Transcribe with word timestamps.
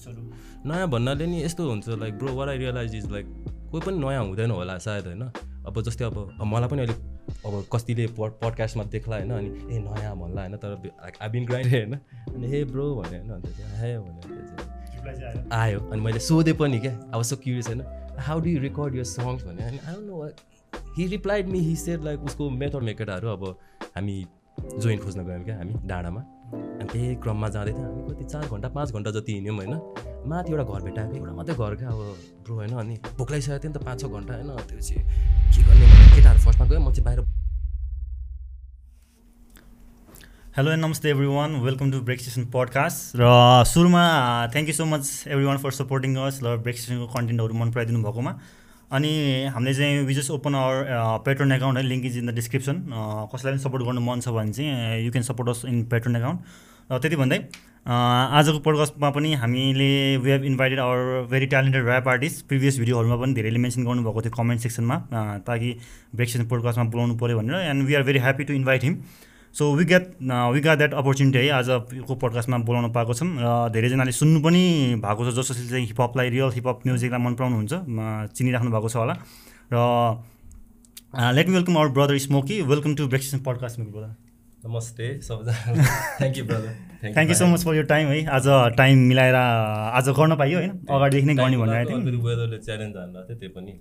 आर्टिस्टहरू 0.00 0.70
नयाँ 0.70 0.88
भन्नाले 0.88 1.26
नि 1.26 1.42
यस्तो 1.44 1.68
हुन्छ 1.70 1.88
like 2.00 2.14
brother 2.34 2.48
I 2.48 2.58
realize 2.58 2.94
is 2.94 3.10
like 3.12 3.26
कोही 3.70 3.80
पनि 3.86 3.98
नयाँ 3.98 4.24
हुँदैन 4.24 4.50
होला 4.50 4.78
सायद 4.78 5.06
होइन। 5.06 5.22
अब 5.66 5.82
जस्तै 5.82 6.04
अब 6.04 6.16
मलाई 6.42 6.68
पनि 6.68 6.80
अहिले 6.82 6.94
अब 7.46 7.64
कतिले 7.72 8.06
पड 8.18 8.30
पडकास्टमा 8.40 8.84
देख्ला 8.84 9.16
होइन 9.16 9.30
अनि 9.30 9.76
ए 9.76 9.78
नयाँ 9.78 10.16
भन्ला 10.16 10.40
होइन 10.40 10.56
तर 10.56 10.72
लाइक 10.84 11.14
आई 11.22 11.28
बिन 11.28 11.46
ग्राइन्ड 11.46 11.72
होइन। 11.72 11.94
अनि 11.94 12.46
हे 12.48 12.64
ब्रो 12.64 12.94
भने 12.96 13.18
होइन 13.18 13.30
अन्त 13.30 13.46
चाहिँ 13.46 13.76
हे 13.80 13.98
भने 13.98 14.20
आयो। 15.28 15.48
आयो। 15.52 15.80
अनि 15.80 16.00
मैले 16.00 16.18
सोधेँ 16.18 16.54
पनि 16.54 16.78
क्या 16.80 16.94
अब 17.14 17.22
सो 17.22 17.36
क्युरियस 17.36 17.68
होइन 17.68 17.84
how 18.18 18.40
do 18.40 18.48
you 18.48 18.60
record 18.60 18.96
your 18.96 19.04
songs 19.04 19.44
भने 19.44 19.64
अनि 19.64 19.78
I 19.86 19.94
know 20.00 20.28
he 20.96 21.06
replied 21.06 21.48
me 21.48 21.60
he 21.60 21.76
said 21.76 22.04
like 22.04 22.20
उसको 22.20 22.50
मेथड 22.50 22.96
केटाहरू 22.98 23.28
अब 23.28 23.44
हामी 23.96 24.24
जोइन 24.78 24.98
खोज्न 24.98 25.24
गयौँ 25.24 25.44
क्या 25.44 25.56
हामी 25.56 25.74
डाँडामा। 25.84 26.24
अनि 26.50 26.86
त्यही 26.92 27.14
क्रममा 27.22 27.48
जाँदै 27.54 27.72
थियो। 27.72 27.86
हामी 27.86 28.02
कति 28.10 28.24
चार 28.32 28.44
घन्टा 28.50 28.68
पाँच 28.76 28.92
घन्टा 28.92 29.10
जति 29.16 29.32
हिँड्यौँ 29.32 29.56
होइन? 29.56 29.74
माथि 30.28 30.52
एउटा 30.52 30.64
घर 30.64 30.80
भेटाएको 30.82 31.14
एउटा 31.16 31.32
मात्रै 31.38 31.54
घर 31.54 31.74
क्या 31.80 31.88
अब 31.88 32.00
ब्रो 32.44 32.54
होइन? 32.56 32.72
अनि 32.82 32.94
भोक 33.18 33.30
लागिसकेको 33.30 33.58
थियो 33.62 33.72
नि 33.72 33.78
त 33.78 33.84
पाँच 33.86 34.00
छ 34.00 34.04
घन्टा 34.06 34.32
होइन? 34.34 34.50
त्यो 34.68 34.80
चाहिँ 34.80 35.02
के 35.52 35.60
गर्ने 35.66 35.86
केटाहरू 36.16 36.40
फर्स्टमा 36.44 36.66
गयो 36.70 36.80
म 36.80 36.92
चाहिँ 36.92 37.04
बाहिर 37.04 37.18
हेलो 40.56 40.70
एन्ड 40.70 40.84
नमस्ते 40.84 41.10
everyone 41.26 41.50
welcome 41.62 41.90
to 41.90 42.00
break 42.02 42.20
station 42.20 42.44
podcast 42.50 43.16
र 43.16 43.26
सुरुमा 43.70 44.02
thank 44.52 44.68
you 44.68 44.74
so 44.74 44.84
much 44.84 45.04
everyone 45.46 45.58
for 45.62 45.70
supporting 45.72 46.16
us 46.26 46.40
र 46.42 46.56
ब्रेक 46.58 46.78
स्टेसनको 46.78 47.06
कन्टेन्टहरू 47.14 47.54
मन 47.54 47.70
पराइदिनु 47.70 48.02
भएकोमा। 48.02 48.32
अनि 48.90 49.10
हामीले 49.54 49.74
चाहिँ 49.74 50.04
we 50.04 50.14
just 50.14 50.30
open 50.32 50.54
our 50.54 50.84
Patreon 51.24 51.52
account 51.52 51.78
है 51.78 51.84
link 51.84 52.04
is 52.06 52.18
in 52.18 52.26
the 52.26 52.34
description 52.34 52.82
कसैलाई 53.32 53.52
पनि 53.52 53.62
सपोर्ट 53.62 53.84
गर्नु 53.84 54.00
मन 54.02 54.20
छ 54.20 54.28
भने 54.30 54.52
चाहिँ 54.52 55.04
you 55.04 55.10
can 55.10 55.24
support 55.24 55.50
us 55.50 55.62
in 55.66 55.84
Patreon 55.88 56.16
account 56.16 56.40
र 56.90 56.98
त्यति 56.98 57.16
भन्दै 57.16 57.38
आजको 57.86 58.58
पडकास्टमा 58.60 59.10
पनि 59.10 59.32
हामीले 59.36 60.16
we 60.18 60.30
have 60.30 60.44
invited 60.44 60.80
our 60.80 61.26
very 61.30 61.46
talented 61.46 61.86
rap 61.86 62.08
artist 62.08 62.46
previous 62.48 62.78
भिडियोहरूमा 62.78 63.16
पनि 63.16 63.34
धेरैले 63.34 63.58
मेन्सन 63.58 63.84
गर्नुभएको 63.84 64.22
थियो 64.22 64.36
कमेन्ट 64.36 64.62
सेक्सनमा 64.62 64.98
ताकि 65.46 65.74
ब्रेक 66.14 66.48
पोडकास्टमा 66.48 66.84
बोलाउनु 66.90 67.16
पऱ्यो 67.18 67.38
भनेर 67.38 67.70
and 67.70 67.86
we 67.86 67.94
are 67.94 68.02
very 68.02 68.18
happy 68.20 68.44
to 68.44 68.54
invite 68.54 68.84
him 68.84 69.02
so 69.54 69.74
we 69.76 69.84
get 69.84 70.04
we 70.54 70.60
got 70.60 70.74
that 70.76 70.92
opportunity 70.94 71.38
है 71.38 71.50
आजको 71.52 72.14
पडकास्टमा 72.14 72.58
बोलाउन 72.66 72.92
पाएको 72.92 73.14
छौँ 73.14 73.28
र 73.36 73.68
धेरैजनाले 73.74 74.12
सुन्नु 74.14 74.40
पनि 74.40 74.62
भएको 75.02 75.22
छ 75.26 75.34
जसले 75.36 75.68
चाहिँ 75.68 75.86
हिपहपलाई 75.86 76.28
रियल 76.30 76.50
हिपहप 76.54 76.86
म्युजिकलाई 76.86 77.20
मन 77.20 77.34
पराउनुहुन्छ 77.34 77.72
चिनिराख्नु 78.38 78.70
भएको 78.70 78.88
छ 78.88 78.96
होला। 79.02 79.14
र 79.74 79.76
let 81.34 81.48
me 81.48 81.54
welcome 81.54 81.76
our 81.78 81.88
brother 81.98 82.18
Smokey 82.26 82.60
welcome 82.62 82.94
to 82.94 83.06
break station 83.08 83.38
podcast 83.42 83.78
मेरो 83.78 83.90
ब्रदर 83.90 84.14
नमस्ते 84.62 85.06
सबैजना। 85.26 85.82
Thank 86.20 86.38
you 86.38 86.44
brother 86.44 86.70
thank 87.02 87.28
you 87.30 87.34
so 87.34 87.46
much 87.50 87.64
for 87.64 87.74
your 87.74 87.84
time 87.90 88.08
है 88.08 88.24
आज 88.38 88.46
टाइम 88.78 88.98
मिलाएर 89.10 89.34
आज 89.34 90.08
गर्न 90.14 90.36
पाइयो 90.36 90.58
होइन? 90.58 90.72
अगाडिदेखि 90.86 91.26
नै 91.26 91.34
गर्ने 91.34 91.56
भनेर 91.58 91.84
थियौँ। 91.90 92.00
वेदरले 92.22 92.58
च्यालेन्ज 92.62 92.94
थियो 92.94 93.34
त्यही 93.34 93.52
पनि। 93.58 93.72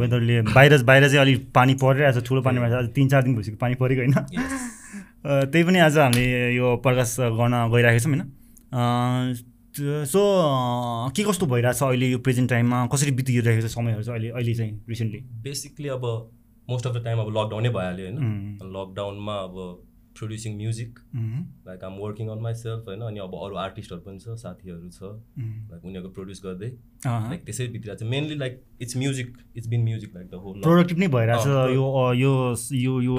वेदरले 0.00 0.40
बाहिर 0.54 0.82
बाहिर 0.90 1.08
चाहिँ 1.08 1.20
अलिक 1.20 1.38
पानी 1.54 1.74
परिरहेको 1.84 2.20
छ 2.20 2.24
ठुलो 2.28 2.40
पानी 2.48 2.58
परिरहेको 2.64 2.86
छ 2.88 2.94
तिन 2.96 3.08
चार 3.08 3.22
दिन 3.28 3.34
भइसक्यो 3.36 3.60
पानी 3.60 3.74
परेको 3.84 4.00
होइन। 4.00 4.14
त्यही 5.28 5.64
पनि 5.64 5.78
आज 5.78 5.98
हामीले 5.98 6.54
यो 6.56 6.76
प्रकाश 6.84 7.16
गर्न 7.20 7.54
गइरहेको 7.72 8.00
छौँ 8.00 8.12
होइन? 8.12 8.22
सो 10.08 10.20
के 11.16 11.22
कस्तो 11.24 11.46
भइरहेछ 11.46 11.82
अहिले 11.82 12.06
यो 12.10 12.18
प्रेजेन्ट 12.18 12.50
टाइममा? 12.50 12.86
कसरी 12.92 13.10
बितिरहेको 13.12 13.66
छ 13.66 13.70
समयहरू 13.70 14.02
चाहिँ 14.02 14.18
अहिले 14.18 14.30
अहिले 14.30 14.54
चाहिँ 14.54 14.72
रिसेन्टली 14.88 15.20
बेसिकली 15.42 15.88
अब 15.88 16.04
मोस्ट 16.70 16.86
अफ 16.86 16.94
द 16.96 17.04
टाइम 17.04 17.18
अब 17.18 17.28
लकडाउनै 17.36 17.68
भइहाल्यो 17.68 18.06
होइन? 18.06 18.16
लकडाउनमा 18.76 19.34
अब 19.34 19.54
producing 20.18 20.56
music 20.56 20.98
like 21.68 21.84
um 21.84 21.94
working 22.00 22.28
on 22.28 22.38
my 22.42 22.54
self 22.60 22.88
होइन 22.88 23.00
अनि 23.08 23.20
अब 23.20 23.34
अरू 23.44 23.56
आर्टिस्टहरू 23.64 24.00
पनि 24.06 24.18
छ 24.18 24.36
साथीहरू 24.42 24.90
छ। 24.90 25.10
लाइक 25.40 25.84
उनीहरूको 25.84 26.10
प्रड्युस 26.18 26.42
गर्दै। 26.44 26.70
लाइक 27.06 27.44
त्यसै 27.44 27.66
भित्र 27.74 27.94
चाहिँ 27.94 28.10
mainly 28.10 28.34
like 28.38 28.60
it's 28.82 28.96
music 28.96 29.36
it's 29.56 29.68
been 29.68 29.84
music 29.84 30.14
like 30.14 30.30
the 30.30 30.42
whole 30.44 30.60
productive 30.62 30.98
नै 30.98 31.08
भइरहेछ 31.08 31.46
अँ, 31.46 31.68
यो 31.74 31.84
अ, 31.92 32.12
यो 32.14 32.32
यो 32.78 33.00
यो 33.02 33.16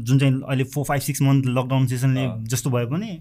जुन 0.00 0.18
चाहिँ 0.18 0.40
अहिले 0.42 0.64
four 0.74 0.84
five 0.84 1.02
six 1.02 1.22
month 1.22 1.46
lockdown 1.58 1.86
सेसनले। 1.94 2.26
जस्तो 2.48 2.70
भए 2.70 2.86
पनि 2.94 3.12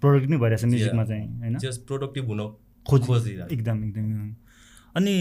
प्रोडक्ट 0.00 0.30
नै 0.30 0.36
भइरहेछ 0.38 0.64
म्युजिकमा 0.64 1.04
चाहिँ 1.04 1.28
होइन? 1.38 1.58
जस्ट 1.58 1.86
प्रोडक्टिभ 1.86 2.26
हुन 2.28 2.40
खोज 2.86 3.06
खोजिरहेको 3.06 3.54
एकदम 3.54 3.84
एकदम। 3.84 4.34
अनि 4.96 5.14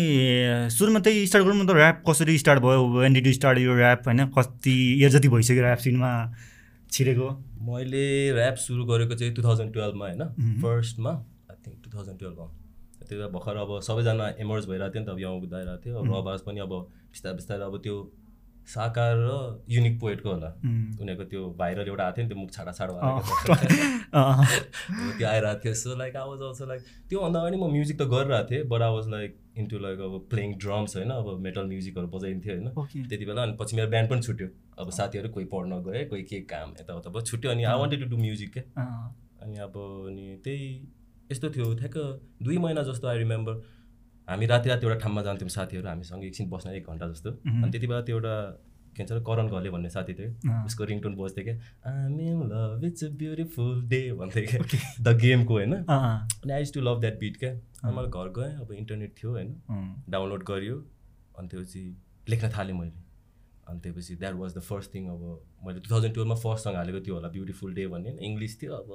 सुरुमा 0.72 1.00
त्यही 1.05 1.25
स्टार्ट 1.28 1.45
गरौँ 1.45 1.55
न 1.57 1.66
त 1.67 1.75
ऱ्याप 1.75 2.03
कसरी 2.09 2.38
स्टार्ट 2.38 2.61
भयो 2.63 2.84
वेन 2.91 3.13
डिड 3.13 3.25
यु 3.28 3.34
स्टार्ट 3.34 3.59
यो 3.59 3.73
ऱ्याप 3.78 4.05
होइन? 4.07 4.25
कति 4.38 4.75
इयर 5.00 5.09
जति 5.11 5.28
भइसक्यो 5.29 5.63
ऱ्याप 5.63 5.78
सिनमा? 5.85 6.11
छिरेको? 6.95 7.29
मैले 7.67 8.03
ऱ्याप 8.33 8.56
सुरु 8.66 8.83
गरेको 8.91 9.16
चाहिँ 9.19 9.33
टु 9.35 9.41
थाउजन्ड 9.44 9.73
टुवेल्भमा 9.73 10.06
होइन। 10.06 10.23
फर्स्टमा 10.61 11.11
आई 11.51 11.56
थिङ्क 11.66 11.78
टु 11.83 11.89
थाउजन्ड 11.95 12.19
टुवेल्भमा 12.19 12.47
त्यति 13.00 13.16
बेला 13.16 13.28
भर्खर 13.35 13.56
अब 13.63 13.72
सबैजना 13.88 14.28
इमर्ज 14.44 14.63
भइरहेको 14.69 14.94
थियो 14.94 15.01
नि 15.01 15.07
त 15.07 15.09
अब 15.11 15.19
यङ 15.19 15.39
बुझाइरहेको 15.44 15.81
थियो। 15.85 15.95
अब 16.00 16.05
रबाज 16.11 16.39
पनि 16.47 16.59
अब 16.66 16.73
बिस्तारै 17.11 17.35
बिस्तारै 17.35 17.63
अब 17.67 17.75
त्यो 17.84 17.95
साकार 18.68 19.14
र 19.18 19.31
युनिक 19.70 20.00
पोएटको 20.00 20.30
होला। 20.30 20.50
उनीहरूको 21.02 21.26
त्यो 21.31 21.42
भाइरल 21.59 21.88
एउटा 21.88 22.03
आएको 22.06 22.16
थियो 22.18 22.26
नि 22.26 22.30
त्यो 22.30 22.40
मुख 22.40 22.50
छाडा 22.52 22.72
छाडा 22.72 22.94
त्यो 25.18 25.28
आइरहेको 25.28 25.59
थियो। 25.64 25.74
So 25.76 25.96
like 25.98 26.16
I 26.16 26.28
was 26.30 26.42
also 26.42 26.66
like 26.66 26.81
त्योभन्दा 27.09 27.40
अगाडि 27.40 27.58
म 27.58 27.70
म्युजिक 27.72 27.98
त 27.98 28.08
गरिरहेको 28.14 28.50
थिएँ 28.50 28.64
but 28.66 28.81
I 28.81 28.92
was 28.96 29.08
like 29.09 29.31
into 29.58 29.78
like 29.80 30.00
अब 30.00 30.14
प्लेइङ 30.30 30.50
ड्रम्स 30.58 30.96
होइन 30.98 31.09
अब 31.12 31.28
मेटल 31.42 31.66
म्युजिकहरू 31.68 32.08
बजाइन्थ्यो 32.09 32.53
होइन. 32.53 32.68
त्यति 33.08 33.26
बेला 33.26 33.42
अनि 33.44 33.53
पछि 33.59 33.76
मेरो 33.76 33.90
ब्यान्ड 33.90 34.09
पनि 34.09 34.22
छुट्यो। 34.22 34.48
अब 34.80 34.90
साथीहरू 34.92 35.30
कोही 35.30 35.46
पढ्न 35.53 35.82
गए 35.84 36.03
कोही 36.06 36.24
के 36.24 36.40
काम 36.50 36.74
यताउता 36.82 37.09
भयो 37.09 37.22
छुट्यो 37.24 37.52
अनि 37.52 37.64
I 37.64 37.80
wanted 37.80 38.00
to 38.03 38.09
do 38.09 38.18
music 38.18 38.50
क्या। 38.53 38.64
अनि 39.42 39.58
अब 39.62 39.74
अनि 40.09 40.26
त्यही 40.44 40.68
यस्तो 41.32 41.50
थियो। 41.50 41.74
ठ्याक्क 41.76 41.97
दुई 42.44 42.58
महिना 42.58 42.82
जस्तो 42.84 43.08
आई 43.08 43.18
रिमेम्बर 43.18 43.53
हामी 44.28 44.46
राति 44.46 44.69
राति 44.69 44.86
एउटा 44.86 45.00
ठाउँमा 45.00 45.22
जान्थ्यौँ 45.24 45.50
साथीहरू 45.50 45.88
हामीसँग 45.88 46.24
एकछिन 46.25 46.50
बस्न 46.50 46.69
एक 46.72 46.88
घन्टा 46.90 47.08
जस्तो। 47.08 47.30
अनि 47.31 47.72
त्यति 47.72 47.88
बेला 47.88 48.02
त्यो 48.02 48.16
एउटा 48.16 48.36
के 48.97 49.03
भन्छ 49.03 49.24
करण 49.28 49.47
घले 49.52 49.69
भन्ने 49.69 49.90
साथी 49.90 50.13
थियो। 50.13 50.66
उसको 50.66 50.84
रिङटोन 50.84 51.16
बस्थ्यो 51.16 51.44
क्या। 51.46 51.56
आम 51.91 52.19
in 52.19 52.41
love 52.52 52.84
it's 52.85 53.03
a 53.03 53.09
beautiful 53.22 53.81
day 53.90 54.02
भन्थ्यो 54.19 54.44
क्या। 54.50 54.59
द 55.03 55.16
गेमको 55.22 55.53
होइन? 55.53 55.74
अनि 55.74 56.52
I 56.53 56.66
to 56.74 56.81
love 56.81 57.00
that 57.02 57.19
bit 57.19 57.38
क्या। 57.38 57.52
अनि 57.52 57.96
मैले 57.96 58.08
घर 58.09 58.30
गएँ 58.38 58.53
अब 58.62 58.72
इन्टरनेट 58.74 59.16
थियो 59.18 59.31
होइन? 59.31 59.50
डाउनलोड 60.09 60.44
गरियो 60.47 60.78
अनि 61.40 61.47
त्यसपछि 61.47 61.84
लेख्न 62.30 62.50
थालेँ 62.58 62.75
मैले। 62.78 63.03
अनि 63.68 63.80
त्यसपछि 63.80 64.16
that 64.16 64.35
was 64.35 64.56
the 64.58 64.59
first 64.62 64.94
thing 64.94 65.08
अब 65.09 65.22
मैले 65.68 65.80
टु 65.80 65.90
थाउजन्ड 65.91 66.14
टुवेल्भमा 66.16 66.35
फर्स्ट 66.41 66.68
हालेको 66.75 67.00
थियो 67.06 67.16
होला 67.16 67.30
ब्युटिफुल 67.35 67.74
डे 67.75 67.88
भन्ने। 67.88 68.18
इङ्ग्लिस 68.22 68.62
थियो 68.62 68.74
अब 68.74 68.90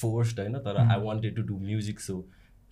फोर्स्ड 0.00 0.40
होइन? 0.40 0.58
तर 0.58 0.76
I 0.78 1.00
wanted 1.02 1.36
to 1.36 1.42
do 1.42 1.58
music 1.60 2.00
so 2.00 2.16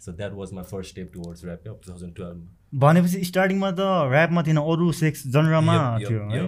so 0.04 0.12
that 0.12 0.32
was 0.32 0.52
my 0.54 0.64
first 0.70 0.90
step 0.90 1.10
towards 1.14 1.44
rap 1.44 1.60
क्या 1.62 1.72
टु 1.72 1.90
थाउजन्ड 1.90 2.12
टुवेल्भमा 2.16 2.78
भनेपछि 2.84 3.24
स्टार्टिङमा 3.24 3.70
त 3.70 3.80
ऱ्यापमा 4.12 4.42
थिएन 4.46 4.58
अरू 4.62 4.86
सेक्स 5.00 5.26
जनरमा 5.36 5.76
थियो 6.00 6.22
है. 6.30 6.46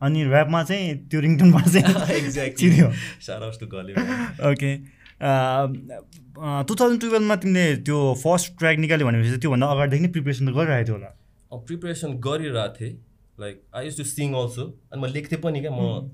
अनि 0.00 0.24
ऱ्यापमा 0.24 0.62
चाहिँ 0.64 0.96
त्यो 1.08 1.20
रिङटोनमा 1.20 1.60
चाहिँ 1.62 1.84
एक्ज्याक्टली 2.18 2.70
चिन्यो। 2.70 2.88
सारा 3.26 3.48
जस्तो 3.50 3.66
गले 3.74 3.92
ओके 4.50 4.70
टु 6.68 6.74
थाउजन्ड 6.80 7.00
टुवेल्भमा 7.00 7.36
तिमीले 7.44 7.64
त्यो 7.86 7.98
फर्स्ट 8.22 8.58
ट्र्याक 8.58 8.76
निकाल्यो 8.84 9.06
भनेपछि 9.06 9.38
त्योभन्दा 9.44 9.66
अगाडिदेखि 9.74 10.02
नै 10.04 10.10
प्रिपेरेसन 10.16 10.44
त 10.46 10.54
गरिरहेको 10.58 10.86
थियो 10.86 10.96
होला। 10.96 11.10
प्रिपेरेसन 11.66 12.10
गरिरहेको 12.26 12.74
थिएँ। 12.80 12.94
Like 13.40 13.62
I 13.74 13.84
use 13.84 13.96
to 13.96 14.04
sing 14.04 14.34
also 14.40 14.64
अनि 14.92 15.00
म 15.02 15.06
लेख्थेँ 15.12 15.40
पनि 15.40 15.60
क्या 15.60 15.70
म 15.72 16.10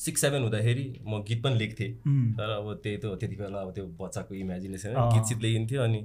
सिक्स 0.00 0.20
सेभेन 0.20 0.42
हुँदाखेरि 0.42 0.84
म 1.06 1.22
गीत 1.28 1.42
पनि 1.42 1.58
लेख्थेँ। 1.58 1.90
तर 2.36 2.50
अब 2.50 2.66
त्यही 2.82 2.96
त 2.96 3.04
त्यति 3.20 3.36
बेला 3.36 3.60
अब 3.60 3.72
त्यो 3.74 3.86
बच्चाको 4.00 4.34
इमेजिनेसन। 4.34 4.94
गीत 5.14 5.24
सित 5.28 5.42
लेखिन्थ्यो 5.42 5.82
अनि 5.82 6.00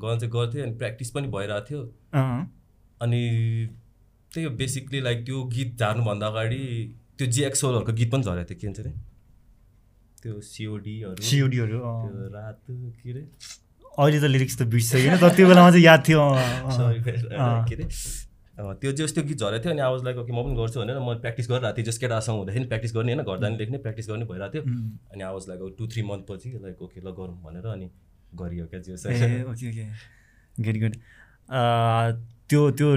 गर्न 0.00 0.18
चाहिँ 0.18 0.32
गर्थेँ 0.32 0.62
अनि 0.62 0.72
प्र्याक्टिस 0.78 1.10
पनि 1.10 1.28
भइरहेको 1.28 1.66
थियो। 1.70 1.82
अनि 3.00 3.20
त्यही 4.30 4.46
हो 4.46 4.50
बेसिकली 4.56 5.00
लाइक 5.00 5.24
त्यो 5.26 5.42
गीत 5.56 5.76
झार्नुभन्दा 5.78 6.26
अगाडि 6.26 6.62
त्यो 7.18 7.26
जिएक्सोलहरूको 7.26 7.92
गीत 7.92 8.10
पनि 8.12 8.22
झरेको 8.22 8.54
थियो 8.54 8.58
के 8.60 8.66
भन्छ 8.66 8.80
अरे? 8.80 8.92
त्यो 10.22 10.40
सिओडीहरू 10.40 11.22
सिओडीहरू 11.22 11.78
रात 12.34 12.60
के 12.68 13.10
अरे 13.10 13.22
अहिले 13.98 14.20
त 14.20 14.30
लिरिक्स 14.34 14.58
त 14.58 14.62
बिर्सिसक्यो 14.74 15.08
होइन 15.08 15.20
तर 15.20 15.34
त्यो 15.36 15.46
बेलामा 15.48 15.70
चाहिँ 15.70 15.84
याद 15.84 16.02
थियो। 16.08 16.20
के 17.68 17.74
अरे 17.74 17.88
त्यो 18.58 18.92
जस 18.92 19.14
त्यो 19.14 19.24
गीत 19.24 19.38
झरेको 19.38 19.62
थियो 19.64 19.72
अनि 19.72 19.80
आवाज 19.80 20.04
लाइक 20.04 20.16
ओके 20.18 20.32
म 20.32 20.42
पनि 20.42 20.56
गर्छु 20.56 20.80
भनेर 20.80 20.98
म 20.98 21.14
प्र्याक्टिस 21.20 21.46
गरिरहेको 21.50 21.76
थिएँ 21.76 21.86
जस 21.86 21.98
केटासँग 21.98 22.36
हुँदाखेरि 22.36 22.64
प्र्याक्टिस 22.64 22.92
गर्ने 22.94 23.12
होइन 23.12 23.24
घर 23.24 23.38
जाने 23.40 23.56
लेख्ने 23.58 23.78
प्र्याक्टिस 23.78 24.08
गर्ने 24.08 24.24
भइरहेको 24.24 24.52
थियो। 24.52 24.62
उम्, 24.62 24.90
अनि 25.12 25.22
आवाज 25.22 25.44
लाइक 25.48 25.74
टु 25.78 25.86
थ्री 25.86 26.02
मन्थ 26.02 26.24
पछि 26.30 26.48
लाइक 26.62 26.82
ओके 26.82 27.00
ल 27.00 27.10
गरौँ 27.18 27.36
भनेर 27.44 27.66
अनि 27.66 27.90
गरियो 28.34 28.66
क्या 28.66 28.80
गुड 30.56 30.76
गुड 30.80 30.94
त्यो 32.48 32.70
त्यो 32.78 32.88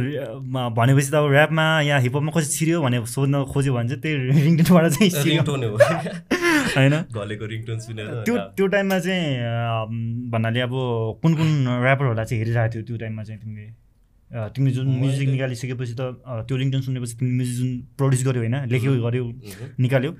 भनेपछि 0.77 1.09
त 1.11 1.15
अब 1.15 1.25
ऱ्यापमा 1.33 1.65
या 1.81 1.97
हिपहपमा 1.97 2.31
कसरी 2.31 2.53
छिर्यो 2.55 2.81
भने 2.81 3.05
सोध्न 3.05 3.43
खोज्यो 3.51 3.73
भने 3.73 3.89
चाहिँ 3.89 4.01
त्यही 4.01 4.15
रिङटोनबाट 4.45 4.85
चाहिँ 4.93 5.09
रिङटोन 5.25 5.63
हो। 5.63 5.77
होइन? 6.77 6.93
घलेको 7.09 7.45
रिङटोन 7.45 7.79
सुनेर। 7.81 8.07
त्यो 8.25 8.35
त्यो 8.57 8.65
टाइममा 8.73 8.99
चाहिँ 8.99 10.29
भन्नाले 10.31 10.59
अब 10.61 10.73
कुन 11.21 11.31
कुन 11.35 11.49
ऱ्यापरहरूलाई 11.67 12.25
चाहिँ 12.25 12.39
हेरिरहेको 12.43 12.73
थियो 12.73 12.83
त्यो 12.85 12.97
टाइममा 12.97 13.23
चाहिँ 13.23 13.41
तिमीले? 13.41 13.88
तिमीले 14.29 14.73
जुन 14.75 14.87
म्युजिक 15.01 15.27
निकालिसकेपछि 15.29 15.93
त 15.99 16.01
त्यो 16.47 16.55
रिङटोन 16.57 16.81
सुनेपछि 16.81 17.13
तिमीले 17.19 17.35
म्युजिक 17.37 17.55
जुन 17.57 17.69
प्रड्युस 17.97 18.21
गर्यो 18.25 18.41
होइन 18.41 18.57
लेख्यो 18.69 18.91
मह्म। 18.93 19.69
निकाल्यो 19.81 20.11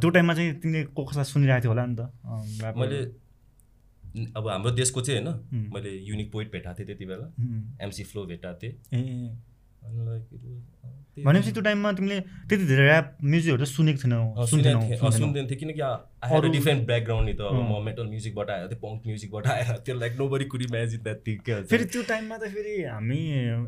त्यो 0.00 0.08
टाइममा 0.10 0.34
चाहिँ 0.34 0.50
तिमीले 0.60 0.80
को 0.96 1.00
कसलाई 1.04 1.26
सुनिरहेको 1.32 1.62
थियो 1.62 1.72
होला 1.72 1.84
नि 1.86 1.94
त। 1.96 2.02
मैले 2.76 2.98
अब 4.36 4.44
हाम्रो 4.48 4.70
देशको 4.80 5.00
चाहिँ 5.00 5.20
होइन. 5.20 5.70
मैले 5.74 5.90
युनिक 6.08 6.28
पोइट 6.32 6.48
भेटाएको 6.52 6.78
थिएँ 6.78 6.86
त्यति 6.86 7.04
बेला. 7.04 7.26
एमसी 7.84 8.02
फ्लो 8.10 8.24
भेटाएको 8.26 8.58
थिएँ 8.62 8.74
त्यही 11.10 11.24
भनेपछि 11.26 11.52
त्यो 11.52 11.62
टाइममा 11.62 11.90
तिमीले 11.92 12.18
त्यति 12.48 12.64
धेरै 12.66 12.84
ऱ्याप 12.86 13.06
म्युजिकहरू 13.24 13.64
सुनेको 13.66 13.98
थिएनौ 13.98 14.20
सुन्थेनौ 14.46 14.80
सुनेको 14.80 14.80
थिएँ। 14.86 14.98
अँ, 15.00 15.10
सुन्दैन। 15.12 15.46
थिएँ। 15.46 15.58
किनकि 15.58 15.80
आई 15.80 16.30
अरू- 16.30 16.52
डिफ्रेन्ट 16.52 16.86
ब्याकग्राउन्ड 16.86 17.26
नि 17.28 17.34
त। 17.34 17.40
अब। 17.42 17.56
म 17.62 17.82
मेटल 17.84 18.06
म्युजिकबाट 18.06 18.50
आएर 18.50 18.66
थिएँ 18.68 18.80
पङ्क 18.80 18.98
म्युजिकबाट 19.06 19.46
आएर 19.46 19.76
त्यो 19.80 19.94
like 19.98 20.12
nobody 20.28 20.44
could 20.44 20.62
imagine 20.62 21.00
that 21.02 21.18
thing 21.26 21.36
क्या 21.40 21.56
फेरि 21.66 21.84
त्यो 21.84 22.02
टाइममा 22.02 22.36
त 22.36 22.44
फेरि 22.48 22.74
हामी 22.84 23.18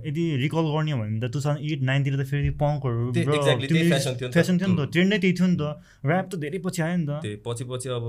यदि 0.07 0.25
रिकल 0.39 0.67
गर्ने 0.71 0.93
हो 0.93 0.99
भने 0.99 1.19
त 1.21 1.33
टु 1.33 1.41
थाउजन्ड 1.41 1.71
एट 1.73 1.81
नाइनतिर 1.83 2.15
त 2.17 2.27
फेरि 2.27 2.51
पङ्कहरू 2.63 3.11
त्यही- 3.13 3.29
त्यही 3.29 3.91
त। 3.91 4.33
फेसन 4.33 4.59
थियो 4.59 4.69
नि 4.69 4.77
त। 4.79 4.91
ट्रेन्ड 4.93 5.11
नै 5.13 5.19
त्यही 5.19 5.35
थियो 5.35 5.47
नि 5.47 5.57
त। 5.57 5.63
ऱ्याप 6.07 6.27
त 6.31 6.35
धेरै 6.39 6.59
पछि 6.59 6.81
आयो 6.83 6.97
नि 6.97 7.07
त। 7.07 7.21
त्यही 7.23 7.37
पछि 7.47 7.65
पछि 7.65 7.89
अब 7.91 8.07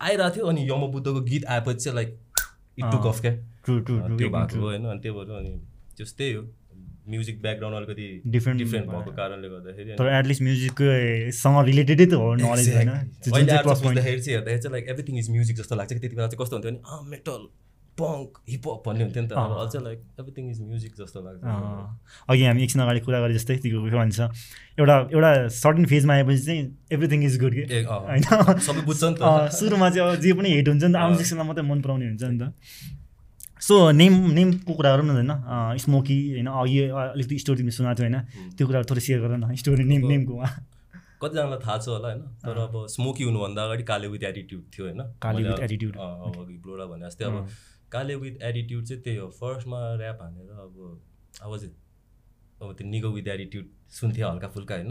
आइरहेको 0.00 0.34
थियो 0.34 0.46
अनि 0.46 0.60
यम 0.70 0.82
बुद्धको 0.88 1.20
गीत 1.20 1.44
आएपछि 1.46 1.78
चाहिँ 1.84 1.94
लाइक 1.96 2.10
इट 2.78 2.84
टुक 2.84 3.06
अफ 3.06 3.20
क्या। 3.20 3.32
ट्रु 3.64 3.78
ट्रु 3.80 3.94
अँ, 3.98 4.16
त्यो 4.16 4.28
भएको 4.30 4.56
हो 4.56 4.66
होइन 4.66 4.84
अनि 4.86 5.00
त्यो 5.00 5.12
भएर 5.14 5.30
अनि 5.36 5.50
त्यस्तै 5.96 6.32
हो। 6.32 6.42
म्युजिक 7.08 7.40
ब्याकग्राउन्ड 7.42 7.76
अलिकति 7.76 8.06
डिफ्रेन्ट 8.26 8.58
भयो। 8.62 8.82
भएको 8.90 9.12
कारणले 9.16 9.48
गर्दाखेरि 9.48 9.90
तर 9.98 10.06
एटलिस्ट 10.18 10.42
म्युजिकसँग 10.42 11.56
रिलेटेडै 11.66 12.06
त 12.06 12.14
हो 12.14 12.34
नलेज 12.34 12.68
होइन। 12.74 12.88
अहिले 12.88 13.46
चाहिँ 13.46 13.64
बुझ्दाखेरि 13.64 14.20
हेर्दाखेरि 14.22 14.60
चाहिँ 14.62 14.72
लाइक 14.72 14.84
एभ्रिथिङ 14.88 15.18
इज 15.18 15.30
म्युजिक 15.30 15.56
जस्तो 15.58 15.74
लाग्छ 15.76 15.92
कि 15.92 15.98
त्यति 15.98 16.16
बेला 16.16 16.28
चाहिँ 16.28 16.40
कस्तो 16.44 16.56
हुन्थ्यो 16.56 16.72
भने 16.72 16.80
अँ 16.86 17.02
मेटल 17.10 17.42
पङ्क 17.92 18.38
हिपहप 18.48 18.82
भन्ने 18.86 19.04
हुन्थ्यो 19.04 19.22
नि 19.22 19.28
त। 19.28 19.32
अब। 19.36 19.52
अझ 19.62 19.72
लाइक 19.84 19.98
एभ्रिथिङ 20.20 20.44
इज 20.50 20.60
म्युजिक 20.62 20.92
जस्तो 20.96 21.18
लाग्छ। 21.20 21.44
अघि 22.30 22.44
हामी 22.44 22.62
एकछिन 22.64 22.80
अगाडि 22.82 23.00
कुरा 23.04 23.18
गरे 23.20 23.34
जस्तै 23.34 23.56
त्यो 23.66 23.82
के 23.84 23.90
भन्छ 23.92 24.20
एउटा 24.80 24.96
एउटा 25.12 25.30
सर्टन 25.52 25.84
फेजमा 25.92 26.12
आएपछि 26.14 26.42
चाहिँ 26.46 26.62
एभ्रिथिङ 26.88 27.20
इज 27.24 27.34
गुड 27.42 27.52
कि। 27.52 27.64
होइन? 27.84 28.22
सबै 28.64 28.80
बुझ्छ 28.88 29.02
नि 29.04 29.14
त। 29.20 29.52
सुरुमा 29.52 29.90
चाहिँ 29.90 30.08
अब 30.08 30.20
जे 30.24 30.32
पनि 30.32 30.48
हिट 30.56 30.68
हुन्छ 30.68 30.84
नि 30.84 30.92
त 30.92 30.96
आउने। 30.96 31.16
सेक्सनलाई 31.20 31.46
मात्रै 31.46 31.64
मन 31.68 31.78
पराउने 31.84 32.06
हुन्छ 32.08 32.22
नि 32.24 32.38
त। 32.40 32.42
सो 33.62 33.74
नेम 33.92 34.14
नेमको 34.32 34.72
कुरा 34.74 34.90
गरौँ 34.96 35.06
न 35.06 35.10
होइन 35.10 35.78
स्मोकी 35.78 36.16
होइन 36.32 36.46
अघि 36.52 36.78
अलिकति 36.92 37.38
स्टोरी 37.38 37.58
तिमीले 37.58 37.74
सुनाएको 37.76 38.02
थियो 38.02 38.08
होइन? 38.08 38.54
त्यो 38.56 38.66
कुरा 38.66 38.82
थोरै 38.90 39.00
सेयर 39.00 39.20
गर 39.20 39.36
न 39.36 39.54
स्टोरी 39.56 39.84
नेम 39.84 40.06
नेमको 40.08 40.34
कतिजनालाई 41.22 41.58
थाहा 41.64 41.76
छ 41.78 41.88
होला 41.88 42.08
होइन? 42.08 42.22
तर 42.42 42.58
अब 42.58 42.74
स्मोकी 42.88 43.24
हुनुभन्दा 43.24 43.64
अगाडि 43.64 43.84
काले 43.84 44.08
विथ 44.08 44.22
एटिट्युड 44.24 44.62
थियो 44.72 44.86
होइन? 44.86 45.00
काले 45.22 45.38
मैले 45.38 45.50
with 45.50 45.96
अब- 45.96 46.38
अघि 46.38 46.56
ब्लोरा 46.58 46.86
भने 46.86 47.06
जस्तै 47.06 47.24
अब। 47.24 47.48
काले 47.92 48.14
विथ 48.16 48.42
एटिट्युड 48.42 48.84
चाहिँ 48.84 49.02
त्यही 49.02 49.16
हो। 49.16 49.28
फर्स्टमा 49.40 49.78
ऱ्याप 49.94 50.18
हानेर 50.22 50.50
अब 50.58 50.74
अब 51.42 51.56
चाहिँ 51.58 51.74
अब 52.62 52.74
त्यो 52.74 52.86
निगो 52.88 53.08
विथ 53.10 53.28
एटिट्युड 53.28 53.66
सुन्थेँ 53.90 54.24
हल्का 54.24 54.48
फुल्का 54.48 54.74
होइन? 54.74 54.90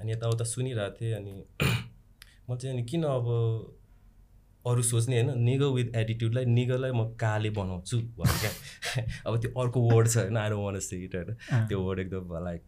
अनि 0.00 0.12
यताउता 0.12 0.44
सुनिरहेको 0.44 0.96
थिएँ 1.00 1.14
अनि 1.14 1.34
म 2.50 2.56
चाहिँ 2.56 2.74
अनि 2.76 2.82
किन 2.84 3.02
अब 3.04 3.26
अरू 4.66 4.82
सोच्ने 4.82 5.22
होइन 5.22 5.42
निगो 5.42 5.70
विथ 5.72 5.96
एटिट्युडलाई 5.96 6.44
निगोलाई 6.44 6.92
म 6.92 7.04
काले 7.20 7.50
बनाउँछु 7.50 7.98
भने 8.18 8.38
क्या। 8.40 8.52
अब 9.26 9.40
त्यो 9.40 9.60
अर्को 9.60 9.80
वर्ड 9.90 10.08
छ 10.08 10.16
होइन 10.16 10.36
आएर 10.36 10.52
वान 10.52 10.78
से 10.80 10.96
इट 11.04 11.14
होइन। 11.14 11.66
त्यो 11.68 11.80
वर्ड 11.80 11.98
एकदम 12.00 12.44
लाइक 12.44 12.62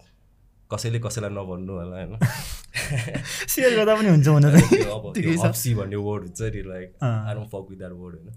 कसैले 0.74 0.98
कसैलाई 0.98 1.30
नभन्नु 1.30 1.72
होला 1.72 1.96
होइन। 1.96 2.18
सेयर 3.48 3.76
गर्दा 3.76 3.94
पनि 3.96 4.08
हुन्छ 4.08 4.28
अब 4.96 5.46
अप्सी 5.46 5.74
भन्ने 5.74 5.96
वर्ड 5.96 6.22
हुन्छ 6.22 6.42
नि 6.42 6.62
like 6.68 6.98
don't 7.02 7.48
fuck 7.48 7.66
with 7.70 7.78
that 7.78 7.92
word 7.92 8.14
होइन। 8.16 8.28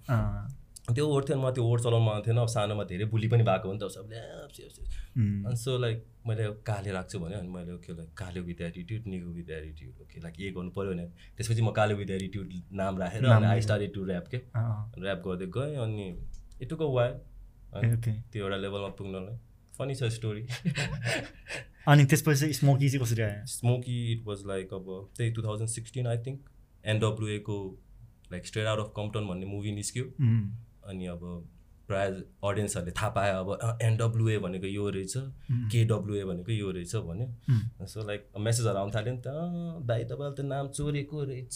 त्यो 0.95 1.07
वर्ड 1.07 1.25
थियो 1.29 1.37
म 1.37 1.49
त्यो 1.51 1.63
वर्ड 1.67 1.81
चलाउनु 1.83 2.05
मन 2.05 2.21
थिएन 2.25 2.37
अब 2.39 2.47
सानोमा 2.47 2.83
धेरै 2.89 3.05
बुली 3.11 3.27
पनि 3.27 3.43
भएको 3.43 3.67
हो 3.67 3.73
नि 3.73 3.79
त 3.79 3.87
सबले 3.91 4.17
अनि 5.19 5.55
सो 5.59 5.77
लाइक 5.83 5.97
मैले 6.27 6.43
काले 6.69 6.91
राख्छु 6.91 7.19
भने 7.19 7.35
अनि 7.35 7.49
मैले 7.55 7.71
okay 7.73 7.93
like 7.93 8.09
Kale 8.17 8.39
with 8.47 8.61
attitude 8.67 9.07
nigga 9.11 9.31
with 9.37 9.49
attitude 9.57 10.01
okay 10.01 10.19
like 10.23 10.35
ए 10.39 10.51
गर्नु 10.57 10.71
पऱ्यो 10.71 10.91
भने 10.91 11.05
त्यसपछि 11.37 11.61
म 11.61 11.71
काले 11.79 11.93
विथ 11.99 12.09
एटिट्युड 12.17 12.47
नाम 12.81 12.97
राखेर 12.99 13.25
आई। 13.27 13.61
स्टार्टेड 13.61 13.93
टु 13.93 14.05
ऱ्याप 14.07 14.27
के? 14.31 14.37
ऱ्याप 15.03 15.19
गर्दै 15.27 15.47
गएँ 15.57 15.75
अनि 15.85 16.05
इटुको 16.61 16.87
वाइ 16.93 17.09
त्यो 18.31 18.43
एउटा 18.43 18.57
लेभलमा 18.57 18.89
पुग्नलाई। 18.99 19.35
फनी 19.77 19.95
छ 19.95 20.03
स्टोरी 20.17 20.43
अनि 21.87 22.05
त्यसपछि 22.05 22.53
स्मोकी 22.53 22.89
चाहिँ 22.89 23.03
कसरी 23.03 23.21
आयो? 23.23 23.45
स्मोकी 23.55 23.97
इट 24.13 24.23
वाज 24.27 24.39
लाइक 24.47 24.73
अब 24.73 24.87
त्यही 25.17 25.31
two 25.31 25.43
thousand 25.43 25.69
sixteen 25.69 26.07
I 26.07 26.17
think 26.25 26.39
एनडब्लुएको 26.95 27.57
like 28.31 28.45
straight 28.45 28.67
out 28.67 28.79
of 28.79 28.89
Compton 28.95 29.27
भन्ने 29.27 29.45
मुभी 29.51 29.71
निस्क्यो। 29.71 30.05
अनि 30.87 31.05
अब 31.07 31.21
प्रायः 31.87 32.15
अडियन्सहरूले 32.43 32.91
थाहा 32.91 33.09
पायो 33.09 33.43
अब 33.43 33.79
एनडब्लुए 33.81 34.37
भनेको 34.37 34.67
यो 34.67 34.89
रहेछ 34.89 35.13
केडब्लुए 35.71 36.23
भनेको 36.23 36.51
यो 36.51 36.71
रहेछ 36.71 36.95
भन्यो। 36.95 37.85
सो 37.87 38.07
लाइक 38.07 38.27
मेसेजहरू 38.39 38.77
आउनु 38.77 38.91
थाल्यो 38.95 39.13
नि 39.13 39.21
त 39.21 39.27
"अँ, 39.27 39.87
भाइ 39.87 40.03
तपाईँले 40.03 40.35
त 40.35 40.45
नाम 40.45 40.67
चोरेको 40.67 41.23
रहेछ। 41.23 41.55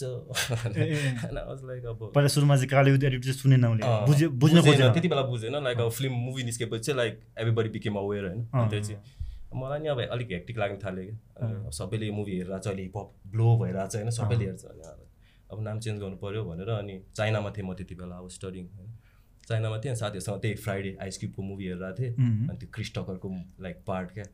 लाइक 1.64 1.84
अब 1.86 2.12
पहिला 2.14 2.28
सुरुमा 2.28 2.56
चाहिँ 2.56 2.92
एडिट 2.94 3.22
चाहिँ 3.24 3.36
सुनेन 3.36 3.64
उसले। 3.64 3.86
अँ, 3.86 4.06
बुझ्यो 4.06 4.30
बुझ्न 4.30 4.56
बुझेन, 4.56 4.72
खोजेन। 4.72 4.92
त्यति 4.92 5.08
बेला 5.08 5.22
बुझेन। 5.22 5.64
लाइक 5.64 5.78
अब 5.78 5.90
फिल्म 5.90 6.12
मुभी 6.12 6.42
निस्केपछि 6.44 6.80
चाहिँ 6.82 6.96
लाइक 6.96 7.20
एभ्रीबडी 7.38 7.68
बिकेम 7.68 7.94
अवेर 7.96 8.24
होइन। 8.26 8.44
त्यो 8.70 8.80
चाहिँ। 8.84 9.00
मलाई 9.60 9.78
नि 9.78 9.88
अब 9.88 10.00
अलिक 10.00 10.28
हेक्टिक 10.32 10.58
लाग्न 10.58 10.76
थाल्यो 10.84 11.04
क्या। 11.04 11.70
सबैले 11.70 12.06
यो 12.06 12.12
मुभी 12.12 12.32
हेरिरहेको 12.32 12.62
छ 12.64 12.66
अहिले 12.66 12.82
हिपहप 12.82 13.08
ब्लो 13.26 13.46
भइरहेको 13.62 13.88
छ 13.88 13.96
होइन। 13.96 14.10
सबैले 14.10 14.44
हेर्छ। 14.44 14.64
अनि 14.64 14.80
अब- 14.80 15.08
अब 15.52 15.62
नाम 15.62 15.78
चेन्ज 15.80 16.00
गर्नु 16.00 16.16
पऱ्यो 16.16 16.44
भनेर 16.44 16.68
अनि 16.68 16.94
चाइनामा 17.16 17.50
थिएँ 17.50 17.66
म 17.68 17.74
त्यति 17.74 17.94
बेला 17.94 18.16
अब 18.16 18.28
स्टडिङ 18.28 18.66
होइन। 18.76 18.90
चाइनामा 19.52 19.78
थिएँ 19.78 19.94
साथीहरूसँग 19.94 20.40
त्यही 20.42 20.54
फ्राइडे 20.54 20.96
आइस 21.02 21.18
क्युबको 21.18 21.42
मुभी 21.42 21.64
हेरिरहेको 21.68 21.98
थिएँ। 21.98 22.12
अनि 22.48 22.56
त्यो 22.58 22.68
क्रिस 22.74 22.90
टकरको 22.96 23.28
लाइक 23.60 23.76
पार्ट 23.86 24.10
क्या। 24.10 24.24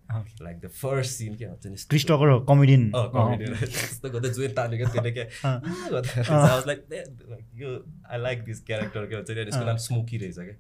लाइक 0.43 0.57
द 0.59 0.67
फर्स्ट 0.83 1.13
सिन 1.13 1.37
क्या 1.37 1.49
हुन्छ 1.51 1.67
नि? 1.67 1.73
यस्तो- 1.75 1.91
क्रिस 1.91 2.05
टकर 2.05 2.29
हो 2.29 2.41
कमेडियन। 2.51 2.93
र 3.53 3.67
त्यस्तो 3.67 4.11
गर्दा 4.11 4.29
जोइन 4.29 4.53
तान्यो 4.53 4.77
क्या 4.79 4.89
त्यसले 4.89 5.13
क्या। 5.13 5.25
लाइक 6.67 6.81
यो 7.55 7.71
आई 8.13 8.19
लाइक 8.23 8.45
दिस 8.45 8.61
क्यारेक्टर 8.65 9.07
क्या 9.07 9.19
हुन्छ 9.19 9.31
नि? 9.31 9.41
यसको 9.41 9.65
नाम 9.65 9.77
स्मोकी 9.77 10.17
रहेछ 10.19 10.39
क्या। 10.39 10.57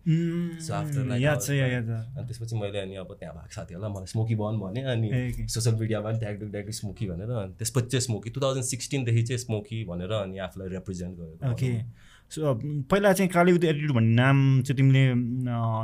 like 1.08 1.22
याद 1.22 1.38
I 1.38 1.46
छ 1.46 1.50
याद 1.50 1.88
अनि 2.18 2.26
त्यसपछि 2.26 2.56
मैले 2.56 2.78
अनि 2.78 2.94
अब 2.94 3.16
त्यहाँ 3.20 3.34
भएको 3.34 3.54
साथीहरूलाई 3.54 3.90
मलाई 3.90 4.06
स्मोकी 4.06 4.34
बन 4.34 4.58
भने 4.58 4.82
अनि. 4.82 5.08
सोसियल 5.48 5.74
मिडियामा 5.74 6.10
पनि 6.10 6.18
ट्याग 6.18 6.50
ट्याग 6.50 6.70
स्मोकी 6.70 7.06
भनेर 7.06 7.30
अनि 7.30 7.54
त्यसपछि 7.58 7.86
चाहिँ 7.86 8.00
स्मोकी 8.00 8.30
टु 8.30 8.40
थाउजन्ड 8.40 8.64
सिक्सटिनदेखि 8.64 9.22
चाहिँ 9.22 9.38
स्मोकी 9.38 9.84
भनेर 9.84 10.12
अनि 10.12 10.38
आफूलाई 10.38 10.68
रिप्रेजेन्ट 10.68 11.18
गरेको 11.18 11.46
सो 11.46 11.82
पहिला 12.28 13.12
चाहिँ 13.12 13.30
काली 13.32 13.52
विथ 13.52 13.64
एटिट्युड 13.64 13.92
भन्ने 13.96 14.14
नाम 14.14 14.36
चाहिँ 14.62 14.76
तिमीले 14.76 15.04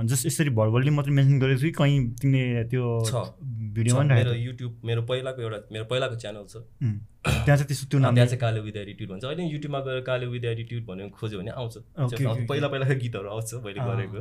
जस्ट 0.08 0.26
यसरी 0.26 0.50
भर्बल्ली 0.52 0.90
मात्रै 0.92 1.12
मेन्सन 1.14 1.38
गरेको 1.40 1.60
थियो 1.60 1.70
कि 1.72 1.76
कहीँ 1.78 1.96
तिमीले 2.20 2.64
त्यो 2.68 2.84
छ। 3.08 3.14
भिडियोमा 3.74 4.02
छ, 4.04 4.12
मेरो 4.12 4.32
युट्युब 4.34 4.72
मेरो 4.84 5.02
पहिलाको 5.08 5.40
एउटा 5.42 5.58
मेरो 5.72 5.84
पहिलाको 5.88 6.16
च्यानल 6.20 6.44
छ। 6.44 6.56
त्यहाँ 7.24 7.56
चाहिँ 7.56 7.64
त्यस्तो 7.64 7.86
त्यो 7.88 7.98
नाम 8.00 8.14
त्यहाँ 8.14 8.28
चाहिँ 8.28 8.40
काले 8.40 8.60
विथ 8.60 8.76
एटिट्युड 8.76 9.08
भन्छ। 9.10 9.24
अहिले 9.24 9.44
युट्युबमा 9.56 9.80
गएर 9.80 10.00
काले 10.04 10.26
विथ 10.28 10.44
एटिट्युड 10.44 10.82
भनेर 10.84 11.08
खोज्यो 11.16 11.38
भने 11.40 11.50
आउँछ। 11.50 11.74
पहिला 11.96 12.68
पहिलाको 12.68 12.94
गीतहरू 13.00 13.28
आउँछ 13.28 13.54
मैले। 13.64 13.80
गरेको। 13.80 14.20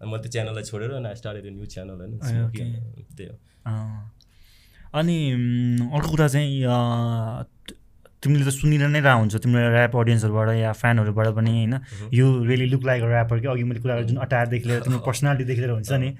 अनि 0.00 0.10
म 0.10 0.16
त्यो 0.18 0.30
च्यानललाई 0.32 0.64
छोडेर 0.66 0.90
अनि 0.98 1.14
स्टार्टेड 1.16 1.44
न्यू 1.54 1.66
च्यानल 1.70 1.98
होइन। 2.02 2.18
त्यही 3.14 3.28
हो। 3.30 3.36
अनि 4.90 5.16
अर्को 5.94 6.08
कुरा 6.10 6.26
चाहिँ 6.28 6.50
तिमीले 8.22 8.44
त 8.44 8.52
सुनिरह 8.52 8.88
नै 8.88 9.00
रह 9.00 9.14
हुन्छ। 9.20 9.34
तिम्रो 9.40 9.60
ऱ्याप 9.72 9.96
अडियन्सहरूबाट 9.96 10.48
या 10.60 10.72
फ्यानहरूबाट 10.76 11.26
पनि 11.36 11.50
होइन? 11.50 11.74
यो 12.12 12.26
रियली 12.44 12.66
लुक 12.70 12.84
लाइक 12.84 13.02
ऱ्यापर 13.02 13.36
कि? 13.40 13.46
अघि 13.48 13.64
मैले 13.64 13.80
कुरा 13.80 13.94
गरेँ 13.96 14.08
जुन 14.08 14.18
अटायरदेखि 14.20 14.68
लिएर 14.68 14.80
तिम्रो 14.84 15.00
पर्सनालिटी 15.08 15.44
देखेर 15.44 15.70
हुन्छ 15.70 15.92
नि। 15.92 16.10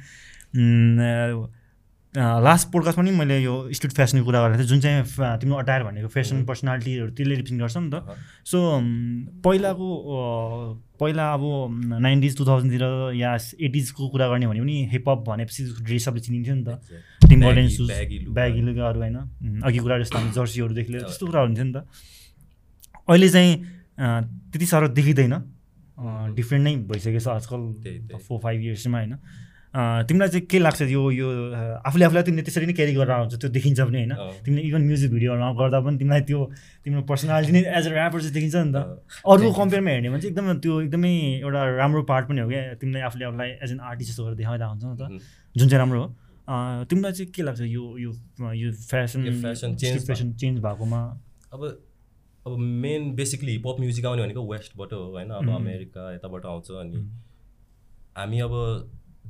लास्ट 2.16 2.68
पोडकास्ट 2.72 2.98
पनि 2.98 3.10
मैले 3.10 3.38
यो 3.42 3.72
स्ट्रिट 3.72 3.92
फेसनको 3.92 4.24
कुरा 4.24 4.42
गरेको 4.42 4.58
थिएँ 4.58 4.68
जुन 4.68 4.80
चाहिँ 4.80 5.04
तिम्रो 5.38 5.56
अटायर 5.56 5.82
भनेको 5.82 6.08
फेसन 6.08 6.44
पर्सनालिटीहरू 6.44 7.10
त्यसले 7.10 7.34
रिप्रेजेन्ट 7.34 7.62
गर्छ 7.62 7.76
नि 7.76 7.90
त। 7.94 7.94
सो 8.44 8.80
पहिलाको 9.40 9.86
पहिला 11.00 11.34
अब 11.34 11.42
नाइन्टिज 12.00 12.38
टु 12.38 12.46
थाउजन्डतिर 12.46 13.12
या 13.14 13.38
एटिजको 13.60 14.08
कुरा 14.08 14.28
गर्ने 14.28 14.46
भने 14.46 14.60
पनि 14.60 14.88
हिपहप 14.92 15.24
भनेपछि 15.28 15.74
ड्रेसअपले 15.82 16.20
चिनिन्थ्यो 16.20 16.54
नि 16.54 16.64
त। 16.64 16.68
Baggy- 17.46 17.76
shoes. 17.76 17.88
ब्यागी 18.34 18.60
लुगाहरू 18.60 19.00
होइन। 19.00 19.16
अघि 19.62 19.78
कुरा 19.78 19.98
जस्तो 19.98 20.18
हामी 20.18 20.30
जर्सीहरूदेखि 20.30 20.92
लिएर 20.92 21.02
त्यस्तो 21.02 21.26
कुराहरू 21.26 21.46
हुन्थ्यो 21.46 21.64
नि 21.64 21.72
त। 21.72 21.76
अहिले 23.10 23.28
चाहिँ 23.28 23.64
त्यति 24.50 24.66
साह्रो 24.66 24.88
देखिँदैन। 24.88 25.34
डिफ्रेन्ट 26.34 26.64
नै 26.64 26.76
भइसकेको 26.76 27.20
छ 27.20 27.28
आजकल। 27.28 28.18
फोर 28.18 28.40
फाइभ 28.42 28.60
इयर्समा 28.60 28.98
होइन। 28.98 29.16
तिमीलाई 29.70 30.28
चाहिँ 30.28 30.46
के 30.50 30.58
लाग्छ 30.58 30.82
यो 30.82 31.02
यो 31.14 31.26
आफूले 31.86 32.04
आफूलाई 32.04 32.22
तिमीले 32.26 32.42
त्यसरी 32.42 32.66
नै 32.66 32.74
क्यारी 32.74 32.94
गरेर 32.94 33.10
आउँछ 33.10 33.34
त्यो 33.38 33.50
देखिन्छ 33.54 33.80
पनि 33.80 33.98
होइन। 34.02 34.42
तिमीले 34.42 34.62
इभन 34.66 34.82
म्युजिक 34.82 35.10
भिडियोहरूमा 35.14 35.50
गर्दा 35.60 35.78
पनि 35.86 35.96
तिमीलाई 35.98 36.22
त्यो 36.26 36.40
तिम्रो 36.84 37.02
पर्सनालिटी 37.06 37.52
नै 37.54 37.62
एज 37.78 37.86
अ 37.86 37.92
ऱ्यापर 37.94 38.18
चाहिँ 38.18 38.34
देखिन्छ 38.34 38.56
नि 38.66 38.72
त। 38.74 38.98
अरूको 39.22 39.52
कम्पेयरमा 39.54 39.90
हेर्ने 39.90 40.10
भने 40.10 40.20
चाहिँ 40.20 40.34
एकदमै 40.34 40.54
त्यो 40.58 40.74
एकदमै 40.90 41.12
एउटा 41.46 41.60
राम्रो 41.78 42.02
पार्ट 42.10 42.24
पनि 42.28 42.40
हो 42.40 42.48
क्या। 42.50 42.74
तिमीलाई 42.82 43.02
आफूले 43.06 43.24
आफूलाई 43.30 43.50
एज 43.62 43.70
एन 43.70 43.80
आर्टिस्ट 43.80 44.10
जस्तो 44.10 44.22
गरेर 44.26 44.36
देखाइरहेको 44.42 44.70
हुन्छ 44.74 44.84
नि 44.84 44.96
त. 44.98 45.22
जुन 45.54 45.66
चाहिँ 45.70 45.80
राम्रो 45.82 46.02
हो। 46.02 46.08
तिमीलाई 46.90 47.12
चाहिँ 47.12 47.30
के 47.30 47.42
लाग्छ 47.46 47.60
यो 47.60 47.84
यो 47.98 48.10
यो 48.42 48.68
fashion 48.74 49.20
fashion 49.38 49.78
change 49.78 50.02
fashion 50.06 50.32
change 50.34 50.58
भएकोमा? 50.66 51.00
अब 51.54 51.60
अब 52.46 52.52
मेन 52.58 53.14
बेसिकली 53.14 53.52
हिपहप 53.52 53.76
म्युजिक 53.80 54.04
आउने 54.06 54.22
भनेको 54.22 54.42
वेस्टबाट 54.50 54.92
हो 54.92 55.02
होइन? 55.14 55.30
अब. 55.30 55.48
अमेरिका 55.54 56.14
यताबाट 56.14 56.46
आउँछ 56.46 56.70
अनि 56.82 57.06
हामी 58.18 58.40
अब 58.40 58.54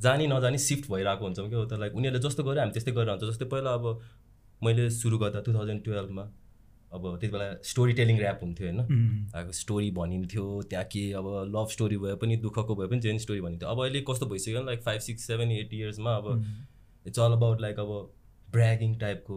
जानी 0.00 0.26
नजानी 0.26 0.58
सिफ्ट 0.58 0.90
भइरहेको 0.92 1.24
हुन्छौँ 1.24 1.48
क्या 1.48 1.58
हो। 1.58 1.64
त 1.66 1.78
लाइक 1.80 1.94
उनीहरूले 1.94 2.22
जस्तो 2.28 2.42
गर्यो 2.44 2.60
हामी 2.60 2.72
त्यस्तै 2.72 2.92
गरेर 2.92 3.10
हुन्छ। 3.10 3.24
जस्तै 3.30 3.46
पहिला 3.54 3.72
अब 3.74 3.84
मैले 4.62 4.90
सुरु 4.90 5.18
गर्दा 5.18 5.40
टु 5.40 5.52
थाउजन्ड 5.54 5.84
टुवेल्भमा 5.84 6.24
अब 6.92 7.02
त्यति 7.20 7.28
बेला 7.32 7.46
स्टोरी 7.64 7.92
टेलिङ 7.92 8.16
ऱ्याप 8.20 8.40
हुन्थ्यो 8.42 8.66
होइन। 8.66 8.80
अब 9.34 9.50
स्टोरी 9.54 9.90
भनिन्थ्यो 9.98 10.44
त्यहाँ 10.70 10.84
के 10.92 11.02
अब 11.12 11.26
लभ 11.56 11.68
स्टोरी 11.70 11.96
भए 11.96 12.14
पनि 12.22 12.36
दुःखको 12.36 12.74
भए 12.76 12.86
पनि 12.86 13.00
जेन 13.00 13.18
स्टोरी 13.18 13.40
भनिन्थ्यो। 13.40 13.68
अब 13.68 13.82
अहिले 13.82 14.00
कस्तो 14.10 14.26
भइसक्यो 14.26 14.62
like 14.64 14.82
five 14.82 15.00
six 15.00 15.26
seven 15.26 15.50
eight 15.52 15.74
इयर्समा 15.74 16.16
अब 16.16 16.26
इट्स 17.06 17.18
अल 17.18 17.32
अबाउट 17.32 17.60
लाइक 17.60 17.78
अब 17.78 17.92
ब्रागिङ 18.50 18.94
टाइपको 18.98 19.34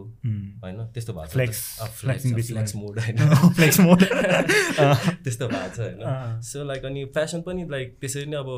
होइन? 0.62 0.86
त्यस्तो 0.94 1.12
भएको 1.12 1.30
फ्लेक्स 1.30 2.74
मोड 2.76 2.98
होइन? 2.98 3.16
फ्लेक्स 3.58 3.80
मोड 3.80 4.02
त्यस्तो 5.24 5.48
भएको 5.48 5.74
छ 5.76 5.78
होइन? 5.80 6.00
अँ। 6.10 6.40
सो 6.42 6.64
लाइक 6.64 6.84
अनि 6.84 7.04
फेसन 7.14 7.42
पनि 7.42 7.66
लाइक 7.70 7.96
त्यसरी 8.00 8.26
नै 8.26 8.36
अब 8.36 8.50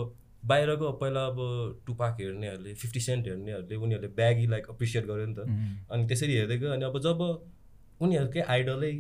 बाहिरको 0.45 0.93
पहिला 1.01 1.27
अब 1.27 1.39
टुपाक 1.87 2.21
हेर्नेहरूले 2.21 2.75
फिफ्टी 2.75 3.01
सेन्ट 3.01 3.27
हेर्नेहरूले 3.27 3.77
उनीहरूले 3.77 4.09
ब्यागी 4.15 4.47
लाइक 4.47 4.67
एप्रिसिएट 4.71 5.05
गर्यो 5.07 5.27
नि 5.27 5.35
त। 5.35 5.39
अनि 5.91 6.07
त्यसरी 6.07 6.35
हेर्दै 6.37 6.59
गयो 6.59 6.73
अनि 6.73 6.85
अब 6.85 6.99
जब 7.03 7.21
उनीहरूकै 8.01 8.41
आइडलै 8.55 8.93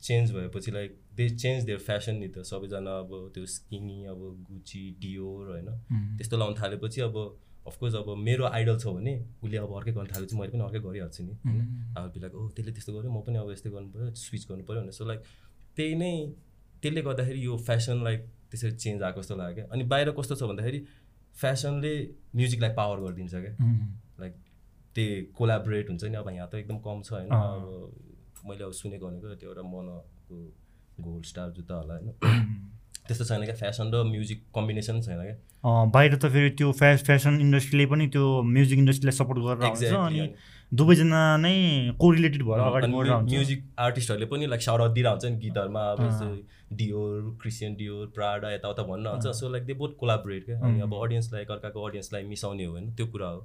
चेन्ज 0.00 0.32
भएपछि 0.32 0.70
like 0.72 0.98
they 1.16 1.28
change 1.30 1.64
their 1.64 1.78
fashion 1.78 2.16
नि 2.16 2.28
त। 2.28 2.42
सबैजना 2.50 2.98
अब 2.98 3.10
त्यो 3.34 3.46
स्किनी 3.54 4.04
अब 4.12 4.20
गुची 4.50 4.84
डियोर 5.00 5.48
होइन 5.48 5.68
त्यस्तो 6.18 6.36
लाउनु 6.36 6.56
थालेपछि 6.60 7.00
अब 7.00 7.16
अफकोर्स 7.66 7.94
अब 7.94 8.08
मेरो 8.18 8.44
आइडल 8.46 8.78
छ 8.78 8.86
भने 8.94 9.14
उसले 9.42 9.56
अब 9.56 9.74
अर्कै 9.78 9.92
गर्नु 9.92 10.10
थालेपछि 10.14 10.36
मैले 10.36 10.52
पनि 10.52 10.62
अर्कै 10.62 10.80
गरिहाल्छु 10.86 11.22
नि। 11.24 11.34
होइन? 11.46 11.60
अब 11.96 12.10
बिलाक 12.14 12.34
ओ 12.34 12.48
त्यसले 12.56 12.72
त्यस्तो 12.72 12.92
गर्यो 12.92 13.10
म 13.10 13.20
पनि 13.22 13.38
अब 13.38 13.50
यस्तै 13.52 13.70
गर्नु 13.70 13.88
पऱ्यो 13.92 14.14
स्विच 14.18 14.46
गर्नु 14.48 14.64
पऱ्यो 14.66 14.80
भने 14.82 14.92
सो 14.92 15.04
लाइक 15.10 15.20
त्यही 15.76 15.94
नै 16.02 16.12
त्यसले 16.82 17.02
गर्दाखेरि 17.02 17.44
यो 17.44 17.56
फेसन 17.68 18.02
लाइक 18.04 18.20
त्यसरी 18.52 18.76
चेन्ज 18.76 19.02
आएको 19.02 19.20
जस्तो 19.22 19.36
लाग्यो। 19.36 19.54
क्या 19.56 19.66
अनि 19.72 19.84
बाहिर 19.88 20.10
कस्तो 20.12 20.34
छ 20.36 20.42
भन्दाखेरि 20.52 20.80
फेसनले 21.34 21.94
म्युजिकलाई 22.36 22.72
पावर 22.76 22.98
गरिदिन्छ 23.00 23.34
क्या। 23.34 23.54
लाइक 24.20 24.34
त्यही 24.94 25.22
कोलाबोरेट 25.32 25.88
हुन्छ 25.88 26.04
नि 26.04 26.16
अब 26.20 26.28
यहाँ 26.30 26.48
त 26.52 26.54
एकदम 26.60 26.78
कम 26.84 27.00
छ 27.02 27.12
होइन। 27.12 27.30
अब 27.32 28.44
मैले 28.46 28.64
अब 28.64 28.72
सुनेको 28.76 29.04
भनेको 29.08 29.34
त्यो 29.40 29.48
एउटा 29.48 29.62
मनको 29.64 30.36
गोल्ड 31.00 31.24
स्टार 31.24 31.50
जुत्ता 31.56 31.74
होला 31.74 31.94
होइन। 31.96 32.08
त्यस्तो 33.08 33.24
छैन 33.24 33.44
क्या 33.44 33.54
फेसन 33.56 33.90
र 33.94 34.02
म्युजिक 34.06 34.42
कम्बिनेसन 34.54 35.00
छैन 35.02 35.20
क्या। 35.22 35.36
बाहिर 35.94 36.16
त 36.16 36.32
फेरि 36.32 36.50
त्यो 36.58 36.72
फ्या 36.80 36.96
फेसन 37.08 37.40
इन्डस्ट्रीले 37.40 37.86
पनि 37.92 38.06
त्यो 38.14 38.26
म्युजिक 38.48 38.78
इन्डस्ट्रीलाई 38.78 39.16
सपोर्ट 39.18 39.38
गरेर 39.46 39.68
हुन्छ 39.68 39.92
अनि 40.00 40.26
दुवैजना 40.72 41.20
नै 41.36 41.54
कोरिलेटेड 42.00 42.42
भएर 42.42 42.60
अगाडि 42.66 42.88
म्युजिक 43.30 43.64
आर्टिस्टहरूले 43.86 44.26
पनि 44.26 44.46
लाइक 44.52 44.62
साउट 44.62 44.80
दिइरहेको 44.94 45.14
हुन्छ 45.14 45.32
नि 45.32 45.38
गीतहरूमा 45.40 45.82
अब 45.92 46.00
डियोर 46.80 47.16
क्रिस्चियन 47.42 47.74
डियोर 47.80 48.06
प्राडा 48.14 48.52
यताउता 48.52 48.82
भन्न 48.90 49.06
हुन्छ 49.06 49.34
so 49.40 49.48
like 49.52 49.64
they 49.66 49.74
both 49.82 49.96
collaborate 50.00 50.44
क्या। 50.44 50.58
अनि 50.60 50.80
अब 50.80 50.94
अडियन्सलाई 51.02 51.42
एकअर्काको 51.42 51.82
अडियन्सलाई 51.88 52.22
मिसाउने 52.28 52.64
हो 52.64 52.72
होइन 52.72 52.92
त्यो 52.96 53.06
कुरा 53.06 53.28
हो। 53.28 53.40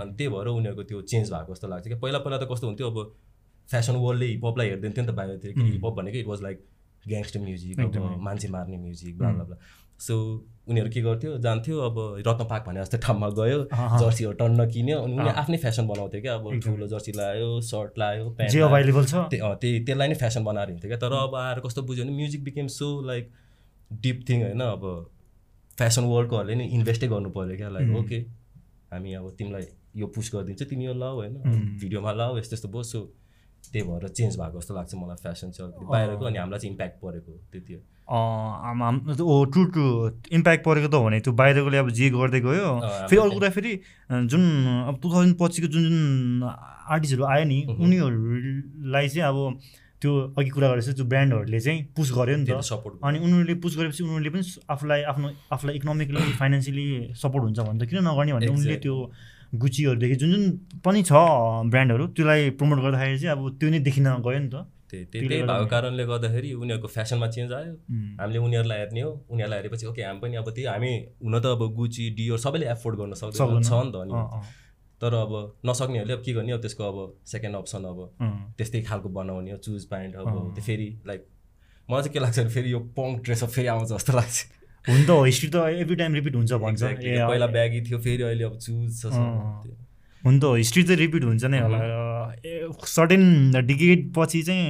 अनि 0.00 0.14
त्यही 0.16 0.30
भएर 0.32 0.48
उनीहरूको 0.52 0.82
त्यो 0.88 1.02
चेन्ज 1.12 1.32
भएको 1.32 1.54
जस्तो 1.54 1.68
लाग्छ 1.68 1.86
क्या। 1.86 1.98
पहिला 1.98 2.18
पहिला 2.18 2.38
त 2.38 2.48
कस्तो 2.52 2.66
हुन्थ्यो? 2.66 2.90
अब 2.90 2.96
फेसन 3.68 3.96
वर्ल्डले 4.04 4.26
हिपहपलाई 4.26 4.68
हेरिदिन्थ्यो 4.68 5.04
नि 5.04 5.08
त 5.10 5.14
बाहिरतिर। 5.16 5.52
कि 5.52 5.66
हिपहप 5.70 5.94
भनेको 6.00 6.18
it 6.18 6.26
was 6.26 6.42
like 6.42 6.58
gangster 7.08 7.40
music 7.40 7.80
अब 7.80 8.16
मान्छे 8.22 8.48
मार्ने 8.48 8.76
म्युजिक 8.78 9.18
ब्ला 9.18 9.56
सो 10.00 10.16
उनीहरू 10.68 10.90
के 10.90 11.00
गर्थ्यो? 11.02 11.36
जान्थ्यो 11.38 11.78
अब 11.78 11.96
रत्न 12.26 12.44
पार्क 12.50 12.64
भने 12.66 12.80
जस्तो 12.80 12.98
ठाउँमा 12.98 13.28
गयो 13.38 13.58
जर्सीहरू 14.00 14.32
टन्न 14.40 14.66
किन्यो 14.70 14.98
अनि 14.98 15.12
उनीहरूले 15.12 15.40
आफ्नै 15.40 15.56
फेसन 15.64 15.86
बनाउँथ्यो 15.88 16.20
क्या। 16.20 16.34
अब 16.34 16.60
ठुलो 16.64 16.86
जर्सी 16.88 17.12
लायो 17.16 17.48
सर्ट 17.70 17.98
लायो 17.98 18.28
प्यान्ट 18.30 18.52
जे 18.52 18.60
अभाइलेबल 18.62 19.04
छ। 19.04 19.14
त्यही 19.34 19.84
त्यसलाई 19.84 20.08
नै 20.08 20.14
फेसन 20.22 20.44
बनाएर 20.44 20.68
हिँड्थ्यो 20.68 20.90
क्या। 20.90 20.98
तर 20.98 21.12
अब 21.18 21.34
आएर 21.36 21.60
कस्तो 21.66 21.82
बुझ्यो 21.82 22.04
भने 22.04 22.16
music 22.16 22.44
became 22.44 22.66
so 22.72 22.88
like 23.06 23.30
deep 23.90 24.24
thing 24.28 24.42
होइन? 24.42 24.60
अब 24.60 24.82
फेसन 25.78 26.04
वर्ल्डकोहरूले 26.04 26.54
नि 26.54 26.64
इन्भेस्टै 26.78 27.08
गर्नु 27.08 27.30
पऱ्यो 27.36 27.56
क्या। 27.56 27.68
लाइक 27.76 27.96
ओके 27.98 28.18
हामी 28.92 29.14
अब 29.14 29.30
तिमीलाई 29.38 29.64
यो 29.96 30.06
पुस 30.16 30.30
गरिदिन्छ 30.34 30.62
तिमी 30.70 30.84
यो 30.84 30.94
लाऊ 30.96 31.14
होइन? 31.16 31.34
भिडियोमा 31.80 32.12
लाऊ 32.12 32.38
यस्तो 32.38 32.56
यस्तो 32.56 32.82
सो 32.92 32.98
त्यही 33.72 33.82
भएर 33.88 34.08
चेन्ज 34.08 34.32
भएको 34.40 34.60
जस्तो 34.60 34.74
लाग्छ 34.74 34.94
मलाई 34.94 35.16
फेसन 35.24 35.50
चाहिँ 35.50 35.66
अलिकति। 35.68 35.86
बाहिरको 35.92 36.24
अनि 36.24 36.38
हामीलाई 36.38 36.58
चाहिँ 36.60 36.72
इम्प्याक्ट 36.72 36.96
परेको 37.02 37.32
त्यति 37.52 37.72
हो। 37.74 37.80
ओ 38.10 39.44
ट्रु 39.52 39.64
ट्रु 39.74 39.84
इम्प्याक्ट 40.36 40.64
परेको 40.64 40.88
त 40.88 40.94
भने 41.04 41.20
त्यो 41.20 41.32
बाहिरकोले 41.40 41.78
अब 41.78 41.90
जे 41.98 42.10
गर्दै 42.10 42.40
गयो 42.40 42.70
फेरि 43.10 43.20
अर्को 43.22 43.34
कुरा 43.34 43.50
फेरि 43.56 43.72
जुन 44.30 44.42
अब 44.88 44.94
टु 45.02 45.06
थाउजन्ड 45.12 45.36
पछिको 45.40 45.68
जुन 45.70 45.82
जुन 45.86 46.42
आर्टिस्टहरू 46.50 47.24
आयो 47.30 47.44
नि 47.46 47.58
उनीहरूलाई 47.70 49.08
चाहिँ 49.08 49.28
अब 49.28 49.38
त्यो 50.02 50.10
अघि 50.38 50.50
कुरा 50.50 50.68
गरेको 50.68 50.92
त्यो 50.96 51.04
ब्रान्डहरूले 51.06 51.60
चाहिँ 51.60 51.80
पुस 51.96 52.08
गर्यो 52.18 52.36
नि 52.36 52.46
त। 52.50 52.60
सपोर्ट 52.66 52.94
अनि 53.04 53.18
उनीहरूले 53.20 53.54
पुस 53.62 53.76
गरेपछि 53.78 54.02
उनीहरूले 54.02 54.30
पनि 54.34 54.42
आफूलाई 54.74 55.02
आफ्नो 55.12 55.26
आफूलाई 55.54 55.74
इकोनोमिकली 55.76 56.32
फाइनेन्सियली 56.40 56.86
सपोर्ट 57.14 57.42
हुन्छ 57.44 57.58
भने 57.60 57.78
त 57.78 57.88
किन 57.90 57.98
नगर्ने 58.08 58.32
भने 58.32 58.46
उनले. 58.48 58.76
त्यो 58.80 58.96
गुचीहरूदेखि 59.54 60.14
जुन 60.14 60.30
जुन 60.32 60.44
पनि 60.84 61.02
छ 61.02 61.12
ब्रान्डहरू 61.70 62.06
त्यसलाई 62.16 62.50
प्रमोट 62.58 62.78
गर्दाखेरि 62.84 63.18
चाहिँ 63.18 63.36
अब 63.36 63.56
त्यो 63.60 63.70
नै 63.70 63.78
देखिन 63.88 64.06
गयो 64.26 64.38
नि 64.38 64.48
त। 64.48 64.66
त्यही 64.90 65.04
त्यही 65.06 65.26
भएको 65.28 65.66
कारणले 65.70 66.04
गर्दाखेरि 66.06 66.52
उनीहरूको 66.52 66.88
फेसनमा 66.88 67.26
चेन्ज 67.34 67.52
आयो। 67.52 67.72
हामीले 68.20 68.38
उनीहरूलाई 68.38 68.78
हेर्ने 68.78 69.00
हो 69.00 69.10
उनीहरूलाई 69.30 69.58
हेरेपछि 69.58 69.86
ओके 69.86 70.02
हामी 70.02 70.20
पनि 70.20 70.36
अब 70.36 70.50
त्यही 70.50 70.66
हामी 70.66 70.92
हुन 71.22 71.34
त 71.40 71.46
अब 71.46 71.62
गुची 71.74 72.10
डियोर 72.18 72.38
सबैले 72.38 72.66
एफोर्ड 72.74 72.96
गर्न 72.98 73.14
सक्दैन 73.22 73.38
सक्दैन। 73.38 73.62
छ 73.62 73.72
नि 73.86 73.90
त 73.90 73.96
अनि। 74.02 74.14
तर 75.00 75.14
अब 75.14 75.32
नसक्नेहरूले 75.66 76.14
अब 76.14 76.22
के 76.24 76.32
गर्ने 76.32 76.52
अब 76.52 76.60
त्यसको 76.60 76.84
अब 76.84 76.98
सेकेन्ड 77.26 77.56
अप्सन 77.56 77.84
अब। 77.90 77.98
त्यस्तै 78.58 78.82
खालको 78.82 79.08
बनाउने 79.08 79.50
हो 79.50 79.58
चुज 79.66 79.84
प्यान्ट 79.90 80.14
अब 80.16 80.54
त्यो 80.54 80.62
फेरि 80.62 80.88
लाइक 81.06 81.20
मलाई 81.88 82.02
चाहिँ 82.02 82.12
के 82.14 82.20
लाग्छ 82.20 82.38
फेरि 82.54 82.72
यो 82.72 82.80
पङ्क 82.98 83.22
ड्रेसअप 83.24 83.50
फेरि 83.50 83.68
आउँछ 83.74 83.88
जस्तो 83.92 84.12
लाग्छ। 84.12 84.36
हुन 84.88 85.04
त 85.06 85.10
हिस्ट्री 85.26 85.48
त 85.50 85.56
एभ्री 85.80 85.96
टाइम 85.96 86.14
रिपिट 86.14 86.34
हुन्छ 86.36 86.52
भन्छ। 86.64 86.82
पहिला 86.82 87.46
ब्यागी 87.46 87.80
थियो 87.88 87.98
फेरि 88.00 88.22
अहिले 88.22 88.44
अब 88.44 88.56
चुज 88.58 89.00
छ। 89.02 89.04
हुन 90.24 90.34
त 90.40 90.44
हिस्ट्री 90.56 90.82
चाहिँ 90.82 90.98
रिपिट 91.00 91.24
हुन्छ 91.24 91.44
नै 91.44 91.58
होला। 91.60 91.78
सर्टेन 92.88 93.22
डिकेड 93.66 94.00
पछि 94.16 94.42
चाहिँ 94.42 94.64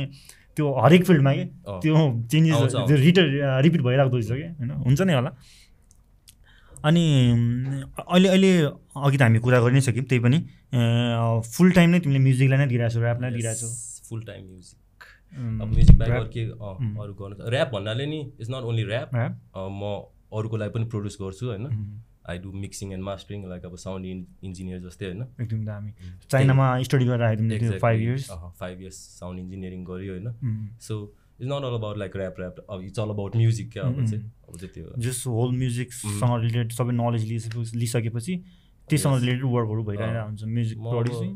त्यो 0.56 0.66
हरेक 0.82 1.04
फिल्डमा 1.06 1.32
के। 1.34 1.44
त्यो 1.82 1.94
चेन्जेस 2.30 2.74
त्यो 2.74 2.96
रिटर 2.96 3.24
रिपिट 3.62 3.80
भइरहेको 3.82 4.16
रहेछ 4.16 4.30
कि 4.30 4.32
होइन? 4.32 4.70
हुन्छ 4.86 5.00
नै 5.02 5.14
होला। 5.14 5.30
अनि 6.84 7.04
अहिले 8.08 8.28
अहिले 8.28 8.50
अघि 8.96 9.16
त 9.16 9.22
हामी 9.22 9.38
कुरा 9.44 9.58
गरि 9.60 9.74
नै 9.74 9.80
सक्यौँ 9.84 10.06
त्यही 10.10 10.22
पनि। 10.26 10.38
फुल 11.54 11.70
टाइम 11.76 11.88
नै 11.90 11.98
तिमीले 12.00 12.20
म्युजिकलाई 12.26 12.58
नै 12.58 12.66
दिइरहेको 12.66 12.94
छौ 12.94 13.00
ऱ्यापलाई 13.00 13.30
दिइरहेको 13.30 13.60
छौ 13.60 13.68
फुल 14.08 14.20
टाइम 14.26 14.42
म्युजिक 14.44 14.79
म्युजिक 15.32 15.98
बाहेक 15.98 16.12
rap, 16.12 16.20
अरू 16.20 16.30
के 16.30 16.42
अरू 17.02 17.12
गर्नु 17.14 17.50
ऱ्याप 17.50 17.68
भन्नाले 17.72 18.06
नि 18.06 18.20
इट्स 18.20 18.50
नट 18.50 18.64
ओन्ली 18.64 18.84
ऱ्याप 18.84 19.08
म 19.54 19.82
अरूको 20.32 20.56
लागि 20.56 20.72
पनि 20.74 20.84
प्रड्युस 20.86 21.16
गर्छु 21.20 21.46
होइन? 21.46 21.66
I 22.30 22.38
do 22.38 22.52
mixing 22.62 22.92
and 22.92 23.04
mastering 23.04 23.46
like 23.48 23.64
अब 23.64 23.76
साउन्ड 23.76 24.06
इन 24.06 24.26
इन्जिनियर 24.44 24.80
जस्तै 24.80 25.06
होइन? 25.06 25.22
एकदम 25.40 25.64
दामी। 25.64 25.92
चाइनामा 26.30 26.66
स्टडी 26.82 27.04
गरेर 27.06 27.78
five 27.80 28.00
years 28.00 28.28
five 28.58 28.80
years 28.80 28.98
sound 29.18 29.40
engineering 29.40 29.84
गऱ्यो 29.84 30.12
होइन? 30.12 30.28
So 30.80 30.94
it's 31.40 31.48
not 31.48 31.64
all 31.64 31.74
about 31.74 31.96
like 31.98 32.16
rap 32.16 32.40
rap 32.40 32.64
अब 32.70 32.82
इट्स 32.84 32.98
अल 33.00 33.10
अबाउट 33.10 33.36
म्युजिक 33.36 33.70
क्या 33.72 33.82
अब 33.82 34.04
चाहिँ 34.04 34.22
अब 34.48 34.56
चाहिँ 34.56 34.72
त्यो 34.74 35.00
जस्ट 35.00 35.26
होल 35.26 35.50
म्युजिकसँग 35.58 36.40
रिलेटेड 36.40 36.72
सबै 36.72 36.92
नलेज 36.94 37.22
लिइसकेपछि 37.74 38.36
त्योसँग 38.88 39.20
रिलेटेड 39.20 39.44
वर्कहरू 39.52 39.82
भइरहेको 39.84 40.26
हुन्छ। 40.26 40.42
म्युजिक 40.56 40.78
अब, 40.78 40.90
प्रड्युसिङ 40.92 41.30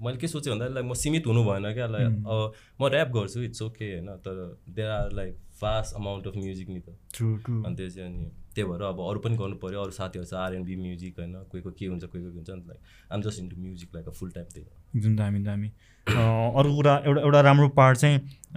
मैले 0.00 0.16
के 0.16 0.28
सोचेँ 0.28 0.52
भन्दा 0.52 0.66
लाइक 0.74 0.86
म 0.86 0.94
सीमित 0.94 1.26
हुनु 1.26 1.44
भएन 1.44 1.72
क्या 1.74 1.86
लाइक 1.86 2.08
अब 2.26 2.52
म 2.80 2.88
ऱ्याप 2.88 3.08
गर्छु 3.16 3.42
इट्स 3.42 3.62
ओके 3.62 3.92
होइन 3.92 4.08
तर 4.26 4.36
there 4.70 4.90
are 4.90 5.12
like 5.12 5.36
vast 5.60 5.94
amount 5.96 6.26
of 6.26 6.36
music 6.36 6.68
नि 6.68 6.80
त। 6.80 6.96
ट्रु 7.16 7.36
ट्रु 7.44 7.62
अनि 7.64 7.76
त्यो 7.76 7.88
चाहिँ 7.90 8.08
अनि 8.08 8.30
त्यही 8.54 8.68
भएर 8.70 8.82
अब 8.82 9.00
अरू 9.08 9.18
पनि 9.20 9.36
गर्नु 9.36 9.56
पऱ्यो 9.62 9.80
अरू 9.82 9.92
साथीहरू 9.92 10.26
छ 10.26 10.34
आरएनबी 10.44 10.76
म्युजिक 10.76 11.18
होइन 11.18 11.32
कोही 11.50 11.62
कोही 11.62 11.74
के 11.78 11.86
हुन्छ 11.86 12.04
कोही 12.04 12.22
कोही 12.24 12.34
हुन्छ 12.36 12.50
नि 12.50 12.64
like 12.68 12.80
I'm 13.12 13.22
just 13.22 13.40
into 13.40 13.56
music 13.60 13.88
like 13.94 14.08
a 14.08 14.12
full 14.20 14.30
time 14.30 14.46
त्यही 14.54 14.66
हो 14.66 14.98
एकदम 14.98 15.16
दामी 15.16 15.38
दामी। 15.44 15.68
अँ, 16.06 16.52
अर्को 16.58 16.74
कुरा 16.76 16.94
एउटा 17.06 17.20
एउटा 17.20 17.40
राम्रो 17.40 17.68
पार्ट 17.76 17.98
चाहिँ 17.98 18.16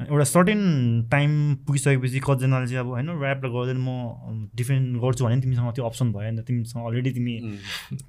एउटा 0.10 0.24
सर्टेन 0.24 0.62
टाइम 1.12 1.32
पुगिसकेपछि 1.68 2.20
कतिजनाले 2.28 2.68
चाहिँ 2.68 2.80
अब 2.80 2.88
होइन 2.96 3.10
ऱ्यापलाई 3.10 3.52
गर्दैन 3.54 3.78
म 3.88 4.48
डिफ्रेन्ट 4.56 4.98
गर्छु 5.04 5.26
भने 5.26 5.42
तिमीसँग 5.42 5.74
त्यो 5.76 5.86
अप्सन 5.86 6.12
भयो 6.14 6.32
नि 6.32 6.42
त 6.42 6.46
तिमीसँग 6.48 6.86
अलरेडी 6.88 7.12
तिमी 7.20 7.36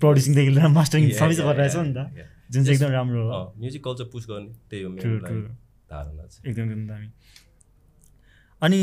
प्रड्युसिङदेखि 0.00 0.50
लिएर 0.54 0.68
मास्टरिङ 0.78 1.10
सबै 1.20 1.34
गरिरहेछौ 1.34 1.82
नि 1.82 1.92
त. 1.94 2.30
जुन 2.54 2.64
चाहिँ 2.64 2.76
एकदम 2.76 2.92
राम्रो 2.92 3.22
हो 3.28 3.42
म्युजिक 3.58 3.84
कल्चर 3.84 4.04
पुस 4.12 4.26
गर्ने 4.30 4.52
त्यही 4.70 4.82
हो 4.82 4.90
मेरो. 4.90 5.40
धारणा 5.90 6.26
चाहिँ। 6.26 6.50
एकदम 6.50 6.70
एकदम 6.70 6.86
दामी। 6.88 7.08
अनि 8.62 8.80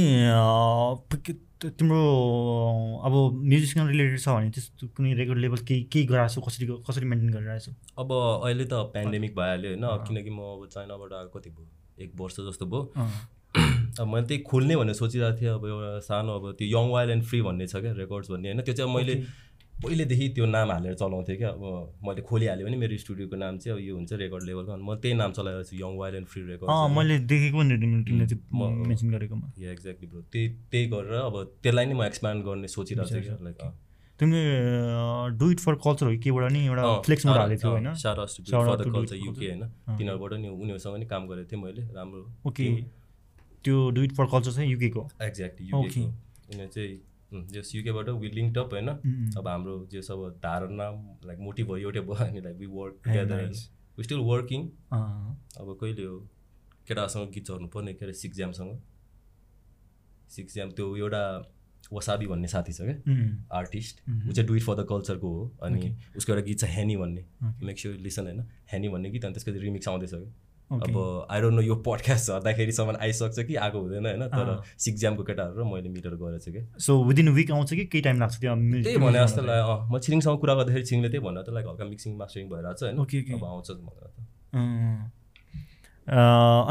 तिम्रो 1.62 2.02
अब 3.06 3.14
म्युजिकसँग 3.50 3.90
रिलेटेड 3.90 4.20
छ 4.20 4.30
भने 4.30 4.50
त्यस्तो 4.50 4.88
कुनै 4.98 5.14
रेकर्ड 5.14 5.38
लेभल 5.40 5.58
केही 5.68 5.84
केही 5.94 6.06
गराएको 6.12 6.34
छौ? 6.34 6.42
कसरी 6.48 6.66
कसरी 6.88 7.06
मेन्टेन 7.06 7.30
गरिरहेको 7.34 7.66
छौ? 7.66 7.72
अब 8.02 8.12
अहिले 8.46 8.66
त 8.66 8.74
पेन्डेमिक 8.96 9.36
भइहाल्यो 9.36 9.70
होइन। 9.72 9.86
किनकि 10.08 10.30
म 10.30 10.40
अब 10.54 10.68
चाइनाबाट 10.74 11.14
आएको 11.14 11.40
कति 11.40 11.50
भयो 11.50 11.68
एक 12.04 12.12
वर्ष 12.22 12.36
जस्तो 12.50 12.66
भयो। 12.66 12.82
अब 14.02 14.08
मैले 14.08 14.26
त्यही 14.28 14.42
खोल्ने 14.50 14.76
भनेर 14.82 14.96
सोचिरहेको 14.96 15.38
थिएँ। 15.42 15.50
अब 15.54 15.66
एउटा 15.68 16.00
सानो 16.10 16.32
अब 16.40 16.52
त्यो 16.58 16.68
यङ 16.68 16.90
वाइल्ड 16.92 17.12
एन्ड 17.12 17.24
फ्री 17.30 17.42
भन्ने 17.48 17.68
छ 17.68 17.76
क्या 17.86 17.92
रेकर्ड्स 18.02 18.32
भन्ने। 18.32 18.48
होइन 18.50 18.62
त्यो 18.66 18.74
चाहिँ 18.74 18.94
मैले 18.96 19.16
पहिलेदेखि 19.84 20.28
त्यो 20.36 20.46
नाम 20.46 20.72
हालेर 20.72 20.94
चलाउँथेँ 20.94 21.38
क्या। 21.38 21.50
अब 21.50 21.62
मैले 22.08 22.22
खोलिहालेँ 22.22 22.66
भने 22.66 22.78
मेरो 22.78 22.98
स्टुडियोको 23.04 23.36
नाम 23.36 23.58
चाहिँ 23.58 23.78
अब 23.78 23.84
यो 23.84 23.94
हुन्छ 23.96 24.12
रेकर्ड 24.14 24.44
लेभलको। 24.46 24.72
अनि 24.72 24.84
म 24.84 24.96
त्यही 25.02 25.14
नाम 25.18 25.32
चलाइरहेको 25.38 25.70
छु 25.70 25.76
young 25.84 25.92
wild 25.98 26.18
and 26.18 26.28
free 26.28 26.42
record 26.48 26.70
मैले 26.98 27.16
देखेको 27.32 27.60
मेन्सन 28.88 29.08
गरेकोमा। 29.12 29.48
या 29.60 29.72
एक्ज्याक्टली 29.72 30.08
ब्रो 30.08 30.22
त्यही 30.32 30.48
त्यही 30.72 30.86
गरेर 30.94 31.14
अब 31.22 31.36
त्यसलाई 31.64 31.86
नै 31.86 31.94
म 31.94 32.04
एक्सप्यान्ड 32.04 32.40
गर्ने 32.46 32.68
सोचिरहेको 32.76 33.22
क्या 33.22 33.38
लाइक 33.42 33.58
तिमीले 34.20 34.44
डु 35.38 35.46
इट 35.52 35.60
फर 35.60 35.76
कल्चर 35.84 36.06
हो 36.06 36.18
केबाट 36.24 36.52
नि 36.54 36.60
एउटा 36.66 36.84
फ्लेक्सबाट 37.06 37.38
हालेको 37.38 37.62
थियो 37.62 37.72
होइन? 37.72 37.88
for 38.46 38.66
UK 39.30 39.40
होइन। 39.42 39.64
तिनीहरूबाट 39.98 40.34
नि 40.34 40.48
उनीहरूसँग 40.48 40.98
नि 41.00 41.06
काम 41.14 41.28
गरेको 41.28 41.50
थिएँ 41.52 41.62
मैले 41.62 41.82
राम्रो। 41.94 42.22
ओके 42.48 42.66
त्यो 43.66 43.78
डु 43.92 44.02
इट 44.04 44.14
फर 44.18 44.26
कल्चर 44.34 44.52
चाहिँ 44.52 44.70
युकेको 44.72 45.02
एक्ज्याक्टली. 45.22 45.68
युकेको 45.68 46.06
उनीहरू 46.52 46.72
चाहिँ 46.76 46.94
जस 47.34 47.72
युकेबाट 47.76 48.10
वी 48.22 48.30
लिङ्क 48.30 48.58
अप 48.58 48.74
होइन. 48.74 48.90
अब 49.38 49.48
हाम्रो 49.48 49.76
जे 49.92 50.02
सब 50.02 50.28
धारणा 50.44 50.90
लाइक 51.26 51.40
मोटिभ 51.40 51.68
भयो 51.68 51.78
एउटै 51.78 52.02
भयो 52.02 52.26
अनि 52.26 52.42
like 52.42 52.58
we 52.58 52.66
work 52.74 53.00
together. 53.06 53.46
We 53.98 54.04
still 54.04 54.20
working 54.28 54.68
अब 54.94 55.78
कहिले 55.82 56.06
हो? 56.06 56.20
केटासँग 56.88 57.32
गीत 57.34 57.48
चढ्नु 57.48 57.68
पर्ने 57.74 57.94
के 57.94 58.06
अरे 58.06 58.14
सिक्स 58.16 58.36
ज्यामसँग 58.38 58.80
सिक्स 60.30 60.54
ज्याम 60.54 60.70
त्यो 60.72 60.96
एउटा 60.98 61.24
वसाबी 61.94 62.28
भन्ने 62.28 62.48
साथी 62.48 62.74
छ 62.74 62.82
क्या 62.82 62.96
आर्टिस्ट 63.58 64.02
ऊ 64.10 64.32
चाहिँ 64.32 64.48
डु 64.48 64.56
इट 64.56 64.64
फर 64.64 64.76
द 64.76 64.86
कल्चरको 64.90 65.30
हो 65.30 65.52
अनि 65.64 65.96
उसको 66.18 66.34
एउटा 66.34 66.46
गीत 66.46 66.60
छ 66.60 66.64
ह्यानी 66.76 66.96
भन्ने. 66.98 67.26
मेक 67.64 67.80
स्योर 67.80 67.96
लिसन 68.06 68.24
होइन? 68.26 68.40
ह्यानी 68.70 68.90
भन्ने 68.90 69.10
गीत 69.12 69.26
अनि 69.26 69.34
त्यसको 69.34 69.60
रिमिक्स 69.60 69.88
आउँदैछ 69.88 70.12
क्या. 70.12 70.32
अब 70.72 71.28
आई 71.30 71.42
डोन्ट 71.42 71.56
नो 71.56 71.62
यो 71.62 71.76
पडकास्ट 71.84 72.32
झर्दाखेरिसम्म 72.32 72.96
आइसक्छ 73.02 73.40
कि? 73.40 73.56
आएको 73.56 73.78
हुँदैन 73.80 74.06
होइन? 74.06 74.24
तर 74.32 74.48
ज्यामको 74.80 75.24
केटाहरू 75.24 75.60
र 75.60 75.64
मैले 75.68 75.90
मिलेर 75.90 76.16
गएर 76.16 76.38
चाहिँ 76.40 76.54
क्या 76.56 76.80
सो 76.80 77.04
विदिन 77.04 77.30
विक 77.36 77.52
आउँछ 77.52 77.74
कि? 77.74 77.86
केही 77.92 78.02
टाइम 78.02 78.20
लाग्छ 78.20 78.36
त्यही 78.40 78.98
भने 78.98 79.20
जस्तो 79.20 79.42
लाग्यो 79.42 79.66
अँ 79.68 79.92
म 79.92 80.00
छिरिङसँग 80.00 80.38
कुरा 80.40 80.54
गर्दाखेरि 80.56 80.86
छिरिङले 80.86 81.10
त्यही 81.12 81.24
भन्दा 81.28 81.42
त 81.44 81.50
लाइक 81.52 81.66
हल्का 81.68 81.86
मिक्सिङ 81.92 82.12
मास्टरिङ 82.18 82.46
भइरहेको 82.50 82.80
छ 82.80 82.84
होइन. 82.88 83.36
अब 83.36 83.44
आउँछ 83.44 83.68
भनेर 83.72 84.08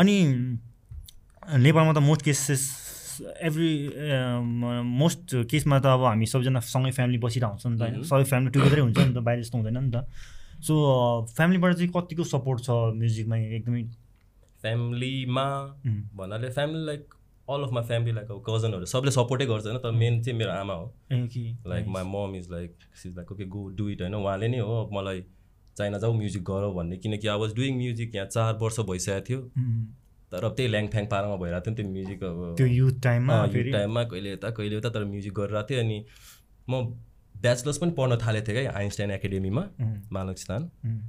अनि 0.01 0.17
नेपालमा 1.61 1.93
त 1.93 1.99
मोस्ट 1.99 2.23
केसेस 2.25 2.63
एभ्री 3.21 3.71
मोस्ट 4.97 5.45
केसमा 5.51 5.79
त 5.79 5.87
अब 5.87 6.05
हामी 6.05 6.27
सबजना 6.27 6.61
सँगै 6.61 6.91
फ्यामिली 6.97 7.19
बसिरहेको 7.21 7.53
हुन्छ 7.53 7.67
नि 7.67 7.77
त 7.77 7.81
होइन? 7.81 7.97
Mhm. 8.01 8.09
सबै 8.09 8.25
फ्यामिली 8.25 8.51
टुगेदरै 8.51 8.81
हुन्छ 8.81 8.99
नि 8.99 9.13
त 9.15 9.19
बाहिर 9.21 9.41
जस्तो 9.43 9.59
हुँदैन 9.59 9.77
नि 9.77 9.91
त। 9.93 10.09
सो 10.67 10.75
फ्यामिलीबाट 11.37 11.75
चाहिँ 11.75 11.91
कतिको 11.97 12.25
सपोर्ट 12.25 12.61
छ 12.65 12.71
म्युजिकमा? 12.97 13.37
एकदमै 13.37 13.83
फ्यामिलीमा 14.63 15.45
भन्नाले 16.17 16.51
family 16.51 16.85
like 16.87 17.15
all 17.49 17.63
of 17.65 17.73
my 17.73 17.85
family 17.85 18.13
like 18.15 18.31
अब 18.31 18.43
कजनहरू 18.49 18.87
सबले 18.87 19.11
सपोर्टै 19.11 19.47
गर्छ 19.47 19.67
होइन 19.67 19.79
तर 19.79 19.91
मेन 20.01 20.23
चाहिँ 20.23 20.39
मेरो 20.39 20.51
आमा 20.53 20.75
हो। 20.75 20.87
Like 21.71 21.87
my 21.97 22.05
mom 22.07 22.35
is 22.37 22.51
like 22.53 22.77
she's 23.03 23.17
like 23.17 23.33
okay 23.33 23.45
go 23.55 23.69
do 23.79 23.89
it 23.91 24.03
होइन। 24.03 24.15
उहाँले 24.15 24.49
नै 24.49 24.59
हो 24.59 24.85
अब 24.85 24.93
मलाई 24.97 25.25
चाइना 25.77 25.99
जाऊ 25.99 26.13
म्युजिक 26.13 26.43
गर 26.45 26.69
भन्ने। 26.77 26.97
किनकि 26.97 27.29
आई 27.29 27.39
वाज 27.41 27.55
डुइङ 27.57 27.77
म्युजिक 27.77 28.15
यहाँ 28.15 28.27
चार 28.29 28.55
वर्ष 28.63 28.81
भइसकेको 28.91 29.27
थियो। 29.29 29.41
तर 30.33 30.45
अब 30.45 30.55
त्यही 30.57 30.69
ल्याङफ्याङ 30.69 31.07
पारामा 31.07 31.37
भइरहेको 31.37 31.65
थियो 31.67 31.75
नि 31.75 31.83
त्यो 31.83 31.93
म्युजिक 31.93 32.25
अब। 32.25 32.55
त्यो 32.57 32.67
युथ 32.67 33.01
टाइममा 33.03 33.35
अँ, 33.35 33.49
फेरि? 33.49 33.71
यो 33.71 33.77
टाइममा 33.77 34.03
कहिले 34.05 34.33
यता 34.33 34.51
कहिले 34.59 34.77
उता 34.77 34.91
तर 34.91 35.05
म्युजिक 35.05 35.33
गरिरहेको 35.35 35.69
थिएँ 35.71 35.81
अनि 35.81 36.05
म 36.71 36.83
ब्याचलर्स 37.43 37.79
पनि 37.79 37.91
पढ्न 37.99 38.17
थालेको 38.25 38.47
थिएँ 38.47 38.63
क्या 38.63 38.73
आइन्स्टाइन 38.79 39.11
एकाडेमीमा 39.11 39.63
उम्, 39.81 39.95
मालक 40.13 40.37
उम्, 40.85 41.01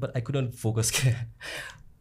बट 0.00 0.10
आई 0.16 0.22
कुडन्ट 0.28 0.54
फोकस 0.62 0.90
क्या 0.96 1.14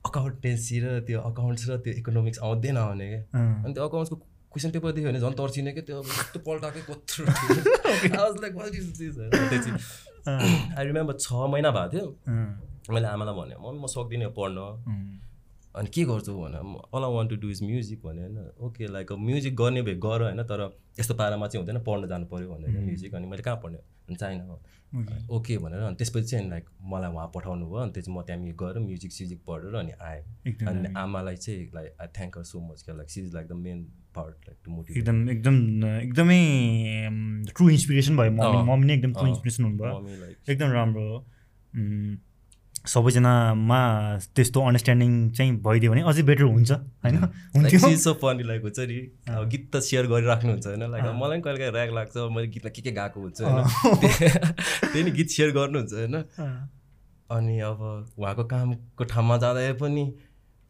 अकाउन्टेन्सी 0.07 0.79
र 0.84 1.00
त्यो 1.07 1.19
अकाउन्ट्स 1.29 1.69
र 1.69 1.77
त्यो 1.86 1.93
इकोनोमिक्स 2.01 2.39
आउँदैन 2.48 2.77
आउने 2.77 3.07
क्या 3.10 3.22
अनि 3.65 3.74
त्यो 3.74 3.84
अकाउन्ट्सको 3.88 4.15
क्वेसन 4.51 4.69
पेपर 4.72 4.91
देख्यो 4.98 5.10
भने 5.12 5.19
झन् 5.19 5.34
तर्सिने 5.38 5.72
क्या 5.77 5.84
त्यो 5.88 5.98
अब 6.01 6.07
यस्तो 6.07 6.39
पल्टाएकै 6.48 6.81
कत्रो 6.89 7.25
आई 10.77 10.86
रिमेम्बर 10.86 11.13
छ 11.19 11.31
महिना 11.53 11.69
भएको 11.72 11.89
थियो। 11.93 12.07
मैले 12.93 13.07
आमालाई 13.07 13.34
भने 13.39 13.55
मम्मी 13.63 13.79
म 13.84 13.88
सक्दिनँ 13.88 14.29
पढ्न। 14.38 14.57
अनि 15.77 15.89
के 15.93 16.03
गर्छु 16.05 16.34
भने 16.36 16.57
all 16.93 17.03
I 17.03 17.13
want 17.13 17.29
to 17.29 17.36
do 17.41 17.50
is 17.50 17.62
music 17.63 18.00
भने 18.05 18.22
होइन। 18.22 18.38
ओके 18.65 18.88
लाइक 18.93 19.12
अब 19.12 19.19
म्युजिक 19.19 19.55
गर्ने 19.55 19.81
भए 19.81 19.96
गर 20.05 20.22
होइन 20.24 20.43
तर 20.50 20.62
यस्तो 21.00 21.13
पारामा 21.15 21.48
चाहिँ 21.48 21.62
हुँदैन 21.62 21.84
पढ्न 21.84 22.07
जानु 22.10 22.25
पऱ्यो 22.34 22.50
भनेर 22.50 22.79
म्युजिक 22.79 23.15
अनि 23.15 23.27
मैले 23.27 23.43
कहाँ 23.43 23.60
पढ्ने 23.63 23.79
अनि 24.07 24.15
ओके 25.36 25.57
भनेर 25.57 25.79
अनि 25.79 25.96
त्यसपछि 25.96 26.27
चाहिँ 26.27 26.50
लाइक 26.50 26.65
मलाई 26.91 27.12
उहाँ 27.12 27.27
पठाउनु 27.36 27.65
भयो 27.67 27.79
अनि 27.79 27.91
त्यसपछि 27.91 28.12
म 28.12 28.22
त्यहाँ 28.27 28.41
गएर 28.62 28.79
म्युजिक 28.79 29.12
स्युजिक 29.13 29.39
पढेर 29.48 29.75
अनि 29.75 29.91
आएँ। 30.01 30.22
अनि 30.67 30.93
आमालाई 30.98 31.36
चाहिँ 31.36 31.69
like 31.75 31.89
I 32.01 32.07
thank 32.17 32.38
so 32.48 32.60
much 32.67 32.84
क्या 32.84 32.96
like 32.96 33.10
she 33.10 33.22
is 33.22 33.34
like 33.36 33.48
the 33.48 33.53
main 33.63 33.84
part 34.15 34.48
like 34.48 34.57
to 34.65 34.72
motivate 34.72 34.98
एकदम 34.98 35.29
एकदम 35.29 35.55
एकदमै 35.98 36.39
ट्रु 37.51 37.69
इन्सपिरेसन 37.69 38.17
भयो। 38.17 38.32
मम्मी 38.63 38.86
नै 38.88 38.93
एकदम 38.93 39.13
ट्रु 39.13 39.28
इन्सपिरेसन 39.28 39.63
हुनुभयो। 39.63 39.93
एकदम 40.51 40.71
राम्रो 40.71 41.06
सबैजनामा 42.85 43.79
त्यस्तो 44.35 44.61
अन्डरस्ट्यान्डिङ 44.61 45.29
चाहिँ 45.29 45.51
भइदियो 45.61 45.91
भने 45.91 46.01
अझै 46.01 46.23
बेटर 46.23 46.43
हुन्छ 46.43 46.71
होइन? 46.71 47.17
सो 47.97 48.13
फनी 48.13 48.43
लाइक 48.43 48.61
हुन्छ 48.61 48.79
नि। 48.79 48.97
अब 49.29 49.49
गीत 49.49 49.75
त 49.75 49.79
सेयर 49.79 50.07
गरिराख्नुहुन्छ 50.07 50.67
होइन? 50.67 50.91
लाइक 50.91 51.03
मलाई 51.03 51.39
पनि 51.39 51.41
कहिले 51.41 51.59
काहीँ 51.59 51.73
ऱ्याग 51.73 51.93
लाग्छ 51.93 52.17
मैले 52.17 52.47
गीतमा 52.47 52.69
के 52.69 52.81
के 52.81 52.91
गाएको 52.91 53.21
हुन्छ 53.21 53.41
होइन? 53.41 53.63
त्यही 54.91 55.03
नि 55.03 55.11
गीत 55.11 55.29
सेयर 55.29 55.51
गर्नुहुन्छ 55.51 55.93
होइन? 55.93 56.15
अनि 57.31 57.59
अब 57.59 57.79
उहाँको 58.17 58.43
कामको 58.43 59.03
ठाउँमा 59.03 59.37
जाँदा 59.37 59.73
पनि 59.73 60.03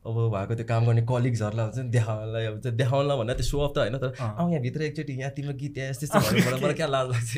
अब 0.08 0.18
उहाँको 0.18 0.56
त्यो 0.56 0.66
काम 0.66 0.86
गर्ने 0.88 1.02
कलिग्सहरूलाई 1.12 1.66
हुन्छ 1.66 1.78
नि 1.78 1.90
देखाउनलाई 1.92 2.46
अब 2.46 2.60
चाहिँ 2.62 2.78
देखाउनलाई 2.78 3.18
भन्दा 3.18 3.34
त्यो 3.34 3.48
सो 3.48 3.58
अफ 3.60 3.72
त 3.76 3.78
होइन 3.78 3.98
तर। 3.98 4.14
आउँ 4.22 4.50
यहाँभित्र 4.52 4.82
एकचोटि 4.84 5.14
यहाँ 5.20 5.32
तिम्रो 5.38 5.54
गीत 5.58 5.78
यहाँ 5.78 5.90
यस्तो 5.90 6.06
यस्तो 6.08 6.58
मलाई 6.58 6.74
क्या 6.74 6.88
लाज 6.88 7.08
लाग्छ। 7.12 7.32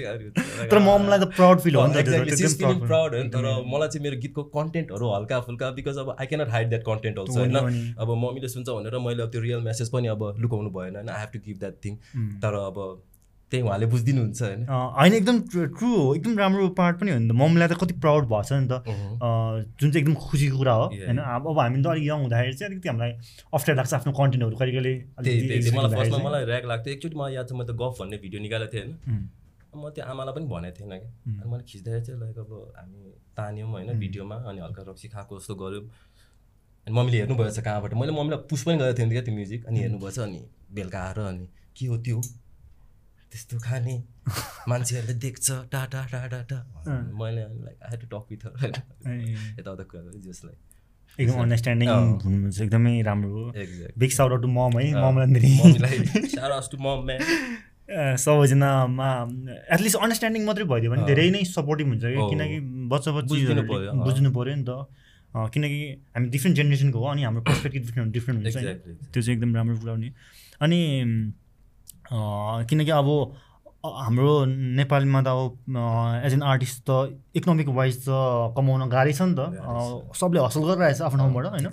तर 0.71 0.79
ममलाई 0.79 1.19
त 1.19 1.29
प्राउड 1.35 1.59
फिल 1.59 1.75
हो 1.75 1.87
feel। 1.87 2.91
होइन 2.91 3.29
तर 3.29 3.49
मलाई 3.67 3.87
चाहिँ 3.87 4.03
मेरो 4.03 4.21
गीतको 4.21 4.43
कन्टेन्टहरू 4.55 5.13
हल्का 5.15 5.39
फुल्का 5.41 5.71
बिकज 5.71 5.97
अब 5.97 6.15
I 6.19 6.25
cannot 6.25 6.49
hide 6.49 6.69
that 6.69 6.83
content 6.83 7.19
also 7.19 7.33
हो 7.33 7.39
होइन 7.39 7.55
हो। 7.55 7.65
अब 8.03 8.15
मम्मीले 8.23 8.47
सुन्छ 8.47 8.69
भनेर 8.69 8.97
मैले 9.07 9.23
अब 9.23 9.29
त्यो 9.31 9.41
रियल 9.41 9.61
मेसेज 9.61 9.89
पनि 9.89 10.07
अब 10.07 10.23
लुकाउनु 10.39 10.69
भएन 10.69 10.95
होइन 10.95 11.09
I 11.09 11.19
have 11.19 11.29
to 11.33 11.39
give 11.47 11.57
that 11.59 11.75
thing 11.85 11.95
तर 12.39 12.53
अब 12.53 12.75
त्यही 13.51 13.63
उहाँले 13.65 13.85
बुझिदिनुहुन्छ 13.89 14.41
होइन। 14.41 14.61
होइन 14.69 15.13
एकदम 15.13 15.37
ट्रु 15.49 15.89
हो। 15.89 16.15
एकदम 16.15 16.37
राम्रो 16.39 16.67
पार्ट 16.77 16.95
पनि 16.99 17.11
हो। 17.11 17.17
नि 17.19 17.29
त 17.29 17.33
मम्मीलाई 17.33 17.67
त 17.67 17.73
कति 17.81 17.93
प्राउड 17.97 18.23
भएको 18.29 18.43
छ 18.45 18.51
नि 18.53 18.67
त। 18.69 18.73
जुन 19.79 19.91
चाहिँ 19.91 20.01
एकदम 20.01 20.15
खुसीको 20.21 20.57
कुरा 20.57 20.73
हो. 20.73 20.85
होइन 20.85 21.17
अब 21.17 21.47
अब 21.49 21.59
हामी 21.59 21.81
त 21.81 21.87
अलिक 21.89 22.05
यङ 22.05 22.19
हुँदाखेरि 22.23 22.53
चाहिँ 22.53 22.69
अलिकति 22.69 22.89
हामीलाई 22.89 23.11
अप्ठ्यारो 23.53 23.77
लाग्छ 23.79 23.93
आफ्नो 23.93 24.11
कन्टेन्टहरू 24.19 24.55
कहिले 24.61 24.71
कहिले 24.77 25.71
मलाई 25.73 25.95
फर्स्टमा 25.97 26.23
मलाई 26.29 26.43
ऱ्याक 26.45 26.65
लाग्थ्यो। 26.71 26.93
एकचोटि 26.93 27.15
मलाई 27.17 27.33
याद 27.33 27.45
छ 27.49 27.51
मैले 27.57 27.73
त 27.73 27.75
गफ 27.81 27.93
भन्ने 27.99 28.17
भिडियो 28.21 28.39
निकालेको 28.41 28.71
थिएँ 28.73 28.85
होइन। 28.85 28.93
म 29.69 29.89
त्यो 29.95 30.03
आमालाई 30.05 30.33
पनि 30.37 30.45
भनेको 30.53 30.75
थिएन 30.77 30.89
क्या। 30.89 31.09
अनि 31.39 31.47
मैले 31.49 31.63
खिच्दाखेरि 31.65 32.05
चाहिँ 32.05 32.19
लाइक 32.21 32.37
अब 32.37 32.51
हामी 32.77 33.01
तान्यौँ 33.37 33.69
होइन 33.69 33.89
भिडियोमा। 33.97 34.35
अनि 34.49 34.59
हल्का 34.61 34.81
रक्सी 34.89 35.07
खाएको 35.09 35.39
जस्तो 35.39 35.53
गऱ्यौँ। 35.61 35.83
अनि 36.85 36.93
मम्मीले 36.97 37.17
हेर्नुभएछ 37.17 37.59
कहाँबाट। 37.59 37.93
मैले 37.97 38.11
मम्मीलाई 38.13 38.45
पुस 38.45 38.61
पनि 38.65 38.77
गरेको 38.77 38.97
थिएँ 38.97 39.09
क्या 39.09 39.21
त्यो 39.25 39.33
म्युजिक 39.35 39.65
अनि 39.65 39.79
हेर्नुभएछ 39.79 40.19
अनि 40.19 40.41
बेलुका 40.73 40.99
आएर 41.01 41.19
अनि 41.25 41.45
के 41.77 41.85
हो 41.85 41.97
त्यो? 42.05 42.21
त्यस्तो 43.31 43.55
खाने 43.65 43.95
मान्छेहरूले 44.69 45.15
देख्छ 45.25 45.47
टाटा 45.73 46.01
टाटा 46.11 46.39
टा 46.49 46.59
मैले 47.19 47.43
like 47.65 47.77
I 47.85 47.95
to 48.01 48.07
talk 48.13 48.25
with 48.31 48.43
यताउता 49.59 49.83
कुरा 49.83 50.01
गरेँ 50.01 50.21
जस्ट 50.27 50.45
लाइक 50.45 50.57
एकदम 51.19 51.37
अन्डरस्ट्यान्डिङ। 51.41 51.89
हुनुहुन्छ 52.25 52.61
एकदमै 52.61 52.93
राम्रो 53.07 53.29
हो। 53.33 53.45
बिग 53.99 54.11
साउट 54.11 54.41
टु 54.41 54.47
मम 54.57 54.73
है 54.79 54.85
ममलाई 55.03 55.97
टु 56.71 56.77
मम 56.85 56.99
म्यान 57.09 57.21
सबैजनामा 58.23 59.09
एटलिस्ट 59.75 59.97
अन्डरस्ट्यान्डिङ 59.97 60.43
मात्रै 60.45 60.65
भइदियो 60.71 60.89
भने। 60.91 61.03
धेरै 61.09 61.29
नै 61.35 61.41
सपोर्टिभ 61.51 61.87
हुन्छ 61.87 62.03
कि 62.03 62.15
हो। 62.15 62.27
किनकि 62.29 62.57
बच्चा 62.91 63.11
बच्ची। 63.11 63.37
बुझ्नु 64.05 64.29
पऱ्यो 64.37 64.55
नि 64.55 64.65
त। 64.69 64.71
किनकि 65.53 65.79
हामी 66.15 66.27
डिफ्रेन्ट 66.29 66.55
जेनेरेसनको 66.57 66.97
हो 66.99 67.07
अनि 67.09 67.23
हाम्रो 67.23 67.41
पर्सपेक्टिभ 67.49 67.81
डिफ्रेन्ट 67.85 68.09
डिफ्रेन्ट 68.13 68.37
हुन्छ 68.39 68.57
त्यो 69.13 69.21
चाहिँ 69.21 69.35
एकदम 69.37 69.55
राम्रो 69.55 69.75
कुरा 69.81 69.91
हो 69.93 69.97
नि। 69.97 70.09
अनि 70.61 70.79
किनकि 72.11 72.91
अब 72.91 73.09
हाम्रो 73.85 74.33
नेपालमा 74.77 75.21
त 75.21 75.27
अब 75.27 76.23
एज 76.25 76.33
एन 76.33 76.43
आर्टिस्ट 76.43 76.83
त 76.89 77.19
इकोनोमिक 77.35 77.69
वाइज 77.69 77.95
त 78.05 78.09
कमाउन 78.57 78.89
गाह्रै 78.89 79.13
छ 79.13 79.21
नि 79.21 79.35
त। 79.39 79.41
सबले 80.15 80.39
हसल 80.43 80.61
गरिरहेछ 80.67 81.01
आफ्नो 81.01 81.19
ठाउँबाट 81.23 81.45
होइन? 81.45 81.67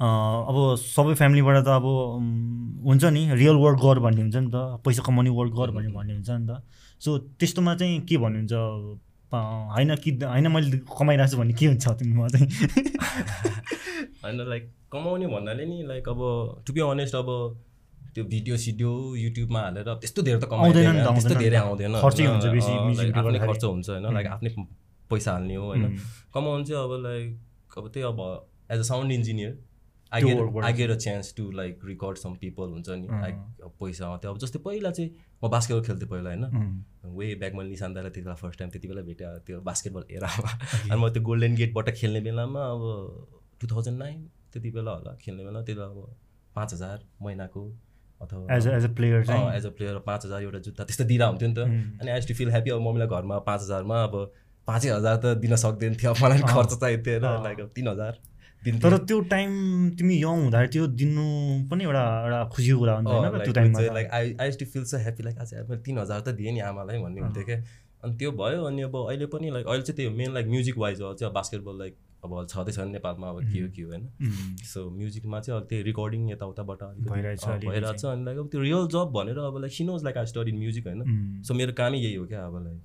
अब 0.00 0.56
सबै 0.80 1.14
फ्यामिलीबाट 1.14 1.56
त 1.64 1.68
अब 1.68 1.86
हुन्छ 2.88 3.04
नि 3.14 3.22
रियल 3.36 3.56
वर्क 3.62 3.78
गर 3.84 3.98
भन्ने 4.00 4.20
हुन्छ 4.22 4.36
नि 4.36 4.50
त 4.50 4.82
पैसा 4.84 5.02
कमाउने 5.06 5.30
वर्क 5.38 5.52
गर 5.54 5.70
भन्ने 5.76 5.90
भन्ने 5.94 6.12
हुन्छ 6.18 6.30
नि 6.30 6.46
त। 6.48 6.62
सो 6.98 7.18
त्यस्तोमा 7.38 7.74
चाहिँ 7.76 8.00
के 8.08 8.16
भन्नुहुन्छ 8.16 8.52
होइन 9.32 9.94
कि 10.02 10.10
होइन 10.24 10.46
मैले 10.50 10.78
कमाइरहेको 10.88 11.30
छु 11.30 11.38
भन्ने 11.38 11.54
के 11.54 11.66
हुन्छ 11.66 11.86
तिमीमा 12.00 12.26
चाहिँ? 12.34 12.48
होइन 14.24 14.38
लाइक 14.48 14.64
कमाउने 14.92 15.26
भन्नाले 15.30 15.64
नि 15.64 15.82
लाइक 15.86 16.08
अब 16.08 16.20
टु 16.66 16.72
बी 16.74 16.80
अनेस्ट 16.90 17.14
अब 17.14 17.28
त्यो 18.14 18.24
भिडियो 18.24 18.56
सिडियो 18.64 18.90
युट्युबमा 19.16 19.60
हालेर 19.60 19.88
त्यस्तो 20.02 20.22
धेरै 20.22 20.40
त 20.40 20.44
कमाउँदैन 20.50 21.02
त्यस्तो 21.06 21.34
धेरै। 21.38 21.56
आउँदैन 21.56 21.94
आफ्नै। 21.94 23.38
खर्च 23.46 23.64
हुन्छ 23.64 23.88
होइन। 23.90 24.04
लाइक 24.14 24.26
आफ्नै 24.26 24.50
पैसा 25.10 25.32
हाल्ने 25.32 25.54
हो 25.54 25.66
होइन। 25.66 25.96
कमाउनु 26.34 26.64
चाहिँ 26.64 26.82
अब 26.84 26.92
लाइक 27.02 27.78
अब 27.78 27.88
त्यही 27.88 28.06
अब 28.06 28.20
as 28.70 28.78
a 28.78 28.86
sound 28.90 29.12
engineer 29.12 29.58
I 30.12 30.22
get 30.22 30.38
workबाट 30.38 30.64
I 30.64 30.72
get 30.72 30.90
a 30.90 30.94
chance 31.02 31.34
to 31.36 31.50
like 31.52 31.80
record 31.86 32.16
some 32.18 32.34
people 32.40 32.68
हुन्छ 32.74 32.88
नि। 32.90 33.06
लाइक 33.10 33.36
पैसा 33.80 34.06
आउँथ्यो। 34.06 34.30
अब 34.30 34.38
जस्तै 34.38 34.58
पहिला 34.64 34.90
चाहिँ 34.90 35.10
म 35.42 35.48
बास्केटबल 35.50 35.82
खेल्थेँ 35.86 36.08
पहिला 36.08 36.30
होइन। 36.30 36.44
वे 37.18 37.34
ब्याक 37.42 37.54
मैले 37.54 37.68
निशान 37.68 37.94
दालाई 37.94 38.10
त्यति 38.10 38.24
बेला 38.26 38.34
फर्स्ट 38.42 38.58
टाइम 38.58 38.70
त्यति 38.70 38.88
बेला 38.88 39.02
भेटेँ 39.02 39.38
त्यो 39.46 39.60
बास्केटबल 39.68 40.02
एरामा 40.10 40.50
अनि 40.90 41.00
म 41.00 41.08
त्यो 41.14 41.22
गोल्डन 41.22 41.54
गेटबाट 41.60 41.90
खेल्ने 42.00 42.20
बेलामा 42.26 42.62
अब 42.72 42.82
टु 43.60 43.66
थाउजन्ड 43.70 43.98
नाइन 43.98 44.18
त्यति 44.52 44.70
बेला 44.70 44.90
होला 44.90 45.14
खेल्ने 45.22 45.44
बेला। 45.44 45.62
त्यति 45.62 45.80
बेला 45.80 45.86
अब 45.86 46.16
पाँच 46.54 46.72
हजार 46.74 46.98
महिनाको 47.22 47.62
अथवा 48.22 48.56
एज 48.56 48.66
एज 48.68 48.84
अ 48.84 48.92
प्लेयर 48.94 49.26
चाहिँ। 49.26 49.56
एज 49.56 49.66
अ 49.66 49.70
प्लेयर 49.76 49.98
पाँच 50.06 50.26
हजार 50.26 50.42
एउटा 50.42 50.58
जुत्ता 50.66 50.84
त्यस्तो 50.84 51.04
दिँदा 51.04 51.26
हुन्थ्यो 51.26 51.48
नि 51.48 51.54
त। 51.54 52.00
अनि 52.00 52.10
आई 52.10 52.20
टु 52.28 52.34
फिल 52.34 52.50
ह्याप्पी 52.50 52.70
अब 52.70 52.80
मम्मीलाई 52.88 53.08
घरमा 53.08 53.38
पाँच 53.46 53.60
हजारमा 53.62 54.02
अब 54.04 54.16
पाँचै 54.68 54.90
हजार 54.90 55.16
त 55.16 55.36
दिन 55.44 55.56
सक्दैन 55.62 55.94
थियो। 56.00 56.10
अब 56.10 56.24
मलाई 56.24 56.38
खर्च 56.48 56.72
चाहिएको 56.74 57.04
थियो 57.04 57.20
होइन 57.20 57.42
लाइक 57.44 57.60
अब 57.60 57.70
तिन 57.76 57.88
हजार 57.88 58.18
तर 58.62 58.96
त्यो 59.08 59.20
टाइम 59.28 59.50
तिमी 59.98 60.14
यङ 60.16 60.40
हुँदाखेरि 60.44 60.72
त्यो 60.72 60.86
दिनु 61.00 61.22
पनि 61.70 61.84
एउटा 61.84 62.02
एउटा 62.24 62.40
खुसीको 62.54 62.78
कुरा 62.78 62.94
हुन्छ 62.96 63.08
होइन 63.08 63.44
त्यो 63.44 63.52
टाइममा 63.58 63.92
like 63.94 64.08
I 64.18 64.34
I 64.40 64.50
to 64.60 64.66
feel 64.72 64.84
so 64.84 65.00
happy 65.04 65.22
like 65.24 65.38
आज 65.38 65.54
मैले 65.54 65.80
तिन 65.82 65.98
हजार 65.98 66.20
त 66.20 66.34
दिएँ 66.40 66.52
नि 66.52 66.60
आमालाई 66.68 66.98
भन्ने 67.02 67.20
हुन्थ्यो 67.20 67.44
क्या। 67.44 67.56
अनि 68.04 68.16
त्यो 68.20 68.32
भयो 68.42 68.64
अनि 68.64 68.82
अब 68.82 68.96
अहिले 68.96 69.26
पनि 69.32 69.50
लाइक 69.50 69.66
अहिले 69.66 69.82
चाहिँ 69.82 69.96
त्यो 69.96 70.10
मेन 70.18 70.34
लाइक 70.34 70.46
म्युजिक 70.46 70.78
वाइज 70.78 71.00
हो 71.00 71.14
चाहिँ 71.14 71.32
बास्केटबल 71.34 71.78
लाइक 71.78 71.96
अब 72.24 72.46
छँदैछ 72.50 72.78
नेपालमा 72.88 73.28
अब 73.28 73.40
के 73.52 73.60
हो 73.60 73.68
के 73.76 73.82
हो 73.82 73.90
होइन 73.90 74.04
सो 74.64 74.78
म्युजिकमा 74.90 75.40
चाहिँ 75.40 75.60
अब 75.60 75.66
त्यो 75.68 75.82
रेकर्डिङ 75.84 76.30
यताउताबाट 76.30 76.82
भइरहेछ 77.08 77.44
भइरहेछ 77.64 78.04
अनि 78.04 78.24
लाइक 78.24 78.38
अब 78.38 78.48
त्यो 78.52 78.60
रियल 78.60 78.86
जब 78.94 79.12
भनेर 79.16 79.38
अब 79.40 79.58
like 79.60 79.72
since 79.72 80.04
like 80.04 80.16
I 80.18 80.26
study 80.26 80.52
music 80.58 80.86
होइन। 80.86 81.42
सो 81.42 81.54
मेरो 81.54 81.72
कामै 81.80 81.98
यही 81.98 82.14
हो 82.14 82.26
क्या 82.26 82.44
अब 82.46 82.56
लाइक 82.64 82.80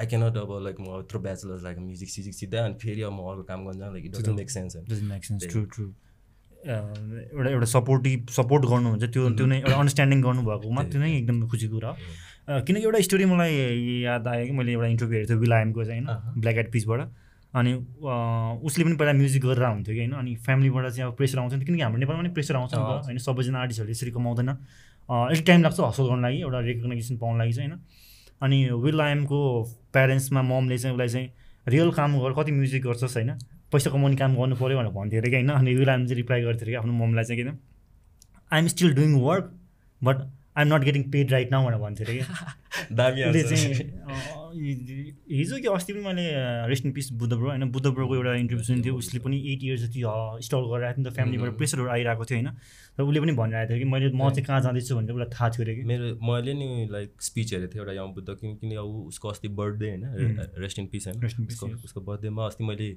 आई 0.00 0.06
क्यानट 0.06 0.36
अब 0.36 0.52
लाइक 0.64 0.80
म 0.80 0.98
यत्रो 0.98 1.20
ब्याचलर्स 1.20 1.62
लाइक 1.64 1.78
म्युजिक 1.78 2.08
सिजिक 2.10 2.34
सिधा 2.34 2.64
अनि 2.64 2.74
फेरि 2.82 3.02
अब 3.02 3.12
म 3.12 3.30
अर्को 3.30 3.42
काम 3.50 3.66
गर्न 3.66 3.92
like 3.92 4.04
it 4.04 4.12
doesn't 4.12 4.38
make 4.38 4.50
sense 4.50 5.02
make 5.10 5.24
sense 5.24 5.46
true 5.52 5.64
true 5.76 5.86
एउटा 6.58 7.50
एउटा 7.50 7.66
सपोर्टिभ 7.72 8.28
सपोर्ट 8.36 8.64
गर्नुहुन्छ 8.70 9.04
त्यो 9.12 9.28
त्यो 9.36 9.46
नै 9.46 9.58
एउटा 9.58 9.74
अन्डरस्ट्यान्डिङ 9.74 10.22
गर्नुभएकोमा 10.22 10.82
त्यो 10.84 11.00
नै 11.00 11.10
एकदम 11.16 11.46
खुसीको 11.48 11.74
कुरा 11.74 11.90
हो। 11.90 12.60
किनकि 12.66 12.82
एउटा 12.82 13.00
स्टोरी 13.06 13.24
मलाई 13.32 13.52
याद 14.02 14.26
आयो 14.28 14.46
कि 14.46 14.52
मैले 14.58 14.72
एउटा 14.72 14.86
इन्टरभ्यू 14.86 15.16
हेरेको 15.16 15.32
थिएँ 15.32 15.40
विलायमको 15.40 15.84
चाहिँ 15.84 16.04
होइन। 16.04 16.40
ब्ल्याक 16.40 16.56
एड 16.56 16.72
पिसबाट 16.72 17.00
अनि 17.58 17.72
उसले 18.64 18.84
पनि 18.84 18.96
पहिला 18.96 19.12
म्युजिक 19.12 19.42
गरेर 19.42 19.64
हुन्थ्यो 19.64 19.94
कि 19.94 20.00
होइन? 20.00 20.12
अनि 20.12 20.34
फ्यामिलीबाट 20.46 20.84
चाहिँ 20.92 21.10
अब 21.10 21.16
प्रेसर 21.16 21.38
आउँछ 21.38 21.54
नि 21.54 21.64
किनकि 21.64 21.82
हाम्रो 21.82 21.98
नेपालमा 21.98 22.22
पनि 22.22 22.32
प्रेसर 22.38 22.56
आउँछ 22.56 22.74
नि 22.74 22.80
त 22.80 23.04
होइन? 23.04 23.18
सबैजना 23.18 23.58
आर्टिस्टहरूले 23.58 23.92
यसरी 23.92 24.10
कमाउँदैन। 24.10 24.48
अलिक 25.08 25.44
टाइम 25.46 25.62
लाग्छ 25.62 25.80
हसल 25.80 26.04
गर्नु 26.04 26.22
लागि 26.22 26.38
एउटा 26.40 26.60
रेकग्नाइजेसन 26.60 27.16
पाउनु 27.18 27.38
लागि 27.38 27.52
चाहिँ 27.52 27.70
होइन? 27.70 27.80
अनि 28.42 28.58
विल 28.84 29.00
आइएमको 29.00 29.38
प्यारेन्ट्समा 29.92 30.42
ममले 30.42 30.78
चाहिँ 30.78 30.94
उसलाई 30.94 31.08
चाहिँ 31.08 31.28
रियल 31.66 31.90
काम 31.90 32.18
गर 32.20 32.32
कति 32.32 32.52
म्युजिक 32.52 32.82
गर्छस् 32.82 33.16
होइन? 33.16 33.30
पैसा 33.72 33.90
कमाउने 33.90 34.16
काम 34.16 34.36
गर्नु 34.36 34.56
पऱ्यो 34.56 34.78
भनेर 34.78 34.92
भन्थ्यो 34.92 35.20
अरे 35.20 35.30
कि 35.30 35.36
होइन? 35.36 35.48
अनि 35.48 35.74
विल 35.74 35.88
आइएम 35.88 36.06
चाहिँ 36.06 36.16
रिप्लाई 36.16 36.42
गर्थ्यो 36.42 36.64
अरे 36.64 36.72
कि 36.72 36.76
आफ्नो 36.76 36.92
ममलाई 36.92 37.24
चाहिँ 37.24 37.42
किन? 37.42 37.58
I 38.52 38.60
am 38.60 38.66
still 38.68 38.94
doing 38.94 39.14
work 39.20 39.44
but 40.02 40.16
I 40.56 40.64
am 40.64 40.74
not 40.74 40.84
getting 40.84 41.02
paid 41.10 41.32
right 41.32 41.50
now 41.50 41.66
भनेर 41.66 41.78
भन्थ्यो 41.78 42.06
अरे 42.06 42.18
कि? 42.18 42.94
दामी 42.98 43.42
चाहिँ 43.42 43.74
हिजो 44.52 45.56
कि 45.58 45.68
अस्ति 45.68 45.92
पनि 45.92 46.02
मैले 46.04 46.24
rest 46.68 46.86
in 46.86 46.92
peace 46.92 47.12
Buddha 47.12 47.32
bro 47.32 47.48
होइन? 47.48 47.64
बुद्ध 47.70 47.86
ब्रोको 47.86 48.14
एउटा 48.16 48.34
इन्टरभ्यू 48.34 48.64
सुनेको 48.64 48.84
थियो 48.84 48.96
उसले 48.96 49.20
पनि 49.20 49.36
एट 49.52 49.60
इयर्स 49.64 49.82
जति 49.82 50.00
स्टल 50.46 50.62
गरिरहेको 50.70 50.96
थियो 50.96 51.04
नि 51.04 51.10
त 51.10 51.14
फ्यामिलीबाट 51.14 51.56
प्रेसरहरू 51.58 51.88
आइरहेको 51.90 52.24
थियो 52.24 52.38
होइन? 52.38 52.50
र 52.98 53.02
उसले 53.02 53.20
पनि 53.20 53.32
भनिरहेको 53.40 53.68
थियो 53.68 53.78
कि 53.78 53.90
मैले 53.92 54.10
म 54.14 54.30
चाहिँ 54.30 54.44
कहाँ 54.46 54.60
जाँदैछु 54.62 54.96
भनेर 54.96 55.12
उसलाई 55.12 55.30
थाहा 55.34 55.48
थियो 55.50 55.64
अरे 55.64 55.74
कि। 55.76 55.82
मेरो 55.92 56.06
मैले 56.22 56.52
नि 56.54 56.88
लाइक 56.92 57.22
स्पिच 57.28 57.54
हेरेको 57.54 57.72
थिएँ 57.74 57.82
एउटा 57.82 57.92
यङ 58.00 58.12
बुद्ध 58.14 58.28
किनकि 58.40 58.74
अब 58.76 58.88
उसको 59.08 59.28
अस्ति 59.28 59.48
बर्थडे 59.60 59.88
होइन? 59.88 60.04
रेस्ट 60.58 60.78
इन 60.78 60.86
पिस 60.92 61.08
होइन? 61.08 61.16
उसको 61.84 62.00
बर्थडेमा 62.00 62.46
अस्ति 62.46 62.64
मैले 62.64 62.88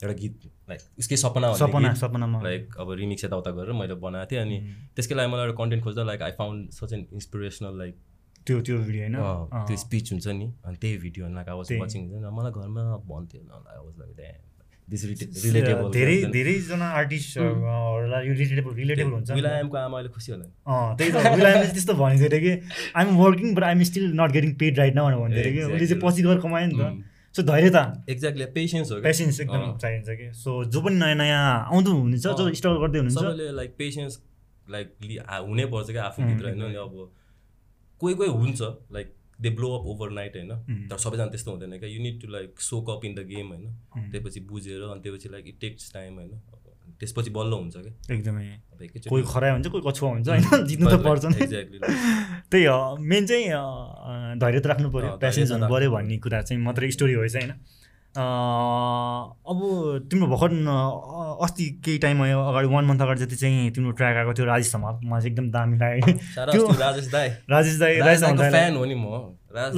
एउटा 0.00 0.14
गीत 0.20 0.34
लाइक 0.68 0.80
उसकै 0.98 1.16
सपना 1.16 1.52
सपना 1.54 1.92
सपनामा। 1.94 2.42
लाइक 2.42 2.76
अब 2.80 2.92
रिमिक्स 2.98 3.24
यताउता 3.24 3.50
गरेर 3.56 3.72
मैले 3.76 3.94
बनाएको 4.00 4.30
थिएँ। 4.30 4.40
अनि 4.40 4.56
त्यसकै 4.96 5.14
लागि 5.14 5.32
मलाई 5.32 5.44
एउटा 5.46 5.56
कन्टेन्ट 5.62 5.84
खोज्दा 5.84 6.02
like 6.04 6.22
I 6.22 6.32
found 6.38 6.70
such 6.72 6.92
an 6.92 7.06
inspirational 7.12 7.78
like 7.78 7.94
त्यो 8.50 8.60
त्यो 8.66 8.76
भिडियो 8.82 9.02
होइन? 9.06 9.16
त्यो 9.70 9.76
स्पिच 9.86 10.06
हुन्छ 10.12 10.26
नि। 10.42 10.46
अनि 10.66 10.76
त्यही 10.82 10.96
video 11.06 11.22
like 11.38 11.48
I 11.48 11.56
was 11.56 11.66
watching 11.80 12.00
हुन्छ 12.02 12.18
नि 12.18 12.30
मलाई 12.36 12.52
घरमा 12.58 12.82
भन्थ्यो 13.06 13.40
धेरै 14.90 16.14
धेरैजना 16.34 16.86
आर्टिस्टहरूलाई 17.00 18.22
यो 18.26 18.32
रिलेटेबल 18.38 18.72
रिलेटेबल 18.74 19.12
हुन्छ। 19.12 19.28
विलायमको 19.38 19.76
आमा 19.78 19.96
अहिले 19.98 20.10
खुसी 20.14 20.32
होला 20.32 20.46
त्यही 20.98 21.10
त 21.12 21.16
विलायमले 21.36 21.66
त्यस्तो 21.76 21.94
भनेको 22.00 22.28
थियो 22.32 22.40
कि 22.42 22.52
I'm 22.98 23.10
working 23.20 23.54
but 23.54 23.64
I'm 23.64 23.82
still 23.90 24.06
not 24.20 24.30
getting 24.36 24.50
paid 24.62 24.74
right 24.78 24.94
न 24.96 25.00
भनेर 25.20 25.38
अरे 25.42 25.52
कि। 25.52 25.60
उसले 25.70 25.86
चाहिँ 25.86 26.02
पछि 26.02 26.20
गएर 26.26 26.38
कमायो 26.42 26.66
नि 26.66 26.74
त। 26.74 26.82
सो 27.36 27.42
धैर्यता 27.46 27.82
एक्ज्याक्टली 28.10 28.46
पेसेन्स 28.58 28.90
हो 28.90 28.96
पेसेन्स 29.06 29.40
एकदम 29.40 29.62
चाहिन्छ 29.78 30.08
कि। 30.10 30.26
सो 30.34 30.50
जो 30.66 30.78
पनि 30.82 30.96
नयाँ 30.98 31.16
नयाँ 31.22 31.70
आउँदो 31.70 31.90
हुनुहुन्छ 31.92 32.26
जो 32.26 32.44
स्ट्रगल 32.58 32.78
गर्दै 32.82 32.98
हुनुहुन्छ। 32.98 33.54
लाइक 33.62 33.70
पेसेन्स 33.78 34.12
लाइक 34.74 34.86
हुनैपर्छ 35.46 35.88
क्या 35.90 36.02
आफूभित्र 36.10 36.44
होइन 36.50 36.74
अब। 36.82 36.94
कोही 38.00 38.14
कोही 38.14 38.30
हुन्छ 38.30 38.60
like 38.92 39.14
they 39.40 39.50
blow 39.50 39.68
up 39.78 39.86
overnight 40.10 40.36
होइन 40.36 40.88
तर 40.88 40.96
सबैजना 40.98 41.26
त्यस्तो 41.26 41.50
हुँदैन 41.50 41.78
क्या? 41.78 41.88
You 41.88 42.02
need 42.02 42.20
to 42.20 42.28
like 42.28 42.60
soak 42.60 42.90
up 42.90 43.04
in 43.04 43.14
the 43.14 43.26
game 43.26 43.46
होइन? 43.46 43.66
त्यसपछि 44.12 44.40
बुझेर 44.40 44.82
अनि 44.82 45.00
त्यसपछि 45.00 45.28
लाइक 45.28 45.48
इट 45.48 45.60
टेक्स 45.60 45.92
टाइम 45.92 46.14
होइन? 46.14 46.40
त्यसपछि 47.00 47.30
बल्ल 47.30 47.52
हुन्छ 47.52 47.76
क्या? 47.76 48.14
एकदमै। 48.14 48.46
कोही 49.08 49.22
खरायो 49.22 49.52
हुन्छ 49.52 49.66
कोही 49.66 49.82
कछुवा 49.90 50.10
हुन्छ 50.10 50.28
होइन? 50.28 50.66
जित्नु 50.70 50.90
त 50.90 50.94
पर्छ 51.04 51.24
एक्ज्याक्टली 51.24 51.78
त्यही 52.50 52.64
हो 52.64 52.96
मेन 53.00 53.26
चाहिँ 53.26 53.46
धैर्य 54.38 54.60
त 54.60 54.66
राख्नु 54.66 54.90
पऱ्यो 54.90 55.16
त 55.16 55.24
हुनु 55.52 55.68
पऱ्यो 55.68 55.90
भन्ने 55.90 56.18
कुरा 56.18 56.42
चाहिँ 56.42 56.62
मात्रै 56.62 56.90
स्टोरी 56.90 57.12
हो 57.12 57.20
होइन? 57.20 57.52
अब 58.18 59.60
तिम्रो 60.10 60.26
भर्खर 60.26 60.50
अस्ति 61.44 61.80
केही 61.84 61.98
टाइम 61.98 62.22
अगाडि 62.22 62.66
वान 62.66 62.84
मन्थ 62.84 63.00
अगाडि 63.00 63.20
जति 63.20 63.36
चाहिँ 63.36 63.70
तिम्रो 63.70 63.90
ट्र्याक 63.90 64.16
आएको 64.16 64.34
थियो 64.34 64.46
राजेश 64.46 64.72
समाल 64.72 65.00
मलाई 65.04 65.20
चाहिँ 65.20 65.32
एकदम 65.32 65.50
दामी 65.50 65.78
लाग्यो। 65.78 66.12
त्यो- 66.52 66.80
राजेश 66.80 67.12
दाई। 67.12 67.28
राजेश 67.50 67.78
दाई 67.78 68.00
फ्यान 68.50 68.76
हो 68.76 68.84
नि 68.84 68.94
म। 68.94 69.36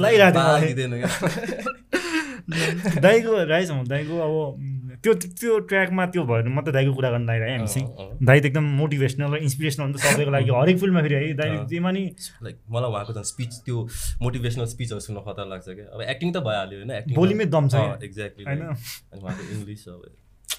दाईको 3.01 3.43
राजेश 3.43 3.87
दाईको 3.87 4.19
अब 4.19 4.72
त्यो 5.03 5.13
त्यो 5.35 5.57
ट्र्याकमा 5.69 6.05
त्यो 6.13 6.23
भयो 6.23 6.41
भने 6.41 6.51
मात्रै 6.55 6.73
दाईको 6.73 6.93
कुरा 6.93 7.09
गर्न 7.11 7.29
हामी 7.29 7.67
चाहिँ। 7.67 8.17
दाई 8.23 8.39
त 8.39 8.45
एकदम 8.45 8.65
मोटिभेसनल 8.79 9.33
र 9.33 9.37
इन्सपिरेसनल 9.43 9.83
हुन्छ 9.85 9.99
सबैको 10.05 10.31
लागि 10.31 10.51
हरेक 10.59 10.77
फिल्डमा 10.79 11.01
फेरि 11.01 11.15
है 11.15 11.49
अँ। 11.49 11.65
जेमा 11.67 11.91
नि 11.91 12.03
लाइक 12.43 12.55
मलाई 12.71 12.89
उहाँको 12.91 13.13
झन् 13.13 13.27
स्पिच 13.31 13.51
त्यो 13.65 13.77
मोटिभेसनल 14.21 14.65
स्पिचहरू 14.73 14.99
सुन्न 15.07 15.19
खतरा 15.27 15.45
लाग्छ 15.51 15.67
क्या 15.69 15.85
अब 15.91 16.01
एक्टिङ 16.07 16.29
त 16.31 16.43
भइहाल्यो 16.47 16.77
होइन 16.79 16.91
एक्टिङ 16.97 17.15
बोलीमै 17.15 17.45
दम 17.51 17.67
छ। 17.67 17.75
एक्ज्याक्टली 18.03 18.43
होइन? 18.45 18.61
अनि 18.63 19.21
उहाँको 19.21 19.43
इङ्ग्लिस 19.53 19.87
अब. 19.89 20.01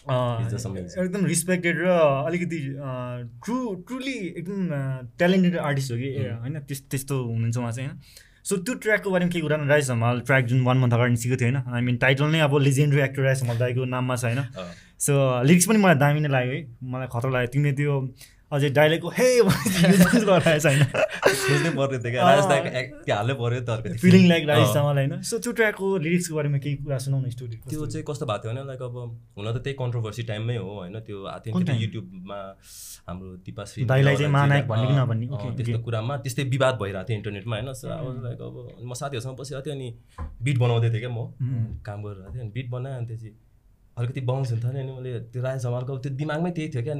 एकदम 0.04 1.24
रिस्पेक्टेड 1.26 1.78
र 1.78 1.88
अलिकति 2.28 2.59
ट्रु 3.40 3.57
ट्रुली 3.88 4.16
एकदम 4.35 4.59
ट्यालेन्टेड 5.18 5.57
आर्टिस्ट 5.62 5.92
हो 5.92 5.96
कि 5.98 6.09
ए, 6.14 6.30
होइन 6.42 6.61
त्यस 6.62 6.80
त्यस्तो 6.90 7.14
हुनुहुन्छ 7.24 7.57
उहाँ 7.57 7.72
चाहिँ 7.72 7.88
होइन 7.88 7.98
सो 8.44 8.57
त्यो 8.57 8.74
ट्र्याकको 8.76 9.11
बारेमा 9.11 9.30
के 9.30 9.40
कुरा 9.40 9.57
राजेश 9.64 9.90
हमाल 9.90 10.20
ट्र्याक 10.20 10.44
जुन 10.44 10.64
वान 10.64 10.78
मन्थ 10.78 10.94
अगाडि 10.94 11.11
निस्केको 11.11 11.37
थियो 11.40 11.48
होइन? 11.48 11.74
आई 11.74 11.80
मिन 11.83 11.96
टाइटल 11.96 12.26
नै 12.28 12.40
अब 12.44 12.57
लेजेन्डरी 12.61 13.00
एक्टर 13.02 13.22
राजेश 13.22 13.42
हमाल 13.42 13.59
दाईको 13.59 13.85
नाममा 13.88 14.16
छ 14.16 14.24
होइन। 14.24 14.40
सो 15.00 15.12
लिरिक्स 15.42 15.66
पनि 15.68 15.78
मलाई 15.78 15.96
दामी 16.04 16.20
नै 16.20 16.28
लाग्यो 16.28 16.52
है। 16.52 16.61
मलाई 16.92 17.09
खतरा 17.14 17.30
लाग्यो। 17.30 17.52
तिमीले 17.52 17.72
त्यो 17.80 17.92
अझै 18.55 18.71
डाइलेक्टको 18.79 19.09
हे 19.19 19.29
गराएछ 20.25 20.67
होइन 20.67 20.83
सोच्नै 21.45 21.71
पर्ने 21.77 21.99
थियो 21.99 22.11
क्या 22.14 22.23
त्यो 23.05 23.14
हाल्नै 23.17 23.35
पऱ्यो 23.40 23.61
त 23.61 23.69
अर्को 23.75 23.95
फिलिङ 24.05 24.25
लाइक 24.29 24.43
राजेश 24.49 24.77
अँ। 24.77 24.83
हमाल 24.83 24.97
होइन? 24.99 25.12
सो 25.23 25.38
त्यो 25.45 25.53
ट्र्याकको 25.59 25.87
लिरिक्सको 26.05 26.35
बारेमा 26.37 26.59
केही 26.64 26.77
कुरा 26.85 26.99
सुनाउनु 27.05 27.31
स्टोरी 27.37 27.57
त्यो 27.71 27.87
चाहिँ 27.87 28.05
कस्तो 28.09 28.25
भएको 28.27 28.43
थियो 28.45 28.53
भने 28.55 28.62
लाइक 28.71 28.83
अब 28.83 28.97
हुन 29.38 29.47
त 29.53 29.57
त्यही 29.64 29.77
कन्ट्रोभर्सी 29.83 30.23
टाइममै 30.31 30.57
हो 30.57 30.71
होइन? 30.81 30.97
त्यो 31.07 31.17
time? 31.64 31.81
युट्युबमा 31.83 32.38
हाम्रो 33.09 33.31
दिपाश्री 33.47 33.85
दाइलाई 33.85 34.17
चाहिँ 34.17 34.33
महानायक 34.33 34.67
भन्ने 34.69 34.87
कि 34.87 34.95
नभन्ने? 34.95 35.27
त्यस्तो. 35.57 35.79
कुरामा 35.85 36.14
त्यस्तै 36.25 36.43
विवाद 36.55 36.75
भइरहेको 36.83 37.09
थियो 37.09 37.17
इन्टरनेटमा 37.19 37.57
होइन? 37.57 37.73
सो 37.75 37.88
अब 37.88 38.23
लाइक 38.25 38.40
अब 38.40 38.55
म 38.83 38.95
साथीहरूसँग 38.95 39.37
बसिरहेको 39.38 39.67
थिएँ 39.67 39.77
अनि 39.77 39.88
बिट 40.43 40.57
बनाउँदै 40.59 40.88
थिएँ 40.90 41.01
क्या 41.01 41.11
म। 41.11 41.21
काम 41.87 41.99
गरिरहेको 42.05 42.33
थिएँ 42.35 42.43
अनि 42.45 42.53
बिट 42.57 42.67
बनाएँ 42.71 42.97
अनि 42.97 43.07
त्यसपछि 43.07 43.31
अलिकति 43.96 44.20
बााउन्स 44.20 44.50
हुन्थ्यो 44.52 44.70
नि 44.72 44.80
अनि 44.80 44.92
मैले 44.92 45.11
त्यो 45.33 45.42
राज 45.42 45.66
हमालको 45.66 45.96
त्यो 45.98 46.12
दिमागमै 46.16 46.50
त्यही 46.50 46.68
थियो 46.68 46.83
क्या 46.83 46.94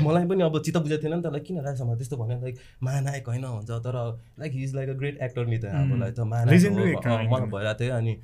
मलाई 0.06 0.24
पनि 0.26 0.42
अब 0.42 0.58
चित्त 0.62 0.78
बुझेको 0.78 1.02
थिएन 1.02 1.14
नि 1.14 1.22
त 1.22 1.32
लाइक 1.32 1.44
किन 1.44 1.60
राजसम्म 1.60 1.96
त्यस्तो 1.96 2.16
भन्यो 2.16 2.40
लाइक 2.40 2.58
महानायक 2.82 3.28
होइन 3.28 3.44
हुन्छ 3.44 3.70
तर 3.86 3.96
like 4.40 4.52
he's 4.52 4.74
like 4.74 4.88
a 4.88 4.92
great 5.00 5.18
actor 5.22 5.46
नि 5.46 5.58
त 5.58 5.64
लाइक 6.00 6.14
त 6.14 6.20
महानायक। 6.20 6.72
मलाई 6.72 7.46
भइरहेको 7.46 7.78
थियो 7.80 7.94
अनि 7.96 8.14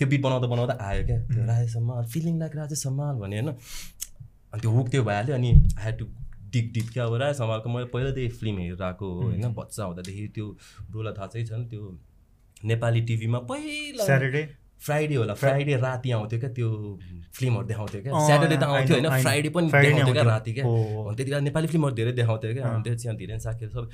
त्यो 0.00 0.08
बिट 0.08 0.22
बनाउँदा 0.22 0.46
बनाउँदा 0.46 0.76
आयो 0.80 1.06
क्या 1.06 1.18
त्यो 1.26 1.44
राजेश 1.46 1.72
सम्माल 1.72 2.04
फिलिङ 2.14 2.38
लाइक 2.38 2.56
राजेश 2.56 2.82
सम्माल 2.82 3.14
भने 3.16 3.40
होइन। 3.40 3.48
अनि 3.50 4.60
त्यो 4.60 4.70
हुक 4.70 4.88
त्यो 4.88 5.02
भइहाल्यो 5.04 5.34
अनि 5.34 5.50
I 5.52 5.84
had 5.84 5.98
to 5.98 6.06
dig 6.52 6.72
deep 6.72 6.86
क्या 6.92 7.04
अब 7.04 7.14
राजेश 7.22 7.36
सम्मालको 7.36 7.70
मैले 7.70 7.86
पहिलादेखि 7.94 8.36
फिल्म 8.36 8.58
हेरिरहेको 8.58 9.12
हो 9.12 9.22
होइन 9.22 9.52
बच्चा 9.54 9.84
हुँदादेखि 9.84 10.28
त्यो 10.34 10.46
ब्रोलाई 10.90 11.12
थाहा 11.18 11.26
चाहिँ 11.26 11.46
छ 11.46 11.52
नि 11.52 11.66
त्यो 11.66 11.98
नेपाली 12.64 13.00
टिभीमा 13.10 13.38
पहिला 13.50 14.04
स्याटरडे 14.04 14.42
फ्राइडे 14.80 15.14
होला 15.14 15.34
फ्राइडे 15.34 15.76
राति 15.76 16.10
आउँथ्यो 16.10 16.38
क्या 16.40 16.50
त्यो 16.52 16.68
फिल्महरू 17.34 17.66
देखाउँथ्यो 17.66 18.02
क्या। 18.02 18.26
स्याटरडे 18.26 18.56
त 18.56 18.62
आउँथ्यो 18.62 18.96
होइन. 18.96 19.22
फ्राइडे 19.22 19.48
पनि 19.48 19.66
देखाउँथ्यो 19.72 20.14
क्या। 20.14 20.22
राति 20.22 20.52
क्या। 20.52 20.64
त्यति 20.64 21.24
बेला 21.24 21.40
नेपाली 21.40 21.66
फिल्महरू 21.66 21.94
धेरै 21.94 22.12
देखाउँथ्यो 22.12 22.54
क्या। 22.54 22.64
अँ। 22.66 22.74
अनि 22.74 22.82
त्यसपछि 22.84 23.08
अनि 23.08 23.18
धेरै 23.18 23.38
साथीहरू 23.38 23.72
सबै 23.72 23.88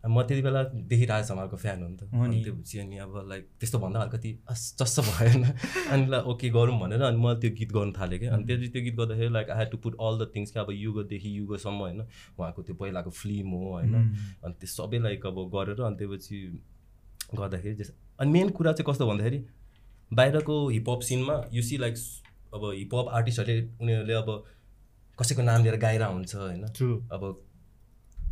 म 0.00 0.22
त्यति 0.24 0.42
बेलादेखि 0.42 1.04
राज 1.04 1.30
हमालको 1.30 1.56
फ्यान 1.56 1.82
हो 1.82 1.88
नि 1.88 1.96
त। 1.96 2.08
हो 2.08 2.26
नि। 2.26 2.42
त्योपछि 2.44 2.78
अब 3.04 3.16
लाइक 3.30 3.42
त्यस्तो 3.60 3.78
भन्दा 3.78 4.00
अलिकति 4.00 4.30
चस्स 4.80 4.98
भएन 5.08 5.44
अनि 5.44 6.06
ल 6.08 6.24
ओके 6.24 6.48
गरौँ 6.50 6.78
भनेर 6.80 7.02
अनि 7.04 7.20
मैले 7.20 7.40
त्यो 7.40 7.50
गीत 7.58 7.72
गर्नु 7.72 7.92
थालेँ 7.92 8.18
क्या। 8.18 8.32
अनि 8.32 8.44
त्यसपछि 8.48 8.68
त्यो 8.72 8.82
गीत 8.82 8.96
गर्दाखेरि 8.96 9.32
like 9.32 9.50
I 9.50 9.58
had 9.58 9.70
to 9.70 9.76
put 9.76 9.94
all 10.00 10.14
the 10.18 10.30
things 10.36 10.52
क्या। 10.52 10.62
अब 10.62 10.70
युगदेखि 10.72 11.28
युगसम्म 11.38 11.80
होइन 11.84 12.00
उहाँको 12.00 12.62
त्यो 12.62 12.74
पहिलाको 12.80 13.10
फिल्म 13.12 13.48
हो 13.50 13.68
होइन। 13.72 13.94
अनि 14.40 14.54
त्यो 14.56 14.68
सबै 14.72 14.98
लाइक 15.04 15.26
अब 15.26 15.36
गरेर 15.52 15.80
अनि 15.84 15.96
त्यसपछि 16.00 16.38
गर्दाखेरि 17.36 17.92
अनि 18.20 18.30
मेन 18.32 18.48
कुरा 18.56 18.72
चाहिँ 18.72 18.88
कस्तो 18.88 19.04
भन्दाखेरि 19.06 19.38
बाहिरको 20.12 20.68
हिपहप 20.68 21.00
सिनमा 21.00 21.34
यु 21.52 21.62
सी 21.62 21.76
लाइक 21.78 21.94
अब 22.54 22.70
हिपहप 22.74 23.08
आर्टिस्टहरूले 23.08 23.62
उनीहरूले 23.80 24.14
अब 24.14 24.28
कसैको 25.18 25.42
नाम 25.42 25.62
लिएर 25.62 25.76
गाइरहेको 25.76 26.12
हुन्छ 26.12 26.34
होइन? 26.34 26.62
अब 27.12 27.22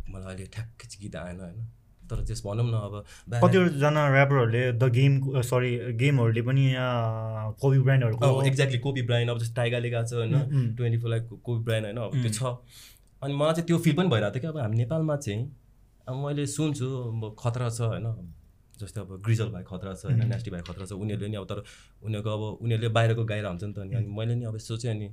मलाई 0.09 0.25
अहिले 0.25 0.45
ठ्याक्कै 0.45 0.87
गीत 1.01 1.15
आएन 1.15 1.39
होइन? 1.39 1.67
तर 2.09 2.23
त्यस 2.25 2.41
भनौँ 2.45 2.65
न 2.65 2.73
अब 2.73 2.93
बाहिर- 3.29 3.49
कतिवटा 3.49 4.05
ऱ्यापरहरूले 4.09 4.61
द 4.73 4.83
गेम 4.91 5.41
सरी 5.41 5.71
गेमहरूले 5.93 6.41
पनि 6.41 6.65
यहाँ 6.71 7.53
कोबी 7.61 7.79
ब्रान्डहरूको 7.79 8.43
एक्ज्याक्टली 8.43 8.79
कोपी 8.79 9.01
ब्राइन 9.01 9.29
अब 9.29 9.39
जस्तो 9.39 9.55
टाइगाले 9.55 9.89
गएको 9.89 10.07
छ 10.07 10.13
होइन? 10.13 10.75
Twenty 10.75 10.97
four 10.97 11.09
like 11.09 11.27
Kobe 11.43 11.63
Bryant 11.63 11.83
होइन? 11.85 11.97
अब 11.97 12.11
त्यो 12.21 12.31
छ। 12.33 12.43
अनि 13.21 13.33
मलाई 13.33 13.53
चाहिँ 13.53 13.67
त्यो 13.67 13.77
फिल 13.77 13.95
पनि 13.95 14.09
भइरहेको 14.09 14.33
थियो 14.33 14.41
कि 14.41 14.47
अब 14.47 14.57
हामी 14.57 14.77
नेपालमा 14.77 15.15
चाहिँ 15.15 15.45
अब 16.07 16.15
मैले 16.25 16.45
सुन्छु 16.47 16.85
अब 16.85 17.35
खतरा 17.39 17.69
छ 17.69 17.81
होइन? 17.81 18.05
जस्तै 18.79 19.01
अब 19.01 19.21
ग्रिजल 19.21 19.49
भाइ 19.55 19.63
खतरा 19.63 19.93
छ 19.93 20.05
होइन 20.05 20.27
नेस्टी 20.27 20.51
भाइ 20.51 20.61
खतरा 20.61 20.85
छ 20.85 20.91
उनीहरूले 20.93 21.29
नि 21.29 21.37
अब 21.37 21.45
तर 21.45 21.63
उनीहरूको 22.03 22.29
अब 22.29 22.43
उनीहरूले 22.63 22.89
बाहिरको 22.97 23.23
गाएर 23.25 23.45
हुन्छ 23.45 23.63
नि 23.63 23.73
त 23.73 23.79
अनि 23.79 23.95
अनि 23.95 24.07
मैले 24.17 24.35
नि 24.35 24.45
अब 24.45 24.57
सोचेँ 24.57 24.91
अनि 24.91 25.09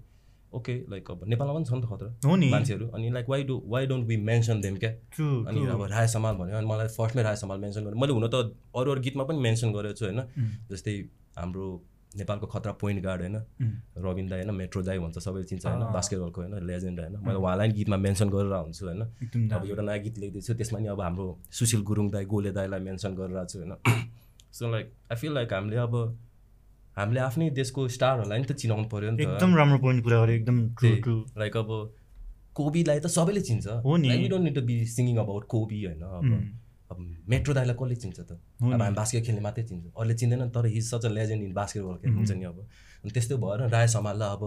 ओके 0.55 0.75
लाइक 0.91 1.11
अब 1.11 1.21
नेपालमा 1.27 1.55
पनि 1.55 1.65
छ 1.65 1.73
नि 1.73 1.83
त 1.83 1.87
खतरा 1.91 2.11
हो 2.25 2.37
नि। 2.37 2.49
मान्छेहरू। 2.51 2.87
अनि 2.89 3.11
like 3.11 3.27
why 3.29 3.43
do 3.45 3.55
why 3.67 3.87
don't 3.87 4.07
we 4.07 4.17
mention 4.17 4.61
them 4.61 4.77
क्या? 4.77 4.91
अनि 5.51 5.67
अब 5.67 5.83
राय 5.91 6.07
समाल 6.09 6.35
भन्यो 6.37 6.57
अनि 6.57 6.67
मलाई 6.67 6.89
फर्स्टमै 6.97 7.23
राय 7.23 7.37
समाल 7.37 7.59
मेन्सन 7.59 7.85
गर्यो। 7.85 7.99
मैले 8.01 8.13
हुन 8.13 8.29
त 8.29 8.35
अरू 8.77 8.91
अरू 8.93 9.01
गीतमा 9.01 9.25
पनि 9.25 9.39
मेन्सन 9.39 9.73
गरेको 9.73 9.95
छु 9.99 10.05
होइन। 10.07 10.21
जस्तै 10.71 10.95
हाम्रो 11.37 11.67
नेपालको 12.19 12.47
खतरा 12.47 12.73
पोइन्ट 12.83 13.03
गार्ड 13.03 13.21
होइन। 13.21 13.37
रविन 14.05 14.27
दाई 14.29 14.39
होइन 14.41 14.55
मेट्रो 14.55 14.83
दाई 14.83 14.99
भन्छ 14.99 15.19
सबैले 15.19 15.45
चिन्छ 15.45 15.67
होइन 15.67 15.83
बास्केटबलको 15.93 16.41
होइन 16.43 16.67
लेजेन्ड 16.67 17.01
होइन। 17.01 17.17
मैले 17.23 17.39
उहाँलाई 17.39 17.69
नि 17.69 17.75
गीतमा 17.75 17.97
मेन्सन 17.97 18.29
गरेर 18.31 18.53
हुन्छु 18.53 18.87
होइन। 18.87 19.03
अब 19.51 19.65
एउटा 19.67 19.83
नयाँ 19.83 20.03
गीत 20.03 20.19
लेख्दैछु 20.19 20.55
त्यसमा 20.55 20.79
नि 20.79 20.87
अब 20.95 21.01
हाम्रो 21.01 21.27
सुशील 21.53 21.83
गुरुङ 21.83 22.11
दाई 22.11 22.25
गोले 22.25 22.51
दाईलाई 22.53 22.81
मेन्सन 22.81 23.15
गरिरहेको 23.15 23.47
छु 23.47 23.59
होइन। 23.59 23.73
So 24.53 24.71
like 24.73 24.87
I 25.13 25.17
feel 25.17 25.33
like 25.35 25.53
हामीले 25.53 25.77
अब 25.77 25.95
हामीले 26.97 27.21
आफ्नै 27.21 27.51
देशको 27.51 27.89
स्टारहरूलाई 27.93 28.39
नि 28.39 28.45
त 28.45 28.53
चिनाउनु 28.53 28.89
पऱ्यो 28.89 29.11
नि 29.11 29.17
त। 29.17 29.21
एकदम 29.21 29.57
राम्रो 29.57 29.79
पोइन्ट 29.79 30.05
कुरा 30.05 30.19
गऱ्यो 30.25 30.35
एकदम 30.35 30.59
लाइक 31.39 31.57
अब 31.57 31.71
कोबीलाई 32.57 33.01
त 33.01 33.07
सबैले 33.07 33.41
चिन्छ। 33.41 33.67
हो 33.85 33.97
नि। 33.97 34.09
We 34.09 34.29
don't 34.29 34.45
need 34.45 34.55
to 34.55 34.63
be 34.63 34.77
singing 34.87 35.17
about 35.17 35.45
Kobe 35.45 35.85
होइन 35.85 36.03
अब। 36.03 36.25
अब 36.91 36.97
मेट्रो 37.29 37.55
दाईलाई 37.55 37.77
कसले 37.81 37.97
चिन्छ 38.03 38.19
त? 38.21 38.31
अब 38.63 38.81
हामी 38.83 38.95
बास्केट 38.95 39.25
खेल्ने 39.27 39.43
मात्रै 39.43 39.65
चिन्छ। 39.65 39.85
अरूले 39.97 40.15
चिन्दैन 40.15 40.49
तर 40.55 40.67
he's 40.77 40.85
such 40.91 41.05
a 41.05 41.11
legend 41.19 41.43
in 41.45 41.53
basketball 41.83 41.97
खेल्नु 42.03 42.19
हुन्छ 42.19 42.33
नि 42.33 42.45
अब। 42.45 42.59
अनि 43.03 43.11
त्यस्तै 43.11 43.37
भएर 43.43 43.61
राय 43.75 43.87
समाललाई 43.97 44.31
अब 44.37 44.43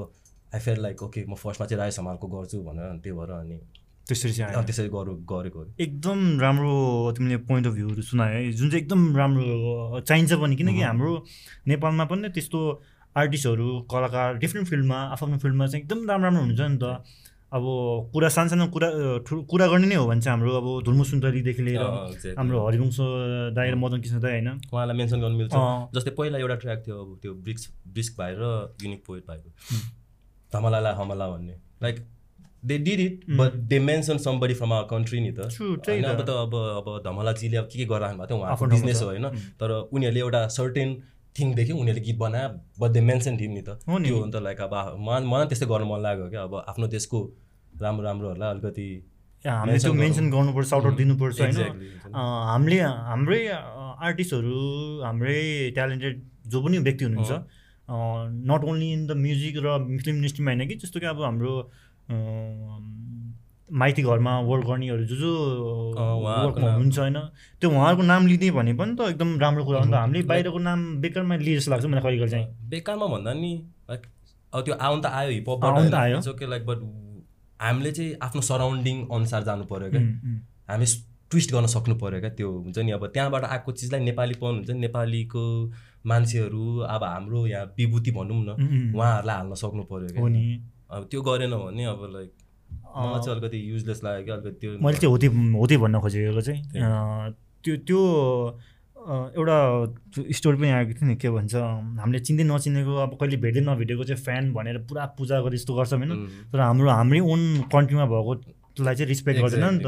आई 0.55 0.59
फेल 0.59 0.79
लाइक 0.81 1.03
ओके 1.03 1.25
म 1.29 1.35
फर्स्टमा 1.35 1.65
चाहिँ 1.67 1.79
राय 1.81 1.91
समालको 1.99 2.27
गर्छु 2.27 2.57
भनेर 2.63 2.85
अनि 2.89 2.99
त्यो 3.03 3.15
भएर 3.19 3.31
अनि 3.43 3.57
त्यसरी 4.07 4.33
चाहिँ 4.33 4.63
त्यसरी 4.65 4.89
गरौँ 4.89 5.15
गरेको। 5.31 5.59
एकदम 5.85 6.19
राम्रो 6.41 6.73
तिमीले 7.17 7.37
पोइन्ट 7.49 7.67
अफ 7.67 7.73
भ्यूहरू 7.73 8.01
सुनायो 8.01 8.35
है। 8.35 8.51
जुन 8.51 8.69
चाहिँ 8.69 8.81
एकदम 8.83 9.01
राम्रो 9.17 9.45
चाहिन्छ 10.01 10.33
पनि 10.41 10.55
किनकि 10.55 10.81
हाम्रो 10.81 11.11
नेपालमा 11.67 12.05
पनि 12.09 12.29
त्यस्तो 12.33 12.59
आर्टिस्टहरू 13.15 13.67
कलाकार 13.91 14.37
डिफ्रेन्ट 14.41 14.67
फिल्डमा 14.69 14.97
आफ्नो 15.13 15.37
फिल्डमा 15.43 15.67
चाहिँ 15.67 15.83
एकदम 15.83 15.99
राम्रो 16.09 16.25
राम्रो 16.25 16.41
हुन्छ 16.41 16.61
नि 16.61 16.77
त। 16.81 17.03
अब 17.49 17.63
कुरा 18.13 18.29
सानसानो 18.29 18.65
कुरा 18.69 18.89
ठुलो 19.25 19.41
कुरा 19.49 19.67
गर्ने 19.67 19.87
नै 19.89 19.95
हो 19.95 20.05
भने 20.07 20.21
चाहिँ 20.21 20.37
हाम्रो 20.37 20.51
अब 20.53 20.67
धुर्मु 20.85 21.03
सुन्दरीदेखि 21.03 21.61
लिएर. 21.61 21.81
हाम्रो 22.37 22.57
हरिवंश 22.67 22.97
दाई 23.57 23.69
र 23.71 23.75
मदन 23.75 24.01
कृष्ण 24.01 24.19
दाई 24.21 24.31
होइन? 24.31 24.49
उहाँलाई 24.69 24.97
मेन्सन 24.97 25.17
गर्नु 25.21 25.37
मिल्छ। 25.37 25.53
जस्तै 25.95 26.11
पहिला 26.13 26.37
एउटा 26.39 26.55
ट्र्याक 26.55 26.79
थियो 26.85 26.95
अब 27.01 27.17
त्यो 27.21 27.33
ब्रिक्स 27.33 27.63
ब्रिस्क 27.89 28.13
भाइ 28.19 28.31
र 28.37 28.43
युनिक 28.83 29.01
पोइट 29.07 29.23
भाइको। 29.27 29.49
धमलालाई 30.53 30.93
हमला 30.93 31.27
भन्ने। 31.29 31.55
Like 31.81 32.05
they 32.65 32.77
did 32.77 32.99
it 32.99 33.25
but 33.39 33.53
they 33.71 33.79
mention 33.79 34.17
somebody 34.19 34.53
from 34.53 34.73
our 34.73 34.87
country 34.89 35.19
नि 35.19 35.31
त। 35.31 35.49
होइन, 35.59 36.03
अब 36.03 36.21
त। 36.21 36.29
अब 36.29 36.53
अब 36.53 36.87
धमलाजीले 37.05 37.57
अब 37.57 37.65
के 37.65 37.77
के 37.79 37.85
गरिराख्नु 37.85 38.17
भएको 38.19 38.27
थियो? 38.29 38.39
उहाँको 38.45 38.65
बिजनेस। 38.65 39.01
हो 39.01 39.07
होइन? 39.07 39.25
तर 39.57 39.71
उनीहरूले 39.89 40.19
एउटा 40.19 40.47
सर्टेन 40.53 40.89
थिङदेखि 41.39 41.73
उनीहरूले 41.81 42.03
गीत 42.07 42.17
बनायो 42.23 42.49
बट 42.79 42.89
दे 42.95 43.01
मेन्सन 43.11 43.33
थिम 43.41 43.51
नि 43.57 43.61
त। 43.61 43.69
हो 43.89 43.97
नि। 43.97 44.07
त्यो 44.07 44.17
हो 44.19 44.25
नि 44.25 44.31
त 44.31 44.35
लाइक 44.47 44.59
अब 44.61 44.73
मलाई 45.07 45.23
मलाई 45.33 45.47
त्यस्तै 45.51 45.67
गर्नु 45.71 45.87
मन 45.91 45.99
लाग्यो 46.07 46.25
क्या। 46.33 46.43
अब 46.49 46.53
आफ्नो 46.71 46.87
देशको 46.95 47.19
राम्रो 47.81 48.03
राम्रोहरूलाई 48.07 48.49
अलिकति 48.53 48.87
हामीले 49.45 49.79
त्यो 49.79 49.93
मेन्सन 49.93 50.25
गर्नुपर्छ 50.31 50.67
साउट 50.67 50.95
दिनुपर्छ 50.97 51.37
होइन? 51.41 51.57
हामीले 52.51 52.77
हाम्रै 53.09 53.41
आर्टिस्टहरू 54.07 54.59
हाम्रै 55.03 55.39
ट्यालेन्टेड 55.75 56.13
जो 56.51 56.57
पनि 56.63 56.77
व्यक्ति 56.87 57.03
हुनुहुन्छ 57.05 57.31
not 58.49 58.61
only 58.69 58.87
in 58.93 59.01
the 59.07 59.11
music 59.25 59.55
र 59.65 59.67
फिल्म 59.99 60.15
इन्डस्ट्रीमा 60.17 60.51
होइन 60.51 60.67
कि 60.67 60.75
जस्तो 60.83 60.99
कि 60.99 61.07
अब 61.11 61.21
हाम्रो 61.23 61.53
माइती 63.71 64.01
घरमा 64.03 64.39
वर्क 64.41 64.65
गर्नेहरू 64.67 65.03
जो 65.05 65.15
जो 65.15 65.31
वर्कमा। 65.95 66.71
हुनुहुन्छ 66.71 66.99
होइन 66.99 67.17
त्यो 67.61 67.69
उहाँहरूको 67.69 68.03
नाम 68.03 68.27
लिँदै 68.27 68.49
भने 68.51 68.73
पनि 68.73 68.95
त 68.95 69.01
एकदम 69.09 69.29
राम्रो 69.39 69.65
कुरा 69.65 69.79
हो 69.79 69.85
नि 69.85 69.91
त 69.91 69.95
हामीले 69.95 70.23
बाहिरको 70.31 70.59
नाम 70.59 70.79
बेकारमा 71.01 71.35
लिए 71.35 71.57
जस्तो 71.57 71.71
लाग्छ 71.71 71.85
मलाई 71.85 72.01
कहिले 72.03 72.29
चाहिँ 72.29 72.47
बेकारमा 72.69 73.07
भन्दा 73.13 73.33
नि 73.33 73.51
लाइक 73.89 74.01
अब 74.53 74.59
त्यो 74.65 74.73
आउनु 74.75 75.01
त 75.01 75.05
आयो 75.05 75.29
आउनु 75.29 75.35
हिपहपबाट 75.35 75.91
त 75.91 75.95
आयो। 75.95 76.17
ओके 76.31 76.45
लाइक 76.49 76.65
बट 76.65 76.79
हामीले 77.59 77.91
चाहिँ 77.91 78.15
आफ्नो 78.21 78.41
सराउन्डिङ 78.49 78.97
अनुसार 79.11 79.43
जानु 79.43 79.63
पऱ्यो 79.71 79.89
क्या। 79.91 80.01
हामी 80.71 80.85
ट्विस्ट 81.31 81.51
गर्न 81.53 81.65
सक्नु 81.75 81.95
पऱ्यो 82.01 82.19
क्या 82.19 82.29
त्यो 82.33 82.49
हुन्छ 82.51 82.77
नि 82.79 82.91
अब 82.97 83.05
त्यहाँबाट 83.13 83.43
आएको 83.45 83.71
चिजलाई 83.71 84.01
नेपाली 84.09 84.35
पाउनु 84.41 84.57
हुन्छ 84.57 84.69
नि 84.71 84.79
नेपालीको 84.79 85.43
मान्छेहरू 86.09 86.65
अब 86.89 87.03
हाम्रो 87.03 87.45
यहाँ 87.47 87.65
विभूति 87.77 88.11
भनौँ 88.17 88.41
न। 88.43 88.49
उहाँहरूलाई 88.95 89.35
हाल्न 89.37 89.53
सक्नु 89.61 89.83
पऱ्यो 89.91 90.07
क्या 90.17 90.25
अब 90.97 91.01
त्यो 91.11 91.21
गरेन 91.21 91.53
भने 91.55 91.85
अब 91.85 92.01
लाइक 92.13 92.31
मलाई 92.95 93.19
चाहिँ 93.25 93.37
अलिकति 93.37 93.59
युजलेस 93.71 93.99
लाग्यो 94.03 94.25
क्या 94.25 94.35
अलिकति 94.35 94.59
त्यो 94.61 94.69
मैले 94.81 94.97
चाहिँ 94.97 95.11
हो 95.11 95.17
त्यो 95.17 95.31
हो 95.59 95.65
त्यो 95.67 95.79
भन्न 95.79 95.99
खोजेको 95.99 96.41
चाहिँ 96.41 96.59
त्यो 97.63 97.75
त्यो 97.87 98.01
एउटा 99.39 99.57
स्टोरी 100.37 100.57
पनि 100.57 100.69
आएको 100.69 100.93
थियो 100.93 101.07
नि 101.07 101.15
के 101.15 101.29
भन्छ 101.31 101.55
हामीले 101.55 102.19
चिन्दै 102.19 102.43
नचिनेको 102.43 102.95
अब 103.03 103.11
कहिले 103.19 103.37
भेट्दै 103.43 103.61
नभेटेको 103.67 104.03
चाहिँ 104.03 104.21
फ्यान 104.23 104.51
भनेर 104.53 104.77
पुरा 104.89 105.05
पूजा 105.17 105.39
गरे 105.41 105.57
जस्तो 105.57 105.73
गर्छ 105.75 105.93
होइन। 105.93 106.11
तर 106.51 106.59
हाम्रो 106.59 106.89
हाम्रै 106.89 107.19
ओन 107.33 107.41
कन्ट्रीमा 107.73 108.05
भएकोलाई 108.11 108.95
चाहिँ 108.95 109.09
रिस्पेक्ट 109.09 109.39
गर्दैन 109.39 109.65
नि 109.73 109.79
त। 109.85 109.87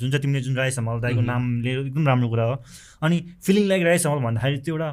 जुन 0.00 0.10
चाहिँ 0.10 0.22
तिमीले 0.22 0.40
जुन 0.44 0.56
राई 0.56 0.70
समाल 0.76 1.00
दाईको 1.00 1.20
नाम 1.20 1.42
लिएर 1.62 1.78
एकदम 1.86 2.06
राम्रो 2.06 2.28
कुरा 2.28 2.44
हो। 2.44 2.54
अनि 3.02 3.16
फिलिङ 3.46 3.64
लाइक 3.68 3.82
राई 3.86 3.98
समाल 4.04 4.18
भन्दाखेरि 4.26 4.58
त्यो 4.66 4.74
एउटा 4.74 4.90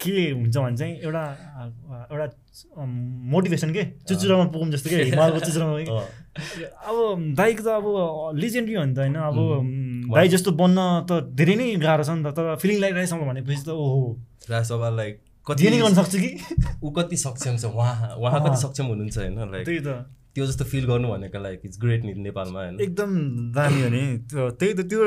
के 0.00 0.14
हुन्छ 0.30 0.56
भने 0.56 0.76
चाहिँ 0.76 0.94
एउटा 1.00 1.22
एउटा 2.08 2.26
मोटिभेसन 3.28 3.70
के 3.72 3.84
चुचुरामा 4.04 4.44
पुगौँ 4.48 4.70
जस्तो 4.70 4.90
के 4.90 5.02
हिमालको 5.04 5.40
चुचुरामा 5.40 5.74
अब 6.84 7.34
दाइको 7.34 7.62
त 7.62 7.68
अब 7.70 7.86
लिजेन्डरी 8.36 8.74
हो 8.74 8.84
नि 8.84 8.94
त 8.94 8.98
होइन 8.98 9.14
अब 9.20 9.38
दाइ 10.14 10.28
जस्तो 10.28 10.50
बन्न 10.54 10.78
त 11.04 11.20
धेरै 11.34 11.54
नै 11.56 11.66
गाह्रो 11.78 12.04
छ 12.04 12.10
नि 12.12 12.22
त 12.22 12.34
तर 12.36 12.54
फिलिङ 12.56 12.76
लागिरहेको 12.80 13.24
भनेपछि 13.26 13.62
त 13.64 13.70
ओहो 13.76 14.02
राज 14.48 14.64
सभालाई 14.66 15.10
जे 15.10 15.18
कति 15.46 15.70
नै 15.70 15.78
गर्न 15.80 15.94
सक्छु 15.96 16.18
कि 16.18 16.30
ऊ 16.78 16.88
कति 16.92 17.16
सक्षम 17.18 17.56
छ 17.56 17.64
उहाँ 17.66 18.14
उहाँ 18.16 18.40
कति 18.44 18.56
सक्षम 18.62 18.84
हुनुहुन्छ 18.86 19.16
होइन 19.18 19.34
लाइक 19.52 19.64
त्यही 19.66 19.80
त 19.80 19.90
त्यो 20.34 20.46
जस्तो 20.46 20.64
फिल 20.70 20.84
गर्नु 20.86 21.08
भनेको 21.08 21.38
लाइक 21.42 21.60
इट्स 21.64 21.78
ग्रेट 21.80 22.04
नि 22.04 22.12
नेपालमा 22.22 22.58
होइन 22.60 22.80
एकदम 22.80 23.10
दामी 23.52 23.80
हो 23.82 23.88
नि. 23.88 24.02
त्यो- 24.30 24.50
त्यही 24.54 24.72
त 24.74 24.80
त्यो 24.86 25.00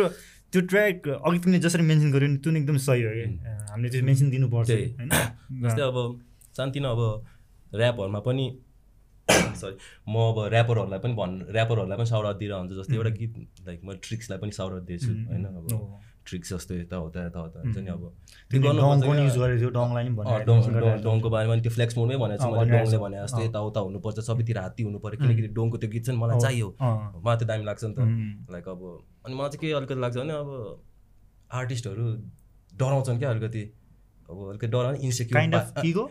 त्यो 0.54 0.62
ट्र्याक 0.62 1.08
अघि 1.10 1.38
तिमीले 1.40 1.60
जसरी 1.60 1.84
मेन्सन 1.84 2.12
गर्यो 2.12 2.28
नि 2.28 2.38
त्यो 2.38 2.52
एकदम 2.54 2.78
सही 2.88 3.02
हो 3.04 3.12
कि? 3.14 3.26
हामीले 3.72 3.90
त्यो 3.90 4.04
मेन्सन 4.04 4.30
दिनुपर्छ। 4.30 4.70
होइन? 4.72 5.10
जस्तै 5.64 5.82
अब 5.82 5.98
सानतिनो 6.58 6.90
अब 6.92 7.02
ऱ्यापहरूमा 7.80 8.20
पनि 8.20 8.46
सरी 9.62 9.76
म 10.08 10.14
अब 10.30 10.38
ऱ्यापरहरूलाई 10.52 11.00
पनि 11.00 11.14
भन् 11.16 11.36
ऱ्यापरहरूलाई 11.56 11.98
पनि 11.98 12.10
साउट 12.12 12.26
दिएर 12.38 12.54
हुन्छ 12.54 12.72
जस्तै 12.80 12.96
एउटा 12.96 13.12
गीत 13.20 13.34
लाइक 13.68 13.80
म 13.84 13.96
ट्रिक्सलाई 14.04 14.40
पनि 14.40 14.52
साउट 14.52 14.72
दिएछु 14.84 15.12
होइन? 15.30 15.46
अब। 15.46 16.11
ट्रिक्स 16.32 16.54
जस्तो 16.54 16.74
यता 16.76 16.98
उता 17.06 17.20
यता 17.28 17.40
उता 17.44 17.60
हुन्छ 17.62 17.78
नि 17.78 17.90
अब। 17.92 18.04
डङको 18.52 18.72
क्या। 21.22 21.30
बारेमा 21.30 21.56
नि 21.56 21.62
त्यो 21.62 21.72
फ्लेक्स 21.72 21.94
मोडमै 21.98 22.18
भनेको 22.24 22.44
छु 22.44 22.50
मैले 22.52 22.72
डोङले। 22.72 22.98
भने 23.04 23.18
जस्तो 23.24 23.42
यताउता 23.44 23.80
हुनुपर्छ 23.88 24.20
सबैतिर 24.28 24.58
हात्ती 24.58 24.82
हुनु 24.84 25.00
पऱ्यो 25.04 25.18
किनकि 25.22 25.42
डोङको 25.58 25.78
त्यो 25.78 25.90
गीत 25.92 26.04
चाहिँ 26.06 26.20
मलाई 26.22 26.40
चाहियो। 26.40 26.68
मलाई 26.82 27.38
त्यो 27.38 27.48
दामी 27.52 27.64
लाग्छ 27.70 27.84
नि 27.84 27.94
त। 27.94 28.00
लाइक 28.52 28.66
अब 28.74 28.82
अनि 29.26 29.34
मलाई 29.36 29.50
चाहिँ 29.52 29.62
के 29.62 29.68
अलिकति 29.80 30.00
लाग्छ 30.02 30.16
भने 30.18 30.34
अब 30.34 30.50
आर्टिस्टहरू 31.60 32.06
डराउँछन् 32.80 33.18
क्या 33.20 33.30
अलिकति। 33.30 33.64
अब 34.30 34.38
अलिकति 34.50 34.68
डराउने 34.68 35.00
इन्सेक्युर 35.04 35.40
इगो 35.86 36.04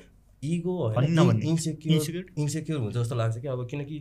इगो 0.42 0.74
भनिन् 0.96 1.14
न 1.16 1.20
भन्ने। 1.28 1.44
इन्सेक्युर? 1.46 2.24
इन्सेक्युर 2.38 2.78
हुन्छ 2.80 2.96
जस्तो 2.96 3.14
लाग्छ 3.16 3.36
कि 3.38 3.48
अब 3.48 3.60
किनकि 3.70 3.96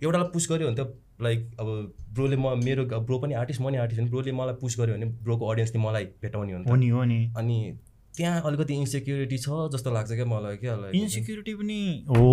एउटालाई 0.00 0.28
पुस 0.32 0.44
गऱ्यो 0.50 0.66
भने 0.66 0.76
त 0.78 0.82
लाइक 1.22 1.56
अब 1.60 1.66
ब्रोले 2.14 2.36
म 2.36 2.54
मेरो 2.64 2.84
ब्रो 2.84 3.18
पनि 3.18 3.34
आर्टिस्ट 3.34 3.60
म 3.60 3.68
नि 3.68 3.76
आर्टिस्ट 3.76 4.00
भने 4.02 4.10
ब्रोले 4.10 4.32
मलाई 4.32 4.54
पुस 4.60 4.80
गऱ्यो 4.80 4.94
भने 4.94 5.06
ब्रोको 5.22 5.46
अडियन्सले 5.46 5.82
मलाई 5.82 6.04
भेटाउने 6.22 6.52
हो 6.52 6.76
नि 6.76 6.88
हो 6.88 7.04
नि 7.04 7.18
अनि 7.36 7.58
त्यहाँ 8.16 8.42
अलिकति 8.46 8.74
इन्सेक्युरिटी 8.74 9.38
छ 9.38 9.48
जस्तो 9.74 9.90
लाग्छ 9.94 10.12
क्या 10.12 10.24
मलाई 10.24 10.56
क्या 10.56 10.78
इन्सिक्युरिटी 10.94 11.54
पनि 11.54 11.80
हो 12.08 12.24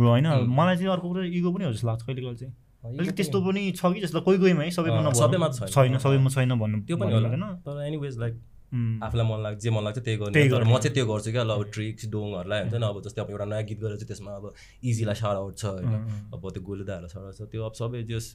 होइन 0.00 0.26
मलाई 0.60 0.76
चाहिँ 0.76 0.92
अर्को 0.92 1.08
कुरा 1.08 1.24
इगो 1.24 1.52
पनि 1.52 1.64
हो 1.64 1.72
जस्तो 1.72 1.86
लाग्छ 1.86 2.02
कहिले 2.06 2.22
कहिले 2.22 2.36
चाहिँ 2.36 2.54
अलिक 2.86 3.10
त्यस्तो 3.10 3.40
पनि 3.42 3.70
छ 3.72 3.92
कि 3.94 4.00
जस्तो 4.00 4.20
कोही 4.20 4.38
कोहीमा 4.38 4.62
है 4.62 4.70
सबैमा 4.70 5.00
नभनौँ। 5.00 5.12
सबैमा 5.12 5.48
छैन। 5.48 5.98
सबैमा 5.98 6.28
छैन 6.30 6.54
भन्नु 6.58 6.78
त्यो 6.86 6.96
पनि 6.96 7.12
होला 7.12 7.28
हुँदैन। 7.28 7.54
तर 7.66 7.82
एनिवेज 7.86 8.18
लाइक 8.18 8.34
आफूलाई 8.72 9.26
मन 9.26 9.38
लाग्छ 9.42 9.58
जे 9.62 9.70
मन 9.70 9.82
लाग्छ 9.84 9.98
त्यही 9.98 10.16
गर्ने। 10.18 10.48
तर। 10.48 10.64
म 10.64 10.78
चाहिँ 10.78 10.94
त्यो 10.94 11.06
गर्छु 11.06 11.30
क्या 11.32 11.44
ल 11.44 11.50
अब 11.50 11.62
ट्रिक्स 11.72 12.02
डोङहरूलाई 12.10 12.60
हुन्छ 12.62 12.74
नि 12.74 12.86
अब 12.86 12.96
जस्तै 13.04 13.20
अब 13.22 13.30
एउटा 13.30 13.44
नयाँ 13.46 13.64
गीत 13.68 13.78
गरेर 13.80 13.96
चाहिँ 13.96 14.08
त्यसमा 14.08 14.32
अब 14.36 14.44
इजीलाई 14.82 15.16
सार 15.22 15.36
आउट 15.36 15.54
छ 15.56 15.64
होइन। 15.64 15.94
अब 16.34 16.42
त्यो 16.50 16.62
गोलुदाहरूलाई 16.62 17.10
सार 17.14 17.22
आउट 17.24 17.34
छ। 17.36 17.42
त्यो 17.52 17.62
अब 17.62 17.74
सबै 17.78 18.02
जस 18.10 18.26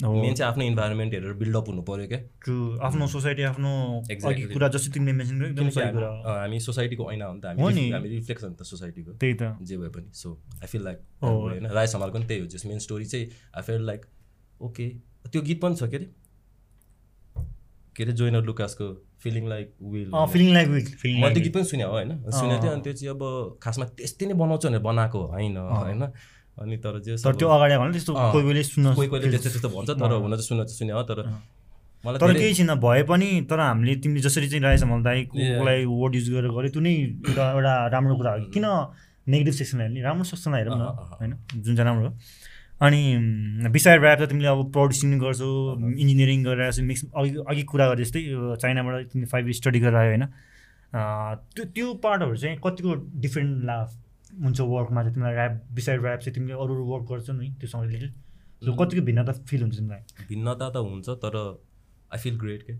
मेन 0.00 0.34
चाहिँ 0.34 0.48
आफ्नो 0.52 0.64
इन्भाइरोमेन्ट 0.64 1.12
हेरेर 1.14 1.32
बिल्डअप 1.36 1.66
हुनु 1.68 1.82
पऱ्यो 1.84 2.06
क्या। 2.08 2.20
ट्रु 2.40 2.56
आफ्नो 2.88 3.06
सोसाइटी 3.06 3.42
आफ्नो. 3.42 3.70
कुरा 4.52 4.68
जस्तो 4.72 4.92
तिमीले 4.92 5.12
मेन्सन 5.12 5.36
गर्यो 5.36 5.48
एकदम 5.52 5.68
सही 5.68 5.84
हामी 5.84 5.92
कुरा 5.92 6.10
हामी 6.40 6.60
सोसाइटीको 6.60 7.04
ऐना 7.12 7.24
हो 7.24 7.34
नि 7.34 7.40
त। 7.40 7.46
हामी 7.60 7.90
हामी 7.90 8.08
रिफ्लेक्सन 8.08 8.46
हो 8.46 8.52
नि 8.52 8.56
त 8.56 8.62
सोसाइटीको 8.64 9.12
त्यही 9.20 9.34
त। 9.36 9.60
जे 9.60 9.76
भए 9.76 9.88
पनि। 9.92 10.08
So 10.12 10.28
I 10.56 10.66
feel 10.72 10.82
like. 10.84 10.98
होइन। 11.20 11.66
राय 11.68 11.86
समालको 11.86 12.16
पनि 12.16 12.26
त्यही 12.26 12.40
हो। 12.40 12.46
जस 12.48 12.64
मेन 12.66 12.78
स्टोरी 12.80 13.04
चाहिँ 13.12 13.26
आई 13.56 13.62
फिल 13.62 13.84
लाइक 13.86 14.00
ओके 14.60 14.88
त्यो 15.28 15.42
गीत 15.42 15.60
पनि 15.60 15.76
छ 15.76 15.82
के 15.84 15.96
अरे 15.96 16.06
के 18.00 18.08
अरे 18.08 18.16
जोइनर 18.16 18.42
लुकासको 18.48 18.90
feeling 19.22 19.48
like 19.52 19.76
will 19.92 20.10
feeling 20.32 20.52
like 20.56 20.66
feeling 21.04 21.16
मैले 21.22 21.34
त्यो 21.36 21.44
गीत 21.44 21.54
पनि 21.54 21.64
सुने 21.70 21.84
हो 21.84 21.92
होइन? 21.92 22.10
सुनेको 22.32 22.62
थिएँ 22.62 22.72
अनि 22.72 22.82
त्यो 22.82 22.92
चाहिँ 22.98 23.14
अब 23.14 23.22
खासमा 23.62 23.84
त्यस्तै 24.00 24.26
नै 24.26 24.34
बनाउँछ 24.42 24.66
भनेर 24.66 24.82
बनाएको 24.90 25.20
होइन 25.36 25.56
होइन? 25.56 26.02
अनि 26.56 26.76
तर 26.84 26.94
जे 27.04 27.16
तर 27.24 27.34
त्यो 27.40 27.48
अगाडि 27.48 27.76
भने 27.80 27.92
त्यस्तो 27.92 28.12
कोही 28.16 28.44
बेला 28.46 28.62
सुन्न 28.68 28.94
कोही 28.94 29.08
कोहीले 29.08 29.28
त्यस्तो 29.32 29.50
त्यस्तो 29.50 29.68
भन्छ 29.76 29.90
तर 30.00 30.12
हुन 30.12 30.30
चाहिँ 30.30 30.48
सुन्न 30.48 30.60
चाहिँ 30.64 30.78
सुने 30.78 30.92
हो 30.92 31.02
तर 31.10 31.18
मलाई 32.04 32.18
तर 32.20 32.32
केही 32.32 32.54
छैन 32.54 32.72
भए 32.80 33.02
पनि 33.08 33.28
तर 33.50 33.60
हामीले 33.60 33.94
तिमीले 34.04 34.20
जसरी 34.24 34.48
चाहिँ 34.48 34.62
राजेश 34.64 34.84
मल 34.88 35.02
दाईकोलाई 35.04 35.84
वर्ड 35.84 36.14
युज 36.16 36.28
गरेर 36.32 36.50
गर्यो 36.56 36.70
त्यो 36.72 36.82
नै 36.84 36.92
एउटा 37.28 37.44
एउटा 37.52 37.74
राम्रो 37.94 38.14
कुरा 38.16 38.30
हो। 38.32 38.44
किन 38.56 38.66
नेगेटिभ 39.28 39.54
सेक्सनलाई 39.54 39.86
हेर्ने? 39.86 40.00
राम्रो 40.08 40.24
सेक्सनलाई 40.24 40.60
हेरौँ 40.60 40.76
न। 40.80 40.84
होइन? 41.20 41.32
जुन 41.60 41.76
चाहिँ 41.76 41.86
राम्रो 41.88 42.08
हो। 42.08 42.14
अनि 42.80 43.00
बिसाइड 43.72 44.02
ऱ्याप 44.04 44.20
त 44.20 44.28
तिमीले 44.30 44.48
अब 44.48 44.60
प्रड्युसिङ 44.72 45.18
गर्छौ 45.20 45.48
इन्जिनियरिङ 46.02 46.44
गरेर 46.44 46.64
आएको 46.66 46.82
मिक्स 46.90 47.04
अघि 47.22 47.30
अघि 47.50 47.62
कुरा 47.72 47.88
गरे 47.88 48.04
जस्तै 48.04 48.22
चाइनाबाट 48.62 49.06
तिमीले 49.12 49.28
फाइभ 49.32 49.50
स्टडी 49.60 49.80
गरेर 49.80 49.96
आयो 50.02 50.10
होइन। 50.10 50.24
त्यो 51.54 51.64
त्यो 51.76 51.92
पार्टहरू 52.04 52.36
चाहिँ 52.36 52.56
कतिको 52.64 52.94
डिफ्रेन्ट 53.20 53.64
ला 53.64 53.76
हुन्छ 54.42 54.60
वर्कमा 54.60 55.02
चाहिँ 55.02 55.14
तिमीलाई 55.14 55.34
ऱ्याप 55.34 55.62
बिसाइड 55.74 56.04
ऱ्याप 56.04 56.20
चाहिँ 56.20 56.34
तिमीले 56.34 56.54
अरू 56.54 56.74
अरू 56.74 56.84
वर्क 56.92 57.04
गर्छौ 57.12 57.32
नि 57.32 57.48
त्योसँग 57.60 57.86
रिलेटेड 57.86 58.12
त्यो 58.62 58.72
कतिको 58.80 59.02
भिन्नता 59.06 59.32
फिल 59.48 59.62
हुन्छ 59.62 59.76
तिमीलाई? 59.76 60.02
भिन्नता 60.28 60.68
त 60.70 60.76
हुन्छ 60.88 61.08
तर 61.24 61.36
आई 62.10 62.18
फिल 62.18 62.36
ग्रेट 62.38 62.62
के? 62.62 62.72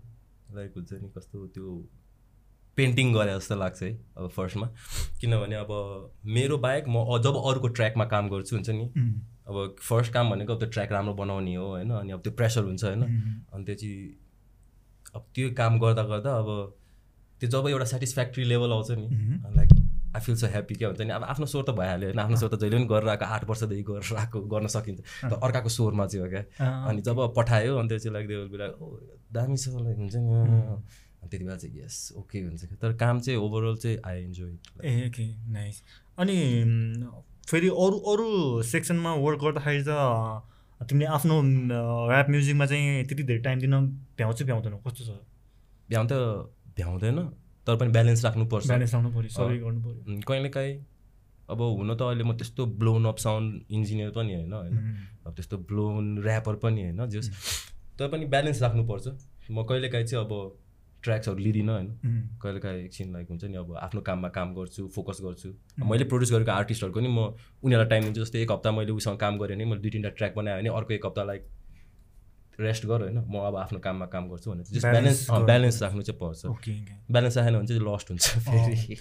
लाइक 0.55 0.71
हुन्छ 0.75 0.93
नि 0.93 1.09
कस्तो 1.17 1.47
त्यो 1.55 1.67
पेन्टिङ 2.77 3.13
गरे 3.13 3.33
जस्तो 3.35 3.55
लाग्छ 3.55 3.81
है 3.83 3.91
अब 4.17 4.29
फर्स्टमा 4.35 4.67
किनभने 5.21 5.55
अब 5.55 5.71
मेरो 6.35 6.57
बाहेक 6.65 6.85
म 6.89 7.17
जब 7.23 7.35
अरूको 7.49 7.67
ट्र्याकमा 7.77 8.05
काम 8.13 8.29
गर्छु 8.29 8.55
हुन्छ 8.55 8.69
नि 8.69 8.85
उम्, 8.97 9.13
अब 9.47 9.75
फर्स्ट 9.79 10.13
काम 10.13 10.29
भनेको 10.31 10.53
अब 10.53 10.59
त्यो 10.59 10.69
ट्र्याक 10.69 10.91
राम्रो 10.91 11.13
बनाउने 11.13 11.55
हो 11.55 11.67
होइन? 11.67 11.91
अनि 11.91 12.11
अब 12.11 12.21
त्यो 12.21 12.33
प्रेसर 12.33 12.63
हुन्छ 12.63 12.83
होइन? 12.83 13.03
अनि 13.53 13.63
त्यो 13.65 13.75
चाहिँ 13.75 13.99
अब 15.15 15.25
त्यो 15.35 15.53
काम 15.57 15.79
गर्दा 15.79 16.03
गर्दा 16.03 16.31
अब 16.37 16.49
त्यो 17.41 17.49
जब 17.49 17.67
एउटा 17.67 17.85
सेटिस्फ्याक्ट्री 17.85 18.43
लेभल 18.43 18.71
आउँछ 18.71 18.91
नि. 18.91 19.07
Like 19.57 19.69
I 20.15 20.21
feel 20.21 20.35
so 20.35 20.47
happy 20.47 20.75
क्या 20.75 20.87
हुन्छ 20.87 21.01
नि? 21.01 21.09
अब 21.09 21.23
आफ्नो 21.23 21.45
स्वर 21.45 21.63
त 21.63 21.69
भइहाल्यो 21.77 22.07
होइन? 22.09 22.19
आफ्नो 22.19 22.37
स्वर 22.37 22.49
त 22.49 22.59
जहिले 22.61 22.77
पनि 22.77 22.87
गरेर 22.87 23.09
आएको 23.09 23.25
आठ 23.25 23.43
वर्षदेखि 23.49 23.83
गरेर 23.83 24.17
आएको 24.19 24.41
गर्न 24.53 24.67
सकिन्छ। 24.67 24.99
तर 25.01 25.39
अर्काको 25.43 25.69
स्वरमा 25.69 26.05
चाहिँ 26.05 26.25
हो 26.25 26.29
क्या? 26.31 26.43
अनि 26.87 27.01
जब 27.01 27.17
पठायो 27.37 27.77
अनि 27.77 27.87
त्यो 27.89 27.99
चाहिँ 27.99 28.13
लाइक 28.13 28.27
त्यो 28.27 28.47
बेला 28.51 28.67
ओ 28.77 28.85
दामी 29.33 29.57
छ 29.57 29.67
लाइक 29.81 29.97
हुन्छ 29.97 30.15
नि 30.15 30.29
त्यति 31.21 31.43
बेला 31.45 31.55
चाहिँ 31.57 31.79
यस 31.79 31.97
ओके 32.17 32.39
हुन्छ 32.41 32.65
तर 32.81 32.93
काम 32.99 33.19
चाहिँ 33.19 33.39
ओभरअल 33.39 33.75
चाहिँ 33.77 33.97
I 34.05 34.21
enjoy 34.23 34.51
a 34.83 35.07
okay 35.07 35.25
nice 35.51 35.81
अनि 36.19 36.37
फेरि 37.49 37.67
अरू 37.83 37.97
अरू 38.11 38.27
सेक्सनमा 38.71 39.11
वर्क 39.25 39.39
गर्दाखेरि 39.43 39.83
त 39.87 39.91
तिमीले 40.89 41.07
आफ्नो 41.17 41.35
ऱ्याप 42.11 42.27
म्युजिकमा 42.29 42.65
चाहिँ 42.65 43.03
त्यति 43.07 43.23
धेरै 43.23 43.41
टाइम 43.45 43.57
दिन 43.59 43.73
भ्याउँछ 44.17 44.39
भ्याउँदैनौ? 44.43 44.77
कस्तो 44.85 45.01
छ? 45.05 45.09
भ्याउनु 45.89 46.09
त 46.09 46.15
भ्याउँदैन 46.77 47.17
तर 47.67 47.75
पनि 47.77 47.91
ब्यालेन्स 47.97 48.25
राख्नुपर्छ। 48.25 48.67
ब्यालेन्स 48.67 48.93
लाउनु 48.93 49.09
पऱ्यो 49.15 49.29
सबै। 49.29 49.57
गर्नु 49.63 49.79
पऱ्यो 49.85 50.21
कहिलेकाहीँ 50.29 50.73
अब 51.51 51.59
हुन 51.61 51.89
त 51.93 52.01
अहिले 52.01 52.23
म 52.23 52.33
त्यस्तो 52.39 52.65
ब्लोन 52.81 53.05
अप 53.11 53.17
साउन्ड 53.25 53.49
इन्जिनियर 53.69 54.09
पनि 54.17 54.33
होइन 54.35 54.53
होइन? 54.53 54.75
अब 55.25 55.31
त्यस्तो 55.35 55.57
ब्लोन 55.69 56.05
ऱ्यापर 56.25 56.55
पनि 56.63 56.81
होइन 56.83 57.05
जस 57.13 57.27
तर 57.99 58.07
पनि 58.09 58.25
ब्यालेन्स 58.33 58.61
राख्नुपर्छ। 58.63 59.05
म 59.51 59.63
कहिलेकाहीँ 59.69 60.07
चाहिँ 60.07 60.25
अब 60.25 60.31
ट्र्याक्सहरू 61.03 61.37
लिँदिनँ 61.37 61.73
होइन। 61.73 61.87
उम्, 62.05 62.21
कहिलेकाहीँ 62.41 62.83
एकछिन 62.85 63.13
लाइक 63.13 63.27
हुन्छ 63.29 63.43
नि 63.43 63.57
अब 63.57 63.75
आफ्नो 63.77 64.01
काममा 64.01 64.29
काम 64.29 64.53
गर्छु 64.53 64.87
फोकस 64.87 65.17
गर्छु। 65.23 65.49
मैले 65.85 66.03
प्रड्युस 66.05 66.31
गरेको 66.31 66.51
आर्टिस्टहरूको 66.51 66.99
नि 66.99 67.07
म 67.07 67.19
उनीहरूलाई 67.63 67.89
टाइम 67.89 68.03
दिन्छु 68.03 68.21
जस्तै 68.21 68.39
एक 68.41 68.51
हप्ता 68.51 68.71
मैले 68.71 68.91
उसँग 68.91 69.17
काम 69.17 69.37
गरेँ 69.37 69.55
भने 69.57 69.65
मैले 69.65 69.81
दुई 69.81 69.91
तिनवटा 69.91 70.09
ट्र्याक 70.09 70.35
बनाएँ 70.35 70.57
भने 70.61 70.69
अर्को 70.69 70.93
एक 70.93 71.05
हप्ता 71.05 71.23
लाइक 71.23 71.43
रेस्ट 72.59 72.85
गर 72.85 73.01
होइन। 73.01 73.17
म 73.17 73.35
अब 73.49 73.55
आफ्नो 73.55 73.79
काममा 73.79 74.05
काम 74.05 74.29
गर्छु 74.29 74.51
भने 74.51 74.63
जस्ट 74.63 74.85
Balance 74.85 74.91
ब्यालेन्स 74.91 75.45
ब्यालेन्स 75.45 75.81
राख्नु 75.83 76.01
चाहिँ 76.01 76.19
पर्छ। 76.19 76.45
ब्यालेन्स 77.11 77.37
राखेन 77.37 77.57
भने 77.57 77.67
चाहिँ 77.67 77.81
लस्ट 77.81 78.09
हुन्छ 78.09 78.25
फेरि। 78.45 78.95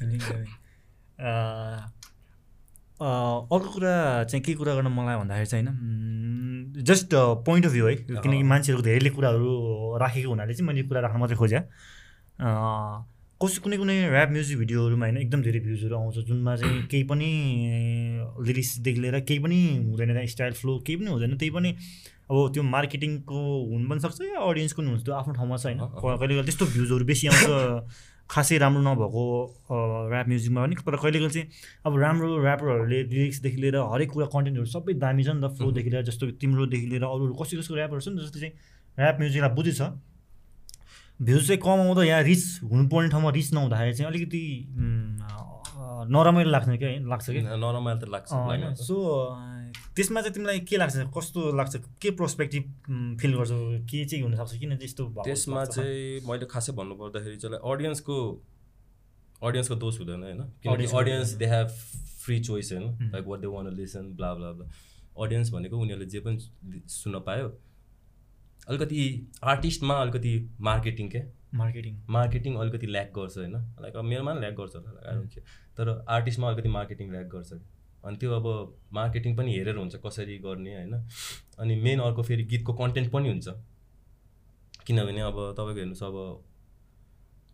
अर्को 3.00 3.68
कुरा 3.72 4.24
चाहिँ 4.24 4.42
के 4.44 4.54
कुरा 4.54 4.74
गर्न 4.74 4.88
मलाई 4.92 5.16
भन्दाखेरि 5.16 5.46
चाहिँ 5.46 5.64
होइन 5.66 6.82
जस्ट 6.84 7.14
पोइन्ट 7.46 7.66
अफ 7.66 7.72
भ्यू 7.72 7.86
है। 7.86 7.94
किनकि 7.96 8.42
मान्छेहरूको 8.42 8.84
धेरैले 8.84 9.10
कुराहरू 9.10 9.96
राखेको 10.00 10.28
हुनाले 10.28 10.54
चाहिँ 10.54 10.66
मैले 10.68 10.82
कुरा 10.88 11.00
राख्न 11.00 11.18
मात्रै 11.20 11.36
खोजेँ। 11.36 11.62
कसै 13.40 13.58
कुनै 13.64 13.76
कुनै 13.80 13.96
ऱ्याप 14.12 14.30
म्युजिक 14.30 14.58
भिडियोहरूमा 14.58 15.06
होइन 15.06 15.16
एकदम 15.16 15.40
धेरै 15.42 15.60
भ्युजहरू 15.64 15.96
आउँछ 15.96 16.16
जुनमा 16.28 16.56
चाहिँ 16.60 16.82
केही 16.92 17.04
पनि 17.08 17.28
लिरिक्सदेखि 18.46 19.00
लिएर 19.00 19.16
केही 19.24 19.40
पनि 19.40 19.58
हुँदैन 19.88 20.12
त्यहाँ 20.12 20.26
स्टाइल 20.28 20.52
फ्लो 20.60 20.78
केही 20.86 20.96
पनि 21.00 21.10
हुँदैन 21.10 21.36
त्यही 21.40 21.50
पनि 21.56 21.70
अब 22.30 22.36
त्यो 22.52 22.62
मार्केटिङको 22.62 23.40
हुनु 23.72 23.88
पनि 23.90 24.00
सक्छ 24.00 24.20
या 24.20 24.40
अडियन्सको 24.44 24.82
पनि 24.82 24.90
हुन्छ 24.90 25.04
त्यो 25.04 25.14
आफ्नो 25.14 25.32
ठाउँमा 25.34 25.56
छ 25.56 25.64
होइन। 25.66 25.78
कहिले 25.80 26.16
कहिले 26.20 26.42
त्यस्तो 26.44 26.64
भ्युजहरू 26.68 27.04
बेसी 27.08 27.26
आउँछ। 27.32 27.44
खासै 28.30 28.58
राम्रो 28.62 28.82
नभएको 28.82 29.22
ऱ्याप 30.10 30.26
म्युजिकमा 30.28 30.60
पनि 30.62 30.74
तर 30.78 30.96
कहिले 31.02 31.18
कहिले 31.18 31.30
चाहिँ 31.30 31.48
अब 31.86 31.92
राम्रो 31.98 32.28
ऱ्यापरहरूले 32.42 32.98
लिरिक्सदेखि 33.12 33.58
लिएर 33.62 33.76
हरेक 33.92 34.10
कुरा 34.12 34.26
कन्टेन्टहरू 34.34 34.68
सबै 34.74 34.92
दामी 35.02 35.22
छ 35.24 35.34
नि 35.34 35.40
त 35.42 35.50
फ्लोदेखि 35.58 35.90
लिएर 35.90 36.04
जस्तो 36.10 36.24
तिम्रोदेखि 36.38 36.86
लिएर 36.92 37.04
अरू 37.04 37.22
अरू 37.26 37.34
कसै 37.42 37.56
कसैको 37.58 37.74
ऱ्यापहरू 37.74 38.00
छ 38.00 38.08
नि 38.08 38.16
त 38.16 38.22
जस्तो 38.24 38.38
चाहिँ 38.40 38.54
ऱ्याप 38.98 39.16
म्युजिकलाई 39.18 39.52
बुझेछ। 39.58 39.80
भ्युज 41.20 41.46
चाहिँ 41.46 41.60
कम 41.60 41.78
आउँदा 41.84 42.02
या 42.04 42.18
रिच 42.24 42.44
हुनुपर्ने 42.64 43.08
ठाउँमा 43.10 43.30
रिच 43.30 43.52
नहुँदाखेरि 43.52 43.94
चाहिँ 43.96 44.08
अलिकति 44.10 44.42
नरमाइलो 46.14 46.50
लाग्छ 46.50 46.68
क्या 46.80 46.90
लाग्छ 47.12 47.26
कि 47.30 47.40
नरमाइलो 47.44 47.98
त 48.00 48.08
लाग्छ 48.08 48.30
सो 48.80 48.96
त्यसमा 50.00 50.20
चाहिँ 50.20 50.34
तिमीलाई 50.34 50.60
के 50.64 50.76
लाग्छ? 50.80 50.96
कस्तो 51.16 51.40
लाग्छ? 51.56 51.76
के 52.02 52.10
पर्सपेक्टिभ 52.16 53.16
फिल 53.20 53.36
गर्छौ? 53.36 53.56
के 53.84 54.04
चाहिँ 54.04 54.22
हुनसक्छ? 54.24 54.58
किन 54.58 54.70
चाहिँ 54.70 54.84
यस्तो 54.84 55.06
भएको 55.06 55.24
त्यसमा? 55.24 55.64
चाहिँ 55.76 56.20
मैले 56.28 56.46
खासै 56.50 56.72
भन्नुपर्दाखेरि 56.72 57.36
चाहिँ 57.36 57.58
अडियन्सको 57.72 58.16
अडियन्सको 59.40 59.74
दोष 59.82 59.98
हुँदैन 59.98 60.22
होइन? 60.22 60.40
किनकि 60.62 60.86
audience. 60.96 61.30
They 61.40 61.46
have 61.46 61.68
free 62.24 62.38
choice 62.40 62.72
होइन. 62.72 63.10
Like 63.12 63.24
what 63.26 63.40
they 63.40 63.46
want 63.46 63.68
listen 63.76 64.14
blah 64.16 64.32
blah 64.34 64.52
blah 64.52 64.66
audience 65.24 65.50
भनेको 65.52 65.78
उनीहरूले 65.78 66.06
जे 66.06 66.20
पनि 66.20 66.82
सुन्न 66.88 67.18
पायो। 67.26 67.48
अलिकति 68.68 69.00
आर्टिस्टमा 69.44 69.94
अलिकति 70.02 70.32
मार्केटिङ 70.60 71.08
के? 71.08 71.22
मार्केटिङ 71.54 71.96
मार्केटिङ 72.08 72.56
अलिकति 72.56 72.86
ल्याक 72.86 73.12
गर्छ 73.16 73.36
होइन? 73.38 73.56
लाइक 73.82 73.96
मेरोमा 74.04 74.32
पनि 74.32 74.40
ल्याक 74.40 74.54
गर्छ 74.54 74.76
होला. 74.76 75.20
तर 75.76 76.04
आर्टिस्टमा 76.08 76.48
अलिकति 76.48 76.68
मार्केटिङ 76.68 77.10
ल्याक 77.10 77.26
गर्छ। 77.26 77.52
अनि 78.04 78.16
त्यो 78.16 78.30
अब 78.32 78.46
मार्केटिङ 78.92 79.36
पनि 79.36 79.56
हेरेर 79.56 79.76
हुन्छ 79.76 79.96
कसरी 80.04 80.38
गर्ने 80.44 80.74
होइन? 80.74 80.94
अनि 81.58 81.74
मेन 81.82 82.00
अर्को 82.00 82.22
फेरि 82.22 82.44
गीतको 82.52 82.72
कन्टेन्ट 82.74 83.10
पनि 83.12 83.28
हुन्छ। 83.28 83.48
किनभने 84.86 85.20
अब 85.22 85.36
तपाईँको 85.58 85.78
हेर्नुहोस् 85.78 86.02
अब 86.02 86.16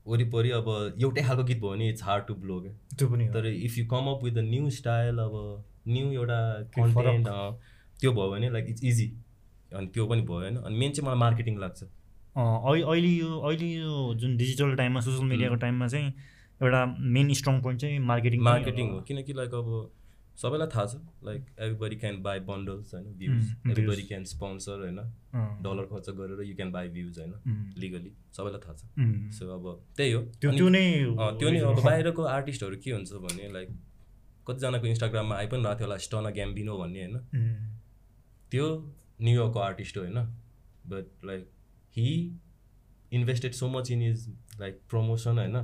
वरिपरि 0.06 0.50
अब 0.56 0.68
एउटै 1.02 1.22
खालको 1.22 1.44
गीत 1.44 1.60
भयो 1.60 1.70
भने 1.70 1.88
इट्स 1.90 2.02
हार्ड 2.04 2.26
टु 2.26 2.34
ब्लो 2.42 2.60
क्या? 2.60 2.72
त्यो 2.98 3.08
पनि। 3.08 3.28
तर 3.34 3.46
if 3.46 3.78
you 3.78 3.86
come 3.88 4.10
up 4.10 4.24
with 4.24 4.36
a 4.38 4.42
new 4.42 4.70
style 4.76 5.18
अब 5.18 5.34
न्यू 5.88 6.10
एउटा। 6.12 6.38
कन्टेन्ट 6.76 7.28
त्यो 8.00 8.12
भयो 8.12 8.30
भने 8.30 8.50
लाइक 8.50 8.66
इट्स 8.70 8.84
इजी 8.84 9.06
अनि 9.72 9.86
त्यो 9.94 10.06
पनि 10.06 10.22
भयो 10.22 10.38
होइन? 10.40 10.56
अनि 10.56 10.76
मेन 10.78 10.92
चाहिँ 10.92 11.06
मलाई 11.08 11.18
मार्केटिङ 11.20 11.58
लाग्छ। 11.58 11.82
अहिले 11.82 13.08
यो 13.08 13.38
अहिले 13.40 13.66
यो 13.66 14.14
जुन 14.14 14.36
डिजिटल 14.36 14.74
टाइममा 14.76 15.00
सोसियल 15.00 15.28
मिडियाको 15.28 15.56
टाइममा 15.56 15.86
चाहिँ 15.88 16.12
एउटा 16.60 16.84
मेन 17.16 17.32
स्ट्रङ 17.34 17.60
पोइन्ट 17.62 17.80
चाहिँ 17.80 17.98
मार्केटिङ 18.08 18.42
मार्केटिङ 18.42 18.90
हो। 18.90 19.00
किनकि 19.08 19.32
लाइक 19.32 19.54
अब 19.54 19.70
सबैलाई 20.36 20.68
थाहा 20.68 20.84
छ। 20.86 20.94
Like 21.24 21.42
everybody 21.58 21.96
can 21.96 22.22
buy 22.22 22.40
bundles 22.48 22.94
होइन 22.94 23.06
views 23.18 23.44
Mm, 23.46 23.70
everybody. 23.70 24.02
Can 24.02 24.24
sponsor 24.24 24.80
होइन 24.80 25.00
डलर 25.62 25.84
खर्च 25.92 26.10
गरेर 26.18 26.42
यु 26.42 26.54
क्यान 26.56 26.72
बाई 26.72 26.88
भ्युज 26.96 27.18
होइन 27.18 27.32
लिगली 27.78 28.12
सबैलाई 28.36 28.60
थाहा 28.60 28.74
छ। 28.74 28.82
सो 29.36 29.50
अब 29.54 29.64
त्यही 29.96 30.12
हो। 30.12 30.22
त्यो 30.40 30.68
नै 30.68 30.84
त्यो 31.40 31.50
नै 31.50 31.60
अब 31.62 31.82
बाहिरको 31.84 32.22
आर्टिस्टहरू 32.32 32.76
के 32.84 32.90
हुन्छ 32.90 33.22
भने 33.24 33.52
लाइक 33.52 33.68
कतिजनाको 34.46 34.86
इन्स्टाग्राममा 34.86 35.36
आइ 35.36 35.46
पनि 35.46 35.62
रहेको 35.62 35.78
थियो 35.78 35.86
होला 35.86 35.96
स्टना 36.04 36.30
ग्याम्बिनो 36.32 36.78
भन्ने 36.78 37.00
होइन। 37.04 37.16
त्यो 38.52 38.66
न्युयोर्कको 39.22 39.60
आर्टिस्ट 39.60 39.96
हो 39.96 40.02
होइन। 40.02 40.18
But 40.86 41.24
like 41.24 41.48
he 41.96 42.10
invested 43.12 43.52
so 43.54 43.68
much 43.68 43.90
in 43.90 44.02
is 44.02 44.28
like 44.60 44.80
promotion 44.90 45.38
होइन 45.38 45.56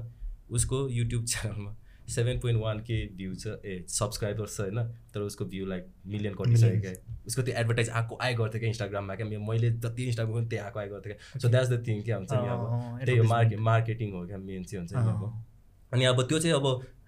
उसको 0.50 0.88
युट्युब 0.90 1.24
च्यानलमा 1.24 1.76
seven 2.08 2.38
point 2.40 2.60
one 2.60 2.78
K 2.80 2.96
view 3.16 3.34
छ 3.34 3.46
ए 3.64 3.84
सब्सक्राइबर्स 3.88 4.56
छ 4.56 4.60
होइन? 4.60 4.78
तर 5.14 5.20
उसको 5.20 5.44
भ्यू 5.44 5.66
लाइक 5.66 5.86
मिलियन 6.06 6.34
कटिसक्यो 6.34 6.80
क्या 6.80 6.92
उसको 7.26 7.42
त्यो 7.42 7.54
एडभर्टाइज 7.54 7.90
आएको 7.90 8.18
आए 8.22 8.34
गर्थ्यो 8.34 8.60
क्या 8.60 8.68
इन्स्टाग्राममा 8.68 9.14
क्या? 9.14 9.26
मैले 9.26 9.70
जति 9.70 10.04
इन्स्टाग्राम 10.04 10.38
पनि 10.38 10.48
त्यही 10.48 10.64
आएको 10.64 10.78
आए 10.80 10.88
गर्थ्यो 10.88 11.14
क्या? 11.14 11.38
सो 11.38 11.48
द्याट्स 11.48 11.70
द 11.70 11.82
थिङ 11.86 12.02
क्या 12.02 12.16
हुन्छ 12.16 12.32
नि 12.32 12.48
अब। 12.48 13.04
त्यही 13.04 13.18
हो 13.18 13.24
मार्के. 13.24 13.56
मार्केटिङ 13.68 14.12
हो 14.12 14.26
क्या 14.26 14.38
मेन 14.38 14.64
चाहिँ 14.64 14.80
हुन्छ 14.80 14.92
नि 14.94 15.10
अब। 15.12 15.44
अनि 15.92 16.04
अब 16.04 16.22
त्यो 16.28 16.38
चाहिँ 16.38 16.56
अब 16.56 16.66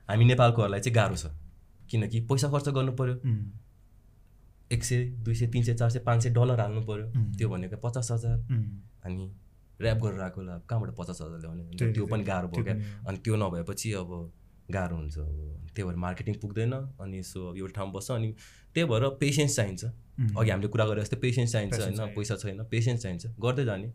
हामी 0.08 0.24
नेपालकोहरूलाई 0.24 0.80
चाहिँ 0.80 0.94
गाह्रो 0.94 1.16
छ। 1.16 1.26
किनकि 1.90 2.20
पैसा 2.30 2.48
खर्च 2.50 2.68
गर्नु 2.68 2.92
पऱ्यो 2.96 3.14
एक 4.72 4.84
सय 4.84 5.04
दुई 5.24 5.34
सय 5.34 5.46
तिन 5.46 5.62
सय 5.62 5.74
चार 5.74 5.90
सय 5.90 5.98
पाँच 6.00 6.22
सय 6.22 6.30
डलर 6.30 6.60
हाल्नु 6.60 6.82
पऱ्यो. 6.86 7.06
त्यो 7.38 7.48
भनेको 7.48 7.76
पचास 7.82 8.10
हजार। 8.10 8.38
अनि 9.04 9.30
ऱ्याप 9.82 9.98
गरेर 9.98 10.20
अब 10.20 10.62
कहाँबाट 10.70 10.94
पचास 10.96 11.18
हजार 11.20 11.38
ल्याउने 11.40 11.92
त्यो 11.92 12.06
पनि 12.06 12.24
गाह्रो 12.24 12.48
भयो 12.48 12.64
क्या। 12.64 12.74
अनि 13.08 13.18
त्यो 13.18 13.36
नभएपछि 13.36 13.92
अब 13.92 14.10
गाह्रो 14.68 14.96
हुन्छ 14.96 15.18
अब। 15.18 15.28
त्यही 15.74 15.84
भएर 15.88 15.96
मार्केटिङ 16.06 16.34
पुग्दैन 16.42 16.72
अनि 16.72 17.22
सो 17.22 17.48
अब 17.50 17.56
एउटा 17.56 17.72
ठाउँमा 17.76 17.92
बस्छ 17.92 18.10
अनि 18.10 18.30
त्यही 18.74 18.86
भएर 18.88 19.08
पेसेन्स 19.20 19.56
चाहिन्छ। 19.56 19.84
अघि 20.38 20.50
हामीले 20.50 20.68
कुरा 20.68 20.84
गरे 20.86 21.00
जस्तै 21.02 21.16
पेसेन्स 21.20 21.52
चाहिन्छ 21.52 21.74
होइन। 21.74 22.14
पैसा 22.16 22.34
छैन 22.36 22.62
पेसेन्स 22.70 23.02
चाहिन्छ। 23.02 23.26
गर्दै 23.44 23.64
जाने। 23.64 23.88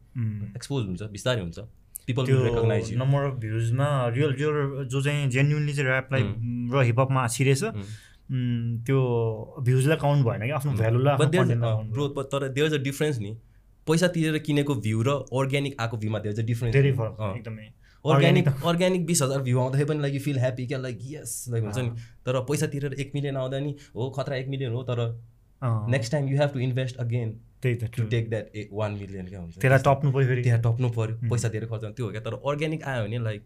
एक्सपोज 0.56 0.86
हुन्छ 0.86 1.02
बिस्तारै 1.16 1.42
हुन्छ। 1.42 1.60
पिपल 2.08 2.24
रेकगनाइज 2.26 2.94
नम्बर 2.98 3.24
अफ 3.24 3.34
भ्युजमा 3.40 3.88
रियल 4.14 4.32
रियल 4.34 4.88
जो 4.90 5.02
चाहिँ 5.02 5.30
जेन्युनली 5.30 5.74
चाहिँ 5.74 5.90
ऱ्यापलाई 5.90 6.24
र 6.74 6.84
हिपहपमा 6.86 7.28
छिरेछ 7.28 7.64
त्यो 8.86 9.00
भ्युजलाई 9.66 9.98
काउन्ट 9.98 10.26
भएन 10.26 10.42
कि 10.42 10.52
आफ्नो 10.52 10.72
भ्यालुलाई 10.74 11.16
तर 12.32 12.48
देयर 12.50 12.66
इज 12.68 12.74
अ 12.74 12.82
डिफरेन्स 12.84 13.20
नि। 13.20 13.32
पैसा 13.88 14.08
तिरेर 14.16 14.38
किनेको 14.46 14.76
भ्यू 14.86 15.02
र 15.04 15.10
अर्ग्यानिक 15.34 15.74
आएको 15.82 15.98
भ्यूमा 15.98 16.20
देयर 16.20 16.34
इज 16.34 16.40
अ। 16.40 16.46
डिफरेन्स 16.46 16.76
एकदमै। 16.76 17.68
अर्ग्यानिक 18.06 18.48
अर्ग्यानिक 18.48 19.06
बिस 19.06 19.22
हजार 19.22 19.42
भ्यू 19.42 19.60
आउँदाखेरि 19.60 19.90
पनि 19.90 20.00
लाइक 20.02 20.14
यु 20.14 20.20
फिल 20.22 20.40
ह्याप्पी 20.40 20.66
क्या 20.68 20.78
लाइक 20.80 21.00
यस 21.04 21.46
लाइक 21.50 21.64
हुन्छ 21.64 21.78
नि। 21.78 21.90
तर 22.26 22.40
पैसा 22.50 22.68
तिरेर 22.68 22.94
एक 22.96 23.12
मिलियन 23.16 23.38
आउँदा 23.38 23.60
नि 23.60 23.76
हो 23.96 24.10
खतरा 24.18 24.36
एक 24.36 24.48
मिलियन 24.48 24.74
हो 24.74 24.84
तर 24.84 25.00
next 25.92 26.12
time 26.12 26.28
you 26.30 26.38
have 26.40 26.50
to 26.54 26.60
invest 26.60 26.98
again 26.98 27.32
त्यही 27.62 27.76
त 27.76 27.92
to. 27.96 28.04
Take 28.10 28.30
that 28.30 28.56
a 28.56 28.68
one 28.72 28.92
million 28.94 29.26
क्या 29.28 29.40
हुन्छ। 29.40 29.58
त्यसलाई 29.58 29.84
टप्नु 29.86 30.12
पऱ्यो 30.12 30.28
फेरि। 30.28 30.44
त्यहाँ 30.44 30.62
टप्नु 30.62 30.90
पऱ्यो 30.90 31.30
पैसा 31.30 31.50
धेरै 31.50 31.68
खर्च। 31.68 31.84
त्यो 31.96 32.06
हो 32.06 32.12
क्या 32.12 32.22
तर 32.22 32.34
अर्ग्यानिक 32.40 32.84
आयो 32.84 33.04
भने 33.06 33.20
लाइक 33.24 33.42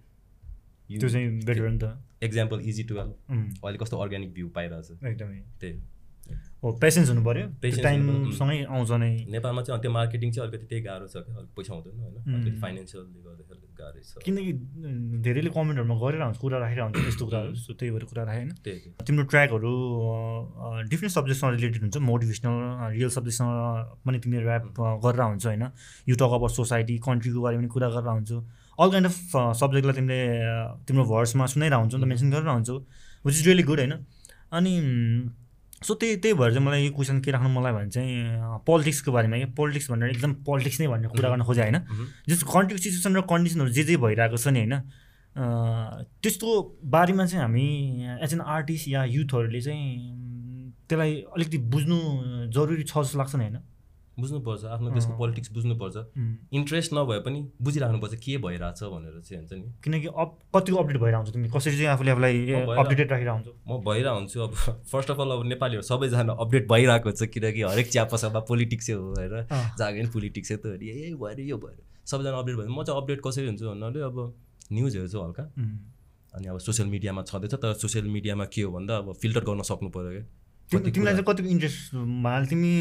त्यो 0.89 1.09
चाहिँ 1.09 1.29
बेटर 1.45 1.69
नि 1.69 1.77
त। 1.77 1.97
एक्जाम्पल 2.23 2.59
इजी 2.61 2.83
टुवेल्भ 2.83 3.11
अहिले 3.63 3.77
कस्तो 3.77 3.97
अर्ग्यानिक 3.97 4.33
भ्यू 4.33 4.47
पाइरहेछ। 4.55 4.91
एकदमै। 5.03 5.39
त्यही 5.59 5.73
हो 6.63 6.71
पेसेन्स 6.79 7.09
हुनु 7.09 7.21
पऱ्यो 7.23 7.45
टाइमसँगै 7.59 8.57
आउँछ 8.71 8.91
नै 9.03 9.11
नेपालमा 9.35 9.61
चाहिँ 9.67 9.81
त्यो 9.83 9.91
मार्केटिङ 9.91 10.31
चाहिँ 10.31 10.47
अलिकति 10.47 10.65
त्यही 10.71 10.81
गाह्रो 10.83 11.07
छ 11.11 11.15
क्या। 11.27 11.43
पैसा 11.51 11.71
हुँदैन 11.75 11.99
होइन. 11.99 12.15
अलिकति 12.23 12.51
फाइनेन्सियलले 12.63 13.19
गर्दाखेरि 13.19 13.67
गाह्रै 13.79 14.01
छ। 14.01 14.23
किनकि 14.23 14.51
धेरैले 15.27 15.49
कमेन्टहरूमा 15.51 15.95
गरिरहेको 15.99 16.23
हुन्छ 16.23 16.39
कुरा 16.39 16.57
राखिरहेको 16.63 16.87
हुन्छ 16.87 17.07
यस्तो 17.11 17.25
कुराहरू 17.27 17.53
सो 17.59 17.73
त्यही 17.75 17.91
भएर 17.91 18.05
कुरा 18.07 18.23
राखेँ 18.23 18.47
होइन 18.47 19.03
तिम्रो 19.03 19.23
ट्र्याकहरू 19.33 19.73
डिफ्रेन्ट 20.87 21.13
सब्जेक्टसँग 21.13 21.51
रिलेटेड 21.59 21.81
हुन्छ। 21.83 21.97
मोटिभेसनल 21.99 22.55
रियल 22.95 23.11
सब्जेक्टसँग 23.11 23.51
पनि 24.07 24.17
तिमीले 24.23 24.43
ऱ्याप 24.47 24.63
गरेर 25.03 25.21
हुन्छ 25.27 25.45
होइन। 25.51 25.63
यु 26.07 26.15
टक 26.15 26.31
अबाउट 26.39 26.51
सोसाइटी 26.63 26.95
कन्ट्रीको 27.03 27.39
बारेमा 27.43 27.61
पनि 27.61 27.71
कुरा 27.75 27.87
गरेर 27.99 28.11
हुन्छौ 28.15 28.39
अल 28.79 28.89
काइन्ड 28.89 29.07
अफ 29.11 29.17
सब्जेक्टलाई 29.59 29.95
तिमीले 29.99 30.19
तिम्रो 30.87 31.03
भर्समा 31.11 31.45
सुनाइरह 31.51 31.77
हुन्छौ 31.83 31.97
नि 31.99 32.03
त 32.03 32.07
मेन्सन 32.07 32.31
गरेर 32.31 32.51
हुन्छौ 32.55 32.75
विच 33.25 33.35
इज 33.35 33.47
रियली 33.47 33.63
गुड 33.67 33.79
होइन। 33.83 33.93
अनि 34.55 34.73
सो 35.83 35.93
त्यही 35.95 36.15
त्यही 36.17 36.33
भएर 36.39 36.51
चाहिँ 36.51 36.65
मलाई 36.65 36.85
यो 36.85 36.91
क्वेसन 36.93 37.19
के 37.21 37.31
राख्नु 37.31 37.49
मलाई 37.49 37.73
भने 37.73 37.89
चाहिँ 37.89 38.63
पोलिटिक्सको 38.67 39.11
बारेमा 39.11 39.35
क्या। 39.37 39.47
पोलिटिक्स 39.57 39.91
भनेर 39.91 40.09
एकदम 40.09 40.33
पोलिटिक्स 40.47 40.79
नै 40.81 40.87
भन्ने 40.87 41.07
कुरा 41.07 41.29
गर्न 41.29 41.43
खोजेँ 41.43 41.63
होइन। 41.63 41.77
जस्तो 42.29 42.45
कन्ट्रीको 42.47 42.81
सिचुएसन 42.83 43.15
र 43.17 43.21
कन्डिसनहरू 43.27 43.69
जे 43.69 43.83
जे 43.83 43.97
भइरहेको 43.97 44.37
छ 44.37 44.47
नि 44.47 44.59
होइन? 44.59 44.75
त्यस्तो 46.23 46.47
बारेमा 46.85 47.25
चाहिँ 47.25 47.43
हामी 47.43 47.67
एज 48.23 48.33
एन 48.33 48.41
आर्टिस्ट 48.41 48.87
या 48.87 49.03
युथहरूले 49.03 49.61
चाहिँ 49.61 49.83
त्यसलाई 50.89 51.11
अलिकति 51.35 51.57
बुझ्नु 51.73 51.97
जरुरी 52.53 52.83
छ 52.83 52.97
जस्तो 52.97 53.17
लाग्छ 53.19 53.35
नि 53.35 53.43
होइन? 53.43 53.57
बुझ्नुपर्छ 54.19 54.65
आफ्नो 54.65 54.89
देशको 54.91 55.17
पोलिटिक्स 55.17 55.51
बुझ्नुपर्छ। 55.51 55.95
इन्ट्रेस्ट 56.53 56.93
नभए 56.93 57.19
पनि 57.19 57.39
बुझिराख्नुपर्छ 57.61 58.15
के 58.15 58.37
भइरहेछ 58.37 58.83
भनेर 58.83 59.21
चाहिँ 59.21 59.37
हुन्छ 59.39 59.53
नि। 59.53 59.73
किनकि 59.83 60.07
अब 60.07 60.37
कतिको 60.55 60.77
अपडेट 60.77 60.97
भइरहेको 60.97 61.21
हुन्छ 61.21 61.33
तिमी? 61.33 61.49
कसरी 61.49 61.73
चाहिँ 61.73 61.87
आफूले 61.87 62.11
आफूलाई 62.11 62.33
भइरहेको- 62.37 62.77
अपडेटेड 62.77 63.11
राखिरहेको 63.11 63.35
हुन्छौ 63.35 63.53
म 63.67 63.81
भइरहेको 63.83 64.15
हुन्छु 64.15 64.39
अब। 64.41 64.51
फर्स्ट 64.91 65.11
अफ 65.11 65.19
अल 65.19 65.31
अब 65.31 65.45
नेपालीहरू 65.45 65.81
सबैजना 65.81 66.33
अपडेट 66.33 66.67
भइरहेको 66.69 67.11
छ 67.11 67.23
किनकि 67.33 67.61
हरेक 67.61 67.87
च्यापासम्म 67.91 68.39
पोलिटिक्सै 68.47 68.93
हो 68.93 69.13
अँ। 69.13 69.47
जहाँ 69.77 69.91
पनि 69.91 70.07
पोलिटिक्सै 70.13 70.55
त 70.57 70.65
अरे 70.77 70.85
यही 70.85 71.13
भएर 71.15 71.39
यो 71.49 71.57
भएर 71.57 71.77
सबैजना 72.05 72.37
अपडेट 72.37 72.55
भयो 72.55 72.69
म 72.69 72.83
चाहिँ 72.83 73.01
अपडेट 73.01 73.19
कसरी 73.27 73.47
हुन्छु 73.47 73.65
भन्नाले 73.69 73.99
अब 74.01 74.17
न्युज 74.73 74.97
हेर्छु 74.97 75.19
हल्का। 75.21 75.43
अनि 76.33 76.47
अब 76.47 76.57
सोसियल 76.59 76.87
मिडियामा 76.89 77.21
छँदैछ 77.23 77.53
तर 77.53 77.73
सोसियल 77.73 78.05
मिडियामा 78.09 78.45
के 78.45 78.61
हो 78.61 78.71
भन्दा 78.71 78.97
अब 78.97 79.13
फिल्टर 79.21 79.41
गर्न 79.41 79.61
सक्नु 79.61 79.89
पऱ्यो 79.89 80.11
क्या। 80.11 80.79
तिमीलाई 80.79 81.13
चाहिँ 81.13 81.25
कतिको 81.27 81.49
इन्ट्रेस्ट 81.49 81.93
तिमी 82.49 82.73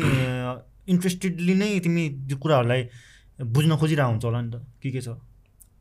इन्ट्रेस्टेडली 0.89 1.55
नै 1.55 1.78
तिमी 1.80 2.09
त्यो 2.28 2.37
कुराहरूलाई 2.39 2.83
बुझ्न 3.39 3.76
खोजिरहेको 3.76 4.11
हुन्छ 4.12 4.24
होला 4.24 4.41
नि 4.43 4.51
त। 4.51 4.57
के 4.83 4.91
के 4.91 5.01
छ? 5.01 5.09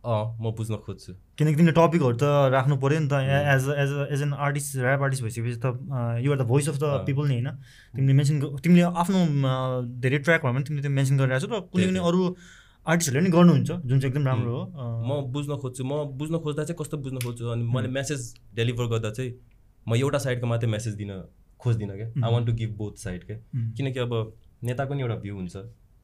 अँ 0.01 0.33
म 0.41 0.51
बुझ्न 0.57 0.75
खोज्छु। 0.81 1.13
किनकि 1.37 1.55
तिमीले 1.61 1.73
टपिकहरू 1.77 2.17
त 2.17 2.25
राख्नु 2.53 2.75
पऱ्यो 2.81 2.99
नि 3.01 3.09
त। 3.09 3.21
As 3.21 3.63
as 3.69 3.91
as 4.13 4.21
an 4.21 4.33
artist 4.33 4.77
rap 4.77 5.01
artist 5.05 5.23
भइसकेपछि 5.23 5.59
त 5.61 5.65
you're 6.25 6.37
the 6.41 6.45
voice 6.49 6.69
of 6.69 6.77
the. 6.81 7.05
People 7.05 7.27
नि 7.29 7.35
होइन। 7.37 7.49
तिमीले 7.93 8.13
मेन्सन 8.17 8.35
तिमीले 8.65 8.81
आफ्नो 8.97 9.19
धेरै 10.01 10.17
ट्र्याकहरूमा 10.25 10.57
पनि 10.57 10.65
तिमीले 10.65 10.81
त्यो 10.81 10.93
मेन्सन 10.97 11.17
गरिरहेको 11.21 11.45
छौ 11.45 11.53
र 11.53 11.61
कुनै 11.69 11.85
कुनै 11.85 12.01
अरू 12.01 12.19
आर्टिस्टहरूले 12.81 13.21
पनि 13.21 13.33
गर्नुहुन्छ 13.37 13.69
जुन 13.85 13.97
चाहिँ 14.01 14.09
एकदम 14.09 14.25
राम्रो 14.25 14.53
हो। 14.57 14.63
म 15.05 15.09
बुझ्न 15.29 15.51
खोज्छु। 15.61 15.81
म 15.85 16.17
बुझ्न 16.17 16.35
खोज्दा 16.41 16.63
चाहिँ 16.65 16.77
कस्तो 16.81 16.97
बुझ्न 16.97 17.17
खोज्छु 17.21 17.45
अनि 17.53 17.63
मैले 17.69 17.89
मेसेज 17.93 18.21
डेलिभर 18.57 18.85
गर्दा 18.93 19.09
चाहिँ 19.13 19.31
म 19.85 20.01
एउटा 20.01 20.17
साइडको 20.25 20.45
मात्रै 20.49 20.69
मेसेज 20.69 20.93
दिन 20.97 21.11
खोज्दिनँ 21.61 21.95
क्या। 21.97 22.07
I 22.25 22.29
want 22.33 22.45
to 22.47 22.53
give 22.57 22.71
both 22.77 22.93
side 23.05 23.21
क्या 23.29 23.37
किनकि 23.77 23.99
अब 24.01 24.33
नेताको 24.63 24.93
नि 24.93 25.01
एउटा 25.01 25.15
भ्यू 25.23 25.35
हुन्छ 25.35 25.55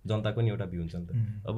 जनताको 0.05 0.41
नि 0.41 0.49
एउटा 0.49 0.65
भ्यू 0.65 0.81
हुन्छ 0.81 0.95
नि 0.95 1.05
त। 1.05 1.11
अब 1.47 1.57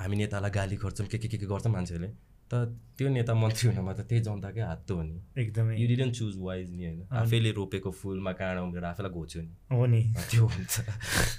हामी 0.00 0.16
नेतालाई 0.16 0.50
गाली 0.50 0.76
गर्छौँ 0.76 1.06
के 1.06 1.18
के 1.18 1.28
के 1.28 1.38
के 1.38 1.46
गर्छ 1.46 1.66
मान्छेहरूले 1.66 2.10
त 2.52 2.68
त्यो 2.98 3.08
नेता 3.08 3.32
मन्त्री 3.34 3.68
हुनमा 3.68 3.92
त 3.92 4.00
त्यही 4.08 4.22
जनताकै 4.22 4.60
हात 4.60 4.80
त 4.84 4.90
हो 4.92 5.02
नि। 5.02 5.16
एकदमै। 5.40 5.76
यु 5.76 5.86
डिडन्ट 5.88 6.12
चुज 6.14 6.34
वाइज 6.36 6.70
नि 6.70 6.84
होइन 6.84 7.00
आफैले 7.08 7.50
रोपेको 7.56 7.90
फुलमा 7.90 8.32
काँडा 8.36 8.60
उम्रेर 8.60 8.84
आफैलाई 8.84 9.12
घोच्यो 9.12 9.40
नि। 9.42 9.52
हो 9.72 9.86
नि। 9.88 10.02
त्यो 10.30 10.44
हुन्छ। 10.44 10.74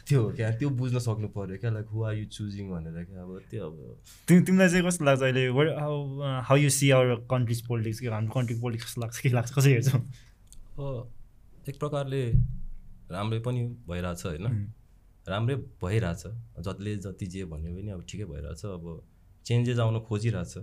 त्यो 0.09 0.21
हो 0.23 0.29
क्या। 0.33 0.49
त्यो 0.57 0.69
बुझ्न 0.73 0.97
सक्नु 1.05 1.27
पऱ्यो 1.37 1.57
क्या। 1.61 1.71
Like 1.71 1.87
who 1.93 2.03
are 2.03 2.13
you 2.17 2.25
choosing 2.33 2.65
भनेर 2.71 3.03
क्या। 3.05 3.21
अब 3.21 3.31
त्यो 3.51 3.61
अब 3.61 3.77
तिमी 4.27 4.41
तिमीलाई 4.41 4.69
चाहिँ 4.69 4.85
कस्तो 4.87 5.05
लाग्छ 5.05 5.21
अहिले? 5.21 5.43
How 6.49 6.57
you 6.57 6.69
see 6.69 6.89
our 6.97 7.15
countries 7.29 7.61
politics 7.67 7.97
हाम्रो 8.09 8.33
कन्ट्रीको 8.33 8.61
पोलिटिक्स 8.61 8.85
कस्तो 8.89 9.01
लाग्छ? 9.01 9.19
के 9.21 9.29
लाग्छ? 9.29 9.49
कसरी 9.53 9.71
हेर्छौ? 9.73 9.97
अब 10.81 11.69
एक 11.69 11.77
प्रकारले 11.79 12.21
राम्रै 13.13 13.39
पनि 13.39 13.61
भइरहेछ 13.87 14.25
होइन? 14.25 14.45
राम्रै 15.27 15.55
भइरहेछ। 15.83 16.23
जतिले 16.65 16.95
जति 16.97 17.25
जे 17.25 17.45
भन्यो 17.45 17.71
पनि 17.75 17.89
अब 17.91 18.01
ठिकै 18.09 18.25
भइरहेछ। 18.25 18.65
अब 18.65 18.85
चेन्जेस 19.45 19.79
आउन 19.79 19.99
खोजिरहेछ। 19.99 20.53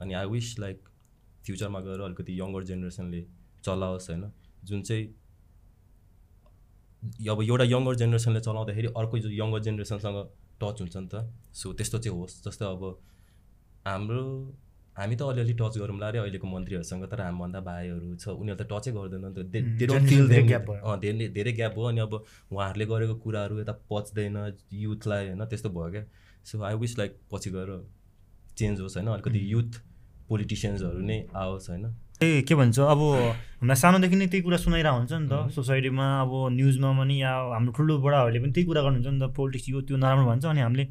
अनि 0.00 0.12
आई 0.14 0.26
विस 0.26 0.58
लाइक 0.58 0.78
फ्युचरमा 1.44 1.80
गएर 1.80 2.00
अलिकति 2.00 2.32
यङ्गर 2.40 2.62
जेनेरेसनले 2.64 3.20
चलाओस् 3.64 4.10
होइन? 4.10 4.24
जुन 4.64 4.82
चाहिँ 4.82 5.04
अब 7.28 7.42
एउटा 7.42 7.64
यङ्गर 7.64 7.94
जेनेरेसनले 7.94 8.40
चलाउँदाखेरि 8.40 8.88
अर्को 8.96 9.16
यङ्गर 9.16 9.60
जेनेरेसनसँग 9.60 10.18
टच 10.60 10.76
हुन्छ 10.80 10.96
नि 10.96 11.08
त। 11.12 11.14
सो 11.52 11.72
त्यस्तो 11.72 11.98
चाहिँ 11.98 12.18
होस्। 12.18 12.34
जस्तै 12.44 12.66
अब 12.66 12.82
हाम्रो 13.86 14.24
हामी 14.96 15.16
त 15.16 15.22
अलिअलि 15.22 15.54
टच 15.60 15.78
गरौँला 15.78 16.06
अरे 16.08 16.18
अहिलेको 16.18 16.46
मन्त्रीहरूसँग 16.46 17.04
तर 17.10 17.20
हामीभन्दा 17.20 17.60
भाइहरू 17.68 18.08
छ 18.16 18.28
उनीहरूले 18.28 18.64
त 18.64 18.68
टचै 18.72 18.90
गर्दैन 18.92 19.24
नि 19.26 19.44
धेरै 19.78 20.00
धेरै 21.28 21.52
ग्याप 21.52 21.74
भयो 21.74 21.86
अनि 21.88 22.00
अब 22.00 22.14
उहाँहरूले 22.52 22.86
गरेको 22.92 23.14
कुराहरू 23.24 23.60
यता 23.60 23.74
पच्दैन 23.92 24.36
युथलाई 24.82 25.26
होइन 25.28 25.44
त्यस्तो 25.46 25.70
भयो 25.70 25.90
क्या। 25.94 26.04
सो 26.44 26.62
आई 26.62 26.74
विस 26.82 26.98
लाइक 26.98 27.12
पछि 27.32 27.50
गएर 27.50 27.70
चेन्ज 28.58 28.80
होस् 28.80 28.96
होइन 28.96 29.08
अलिकति 29.14 29.40
युथ 29.52 29.70
पोलिटिसियन्सहरू 30.28 31.00
नै 31.10 31.18
आओस् 31.34 31.70
होइन। 31.70 31.84
त्यही 32.20 32.42
के 32.48 32.54
भन्छ 32.54 32.78
अब 32.92 33.00
हामीलाई 33.00 33.76
सानोदेखि 33.82 34.16
नै 34.16 34.26
त्यही 34.26 34.42
कुरा 34.44 34.58
सुनाइरहेको 34.64 34.96
हुन्छ 34.98 35.12
नि 35.12 35.28
त। 35.32 35.34
सोसाइटीमा 35.56 36.06
अब 36.20 36.32
न्युजमा 36.58 36.90
पनि 36.98 37.16
या 37.22 37.32
हाम्रो 37.54 37.72
ठुलो 37.72 37.98
बडाहरूले 38.04 38.40
पनि 38.44 38.52
त्यही 38.52 38.66
कुरा 38.68 38.80
गर्नुहुन्छ 38.84 39.08
नि 39.14 39.20
त। 39.20 39.32
पोलिटिक्स 39.38 39.68
यो 39.70 39.80
त्यो 39.88 39.96
नराम्रो 39.96 40.26
भन्छ 40.28 40.44
अनि 40.52 40.60
हामीले 40.60 40.84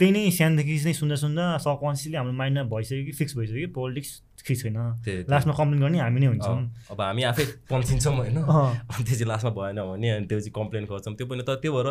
त्यही 0.00 0.12
नै 0.12 0.30
सानोदेखि 0.32 0.74
नै 0.88 0.92
सुन्दा 0.96 1.16
सुन्दा 1.22 1.44
सबकन्सियसली 1.60 2.16
हाम्रो 2.16 2.32
माइन्डमा 2.40 2.64
भइसक्यो 2.72 3.04
कि 3.04 3.12
फिक्स 3.20 3.36
भइसक्यो 3.36 3.60
कि 3.60 3.72
पोलिटिक्स 3.76 4.10
ठिक 4.46 4.56
छैन 4.60 4.76
लास्टमा 5.28 5.54
कम्प्लेन 5.60 5.80
गर्ने 5.84 5.98
हामी 6.00 6.20
नै 6.20 6.26
हुन्छौँ। 6.32 6.56
अब 6.90 7.00
हामी 7.00 7.22
आफै 7.30 7.44
पन्चिन्छौँ 7.68 8.14
होइन। 8.16 8.36
अनि 8.40 9.04
त्यो 9.04 9.14
चाहिँ 9.14 9.28
लास्टमा 9.28 9.52
भएन 9.60 9.78
भने 9.92 10.08
अनि 10.10 10.26
त्यो 10.26 10.40
चाहिँ 10.40 10.56
कम्प्लेन 10.56 10.84
गर्छौँ। 10.88 11.14
त्यो 11.20 11.26
पनि 11.28 11.42
त 11.44 11.60
त्यो 11.60 11.72
भएर 11.76 11.88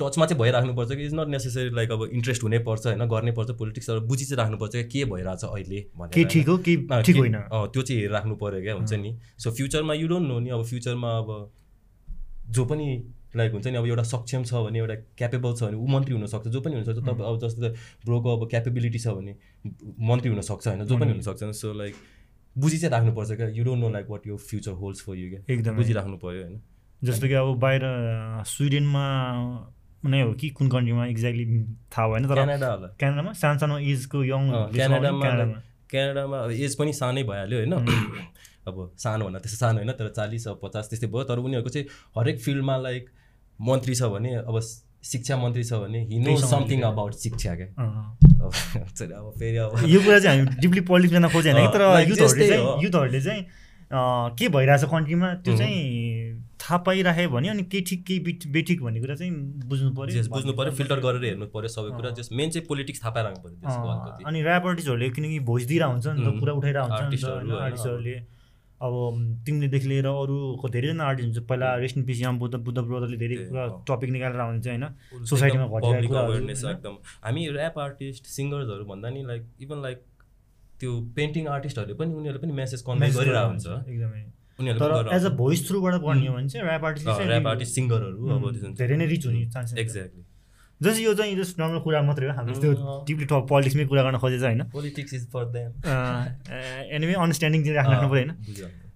टचमा 0.00 0.24
चाहिँ 0.26 0.40
भइराख्नुपर्छ 0.40 0.90
कि 0.96 1.04
इज 1.04 1.14
नट 1.14 1.28
नेसेसरी 1.28 1.70
लाइक 1.76 1.90
अब 1.92 2.02
इन्ट्रेस्ट 2.16 2.42
हुनैपर्छ 2.42 2.86
होइन 2.86 3.04
गर्नैपर्छ 3.06 3.50
पोलिटिक्स 3.60 3.86
तर 3.86 3.98
बुझी 4.08 4.24
चाहिँ 4.24 4.38
राख्नुपर्छ 4.40 4.72
कि 4.72 4.84
के 4.88 5.04
भइरहेछ 5.12 5.44
अहिले 5.44 5.80
भनेर 5.92 6.14
के। 6.16 6.24
ठिक 6.32 6.48
हो 6.48 6.56
कि 6.58 6.76
ठिक 7.06 7.16
होइन। 7.16 7.36
त्यो 7.52 7.82
चाहिँ 7.82 8.00
हेरिराख्नु 8.00 8.34
पऱ्यो 8.40 8.60
क्या 8.62 8.74
हुन्छ 8.74 8.92
नि। 9.04 9.10
सो 9.38 9.50
फ्युचरमा 9.52 9.94
यु 9.94 10.08
डोन्ट 10.08 10.26
नो 10.28 10.38
नि 10.40 10.50
अब 10.50 10.64
फ्युचरमा 10.64 11.10
अब 11.18 11.28
जो 12.48 12.64
पनि 12.64 12.88
लाइक 13.36 13.52
हुन्छ 13.52 13.66
नि 13.66 13.76
अब 13.76 13.86
एउटा 13.86 14.02
सक्षम 14.04 14.42
छ 14.44 14.54
भने 14.64 14.78
एउटा 14.78 14.94
क्यापेबल 15.18 15.54
छ 15.54 15.62
भने 15.62 15.76
ऊ 15.76 15.86
मन्त्री 15.88 16.14
हुनसक्छ 16.14 16.48
जो 16.48 16.60
पनि 16.60 16.74
हुनसक्छ 16.74 16.98
तपाईँ 16.98 17.28
अब 17.28 17.38
जस्तो 17.40 17.68
ब्रोको 18.04 18.36
अब 18.36 18.48
क्यापेबिलिटी 18.50 18.98
छ 18.98 19.08
भने 19.18 19.36
मन्त्री 20.10 20.30
हुनसक्छ 20.30 20.66
होइन 20.68 20.84
जो 20.84 20.98
पनि 20.98 21.10
हुनसक्छ 21.12 21.50
सो 21.60 21.72
लाइक 21.74 21.94
बुझी 22.56 22.78
चाहिँ 22.78 22.92
राख्नुपर्छ 22.92 23.32
क्या। 23.32 23.48
You 23.48 23.64
don't 23.64 23.80
know 23.80 23.88
like 23.90 24.06
what 24.10 24.26
यो 24.26 24.36
फ्युचर 24.36 24.72
होल्ड्स 24.80 25.00
फर 25.02 25.14
यु 25.16 25.28
क्या। 25.30 25.40
एकदमै। 25.54 25.76
बुझिराख्नु 25.76 26.16
पऱ्यो 26.18 26.42
होइन। 26.42 26.60
जस्तो 27.02 27.28
कि 27.28 27.34
अब 27.34 27.54
बाहिर 27.58 27.82
स्विडेनमा 28.46 29.04
नै 30.04 30.20
हो 30.22 30.32
कि 30.34 30.48
कुन 30.50 30.68
कन्ट्रीमा 30.68 31.06
एक्ज्याक्टली 31.06 31.46
थाहा 31.96 32.08
भएन 32.08 32.28
तर 32.28 32.34
क्यानाडा 32.34 32.68
होला। 32.72 32.88
क्यानाडामा 33.00 33.32
सानो 33.32 33.58
सानो 33.58 33.78
एजको 33.92 34.24
यङ 34.24 34.50
क्यानाडामा 34.76 35.32
क्यानाडामा। 35.90 36.38
अब 36.38 36.50
एज 36.50 36.76
पनि 36.76 36.92
सानै 36.92 37.22
भइहाल्यो 37.24 37.58
होइन। 37.58 37.72
अब 38.68 38.76
सानो 38.98 39.24
भन्दा 39.24 39.38
त्यस्तो 39.40 39.58
सानो 39.58 39.78
होइन 39.78 39.92
तर 39.92 40.08
चालिस 40.12 40.48
अब 40.48 40.60
पचास 40.62 40.88
त्यस्तै 40.90 41.08
भयो। 41.08 41.24
तर 41.24 41.38
उनीहरूको 41.38 41.70
चाहिँ 41.70 41.86
हरेक 42.18 42.40
फिल्डमा 42.40 42.76
लाइक 42.78 43.10
मन्त्री 43.60 43.94
छ 43.94 44.02
भने 44.14 44.34
अब 44.34 44.60
शिक्षा 45.04 45.36
मन्त्री 45.36 45.64
छ 45.64 45.72
भने 45.82 46.00
हि 46.06 46.18
नो 46.20 46.36
समथिङ। 46.46 46.82
अबाउट 46.82 47.14
शिक्षा 47.22 47.54
क्या। 47.56 47.66
अब 48.42 49.32
फेरि 49.38 49.56
अब 49.56 49.84
यो 49.88 50.00
कुरा 50.02 50.18
चाहिँ 50.18 50.38
हामी 50.38 50.60
डिपली 50.60 50.80
पोलिटिक्स 50.90 51.12
जान 51.12 51.28
खोजेन 51.32 51.56
कि 51.56 51.68
तर 51.74 51.82
युथहरूले 52.08 52.48
चाहिँ। 52.48 52.82
युथहरूले 52.84 53.20
चाहिँ 53.20 53.42
के 54.38 54.48
भइरहेछ 54.48 54.84
कन्ट्रीमा 54.90 55.28
त्यो 55.44 55.56
चाहिँ 55.56 55.78
थाहा 56.62 56.76
पाइराख्यो 56.86 57.28
भने 57.30 57.48
अनि 57.48 57.62
के 57.72 57.80
ठिक 57.88 58.04
के 58.06 58.18
बिट 58.24 58.46
बेठिक 58.52 58.82
भन्ने 58.82 59.00
कुरा 59.00 59.14
चाहिँ 59.14 59.32
बुझ्नु 59.68 59.90
पऱ्यो 59.94 60.22
बुझ्नु 60.32 60.52
पऱ्यो 60.58 60.72
फिल्टर 60.78 61.00
गरेर 61.06 61.24
हेर्नु 61.24 61.46
पऱ्यो 61.54 61.68
सबै 61.68 61.90
कुरा। 61.96 62.10
जस 62.16 62.28
मेन 62.32 62.50
चाहिँ 62.50 62.66
पोलिटिक्स 62.68 63.02
थाहा 63.04 63.12
पाइराख्नु 63.14 63.42
पऱ्यो 63.42 64.24
अनि 64.26 64.38
ऱ्याप 64.42 64.66
आर्टिस्टहरूले 64.66 65.08
किनकि 65.18 65.38
भोइस 65.50 65.66
दिइरहेको 65.66 65.92
हुन्छ 65.92 66.06
नि 66.06 66.22
त 66.22 66.26
उम्, 66.26 66.40
कुरा 66.40 66.52
उठाइरहेको 66.52 66.86
हुन्छ 66.88 67.02
आर्टिस्टहरूले 67.02 68.16
अब 68.86 68.94
तिमीलेदेखि 69.46 69.88
लिएर 69.88 70.06
अरूको 70.10 70.68
धेरैजना 70.74 71.04
आर्टिस्ट 71.04 71.28
हुन्छ। 71.28 71.46
पहिला 71.48 71.74
रेस्ट 71.82 71.96
इन 71.98 72.04
पिस 72.06 72.20
यहाँ 72.20 72.34
बुद्ध 72.38 72.54
बुद्ध 72.66 72.78
ब्रदरले 72.78 73.16
धेरै 73.16 73.36
कुरा। 73.46 73.66
टपिक 73.88 74.10
निकालेर 74.10 74.40
हुन्छ 74.42 74.66
होइन। 74.68 74.84
सोसाइटीमा 75.32 75.66
घटिरहेको? 75.66 76.16
एकदम। 76.70 76.94
हामी 77.24 77.46
ऱ्याप 77.48 77.78
आर्टिस्ट 77.86 78.26
सिङ्गर्सहरू 78.36 78.84
भन्दा 78.90 79.10
नि 79.10 79.22
लाइक 79.30 79.42
इभन 79.62 79.82
लाइक 79.82 79.98
त्यो 80.80 80.90
पेन्टिङ 81.16 81.46
आर्टिस्टहरूले 81.56 81.94
पनि 81.98 82.14
उनीहरूले 82.20 82.42
पनि 82.42 82.52
मेसेज 82.60 82.80
कन्भे 82.86 83.08
गरिरहेको 83.16 83.48
हुन्छ, 83.48 83.66
एकदमै। 83.88 84.22
तर 84.78 85.08
एज 85.14 85.24
अ 85.24 85.30
भोइस 85.36 85.60
थ्रुबाट 85.68 85.94
गर्ने 86.02 86.26
हो 86.26 86.34
भने 86.34 86.48
चाहिँ 86.48 86.66
ऱ्याप 86.66 86.84
आर्टिस्ट 86.84 87.08
ऱ्याप 87.08 87.46
आर्टिस्ट 87.46 87.74
सिङ्गरहरू 87.74 88.28
अब 88.28 88.44
उम्, 88.44 88.74
धेरै 88.80 88.96
नै 88.96 89.06
रिच 89.12 89.26
हुने 89.26 89.48
चान्सेस 89.50 89.78
एक्ज्याक्टली 89.78 90.22
जस 90.82 91.00
यो 91.00 91.14
चाहिँ 91.14 91.36
जस्ट 91.36 91.60
नर्मल 91.60 91.78
कुरा 91.86 92.02
मात्रै 92.02 92.26
हो 92.28 92.34
हामीले 92.36 92.60
त्यो। 92.60 92.72
डिपली 93.08 93.26
टप 93.30 93.46
पोलिटिक्समै 93.48 93.84
कुरा 93.86 94.02
गर्न 94.02 94.18
खोजेछ 94.18 94.42
होइन 94.42 94.62
politics 94.72 95.14
is 95.14 95.26
for 95.32 95.44
them 95.56 95.70
anyway 96.94 97.14
understanding 97.14 97.60
चाहिँ 97.64 97.76
राख्नु 97.76 97.96
पऱ्यो 97.96 98.08
होइन। 98.10 98.30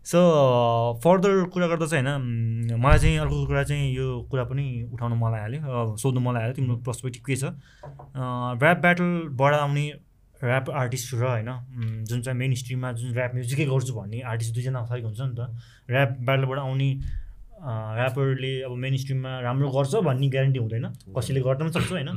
सो 0.07 0.18
फर्दर 1.05 1.45
कुरा 1.51 1.66
गर्दा 1.66 1.87
चाहिँ 1.87 2.05
होइन 2.07 2.78
मलाई 2.78 2.99
चाहिँ 2.99 3.18
अर्को 3.18 3.47
कुरा 3.47 3.62
चाहिँ 3.70 3.91
यो 3.95 4.07
कुरा 4.30 4.45
पनि 4.51 4.66
उठाउन 4.95 5.12
मलाई 5.18 5.41
हाल्यो 5.41 5.97
सोध्नु 5.99 6.20
मलाई 6.22 6.43
हाल्यो 6.43 6.57
तिम्रो 6.57 6.76
पर्सपेक्टिभ 6.87 7.22
के 7.26 7.37
छ? 7.37 7.45
ऱ्याप 8.62 8.78
ब्याटलबाट 8.82 9.55
आउने 9.55 9.87
ऱ्याप 10.45 10.70
आर्टिस्ट 10.70 11.14
र 11.14 11.24
होइन 11.24 11.51
जुन 12.07 12.22
चाहिँ 12.22 12.39
मेन 12.39 12.55
स्ट्रिममा 12.55 12.93
जुन 12.93 13.09
ऱ्याप 13.14 13.34
म्युजिकै 13.34 13.66
गर्छु 13.66 13.93
भन्ने 13.95 14.20
आर्टिस्ट 14.32 14.55
दुईजना 14.55 14.84
फरक 14.87 15.05
हुन्छ 15.05 15.20
नि 15.20 15.34
त 15.34 15.41
ऱ्याप 15.91 16.11
ब्याटलबाट 16.22 16.59
आउने 16.59 16.91
ऱ्यापरले 17.57 18.53
अब 18.63 18.73
मेन 18.77 18.97
स्ट्रिममा 18.97 19.41
राम्रो 19.41 19.69
गर्छ 19.71 19.95
भन्ने 20.05 20.29
ग्यारेन्टी 20.29 20.59
हुँदैन। 20.59 20.87
कसैले 21.17 21.41
गर्दा 21.41 21.65
पनि 21.65 21.73
सक्छ 21.73 21.91
होइन। 21.93 22.09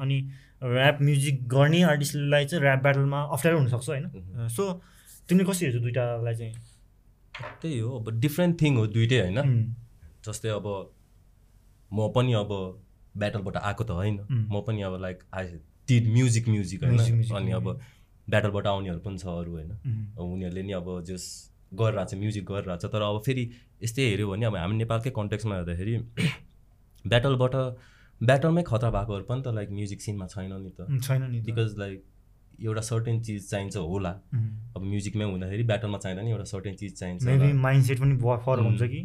अनि 0.00 0.16
ऱ्याप 0.64 0.98
म्युजिक 1.02 1.36
गर्ने 1.48 1.82
आर्टिस्टलाई 1.82 2.44
चाहिँ 2.46 2.64
ऱ्याप 2.64 2.82
ब्याटलमा 2.82 3.20
अप्ठ्यारो 3.22 3.58
हुनसक्छ 3.58 3.88
होइन. 3.88 4.48
सो 4.48 4.62
तिमीले 5.28 5.44
कसरी 5.50 5.66
हेर्छौ 5.66 5.82
दुइटालाई 5.82 6.34
चाहिँ? 6.34 6.54
त्यही 7.62 7.78
हो 7.78 7.98
अब 7.98 8.10
डिफ्रेन्ट 8.20 8.60
थिङ 8.62 8.76
हो 8.76 8.86
दुइटै 8.86 9.20
होइन। 9.20 9.38
जस्तै 10.26 10.48
अब 10.48 10.66
म 11.92 12.08
पनि 12.14 12.32
अब 12.32 12.50
ब्याटलबाट 13.16 13.56
आएको 13.56 13.84
त 13.84 13.90
होइन. 13.90 14.20
म 14.30 14.60
पनि 14.66 14.82
अब 14.82 15.00
like 15.00 15.18
I 15.34 15.44
did 15.88 16.12
music 16.12 16.48
music 16.48 16.84
होइन। 16.84 16.98
अनि 17.36 17.52
अब. 17.52 17.80
ब्याटलबाट 18.28 18.66
आउनेहरू 18.66 19.00
पनि 19.00 19.18
छ 19.18 19.26
अरू 19.26 19.52
होइन। 19.52 19.70
उनीहरूले 20.16 20.62
नि 20.62 20.72
अब 20.72 20.88
जस 21.02 21.24
गरिरहेको 21.72 22.10
छ 22.10 22.14
म्युजिक 22.14 22.44
गरिरहेको 22.44 22.88
छ 22.88 22.92
तर 22.92 23.02
अब 23.02 23.22
फेरि 23.26 23.44
यस्तै 23.82 24.02
हेऱ्यो 24.10 24.28
भने 24.30 24.46
अब 24.46 24.56
हामी 24.56 24.76
नेपालकै 24.76 25.10
कन्टेक्समा 25.10 25.56
हेर्दाखेरि 25.56 25.96
ब्याटलबाट 27.12 27.54
ब्याटलमै 28.20 28.62
खतरा 28.62 28.90
भएकोहरू 28.90 29.24
पनि 29.24 29.42
त 29.42 29.54
लाइक 29.54 29.70
म्युजिक 29.70 30.00
सिनमा 30.02 30.26
छैन 30.26 30.52
नि 30.52 30.70
त 30.70 31.02
छैन 31.02 31.22
नि। 31.30 31.40
बिकज 31.40 31.78
लाइक 31.78 32.04
एउटा 32.60 32.80
सर्टेन 32.80 33.20
चिज 33.22 33.50
चाहिन्छ 33.50 33.76
होला. 33.76 34.10
अब 34.76 34.82
म्युजिकमै 34.84 35.24
हुँदाखेरि 35.24 35.62
ब्याटलमा 35.62 35.98
चाहिँदैन 35.98 36.24
नि 36.24 36.30
एउटा 36.30 36.44
सर्टेन 36.44 36.74
चिज 36.74 36.98
चाहिन्छ 36.98 37.22
मेबी 37.24 37.44
होला। 37.44 37.60
माइन्ड 37.60 37.84
सेट 37.84 38.00
पनि 38.00 38.16
फरक 38.16 38.60
हुन्छ 38.60 38.82
कि 38.82 39.00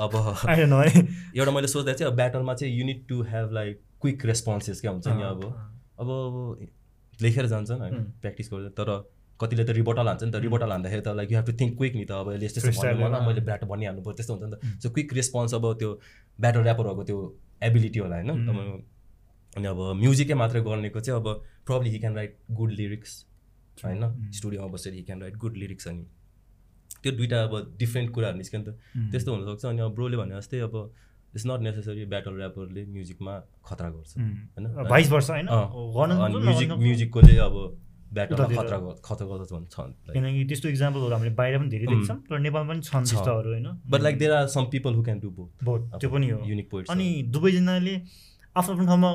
अब 0.00 0.14
एउटा 1.36 1.52
मैले 1.52 1.68
सोच्दा 1.68 1.92
चाहिँ 1.92 2.10
अब 2.10 2.16
ब्याटलमा 2.16 2.54
चाहिँ 2.54 2.78
you need 2.78 3.04
to 3.08 3.22
have 3.22 3.52
like 3.52 3.82
quick 4.00 4.24
responses 4.26 4.80
क्या 4.80 4.90
हुन्छ 4.90 5.08
नि 5.08 5.22
अब 5.22 5.44
अब 6.00 6.66
लेखेर 7.22 7.46
जान्छन् 7.46 7.80
होइन. 7.80 7.94
प्र्याक्टिस 8.20 8.50
गर्दा 8.52 8.68
तर 8.68 9.15
कतिले 9.40 9.64
त 9.64 9.70
रिबोटल 9.76 10.06
हान्छ 10.08 10.22
नि 10.24 10.32
त। 10.32 10.36
रिबोटल 10.46 10.70
हान्दाखेरि 10.72 11.02
त 11.02 11.08
like 11.16 11.28
you 11.32 11.36
have 11.38 11.46
to 11.46 11.54
think 11.60 11.72
quick 11.76 11.94
नि 11.96 12.04
त। 12.04 12.12
अब 12.16 12.28
यसले 12.36 12.46
यस्तो 12.46 12.82
भन्नु। 13.00 13.20
मैले 13.28 13.40
ब्याट 13.48 13.62
भनिहाल्नु 13.68 14.02
पऱ्यो 14.02 14.16
त्यस्तो 14.16 14.32
हुन्छ 14.34 14.44
नि 14.44 14.56
त। 14.56 14.56
सो 14.82 14.88
क्विक 14.96 15.08
रेस्पोन्स 15.12 15.54
अब 15.54 15.64
त्यो 15.78 15.90
ब्याटल 16.40 16.62
ऱ्यापरहरूको 16.64 17.04
त्यो 17.04 17.18
एबिलिटी 17.68 17.98
होला 18.00 18.16
होइन। 18.16 18.30
अनि 19.56 19.66
अब 19.66 19.80
म्युजिकै 20.00 20.34
मात्रै 20.36 20.60
गर्नेको 20.60 21.00
चाहिँ 21.00 21.20
अब 21.20 21.26
probably 21.66 21.88
he 21.90 21.98
can 21.98 22.14
write 22.16 22.32
good 22.52 22.70
lyrics 22.80 23.12
होइन. 23.84 24.02
स्टुडियोमा 24.32 24.68
बसेर 24.72 24.92
he 24.92 25.02
can 25.08 25.18
write 25.22 25.36
good 25.36 25.56
lyrics 25.56 25.88
अनि। 25.88 26.04
त्यो 27.02 27.12
दुइटा 27.16 27.38
अब 27.44 27.76
डिफ्रेन्ट 27.78 28.08
कुराहरू 28.12 28.36
निस्क्यो 28.36 28.60
नि 28.60 28.66
त. 28.66 28.70
त्यस्तो 29.12 29.30
हुनसक्छ 29.32 29.64
अनि 29.66 29.80
अब 29.80 29.94
ब्रोले 29.94 30.16
भने 30.16 30.34
जस्तै 30.36 30.60
अब 30.68 30.74
इट्स 31.36 31.46
नट 31.46 31.60
नेसेसरी 31.60 32.04
ब्याटल 32.08 32.34
ऱ्यापरले 32.40 32.82
म्युजिकमा 32.88 33.32
खतरा 33.64 33.88
गर्छ. 33.96 34.12
होइन? 34.16 35.44
म्युजिक 36.44 36.70
म्युजिककोले 36.72 37.36
अब 37.36 37.56
ब्याटलमा। 38.12 38.46
खतरा 38.46 38.78
खतरा 39.04 39.26
like- 39.26 40.12
किनकि 40.12 40.44
त्यस्तो 40.44 40.68
इक्जाम्पलहरू 40.68 41.12
हामीले 41.12 41.34
बाहिर 41.34 41.58
पनि 41.58 41.68
धेरै. 41.68 41.86
देख्छौँ 41.86 42.16
तर 42.28 42.38
नेपालमा 42.38 42.72
पनि 42.72 42.80
छन्। 42.82 43.04
त्यस्तोहरू 43.04 43.48
होइन 43.50 43.68
but 43.90 44.00
like 44.02 44.18
there 44.18 44.32
are 44.32 44.46
some 44.48 44.64
people 44.70 44.94
who 44.94 45.02
can 45.02 45.18
do 45.20 45.30
both 45.30 45.98
त्यो 46.00 46.10
पनि 46.10 46.28
हो 46.30 46.38
युनिक 46.46 46.70
पोइन्ट 46.70 46.90
अनि 46.90 47.06
दुवैजनाले 47.30 47.94
आफ्नो 48.56 48.72
आफ्नो 48.72 48.86
ठाउँमा 48.86 49.10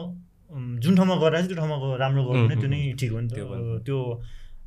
उम्, 0.51 0.77
जुन 0.79 0.95
ठाउँमा 0.95 1.15
गरेर 1.15 1.45
त्यो 1.47 1.55
ठाउँमा 1.55 1.75
राम्रो 1.97 2.21
गर्नु 2.23 2.47
नै 2.47 2.55
त्यो 2.55 2.69
नै 2.69 2.79
ठिक 2.99 3.11
हो 3.11 3.19
नि 3.19 3.27
त 3.27 3.33
त्यो 3.33 3.79
त्यो 3.79 3.97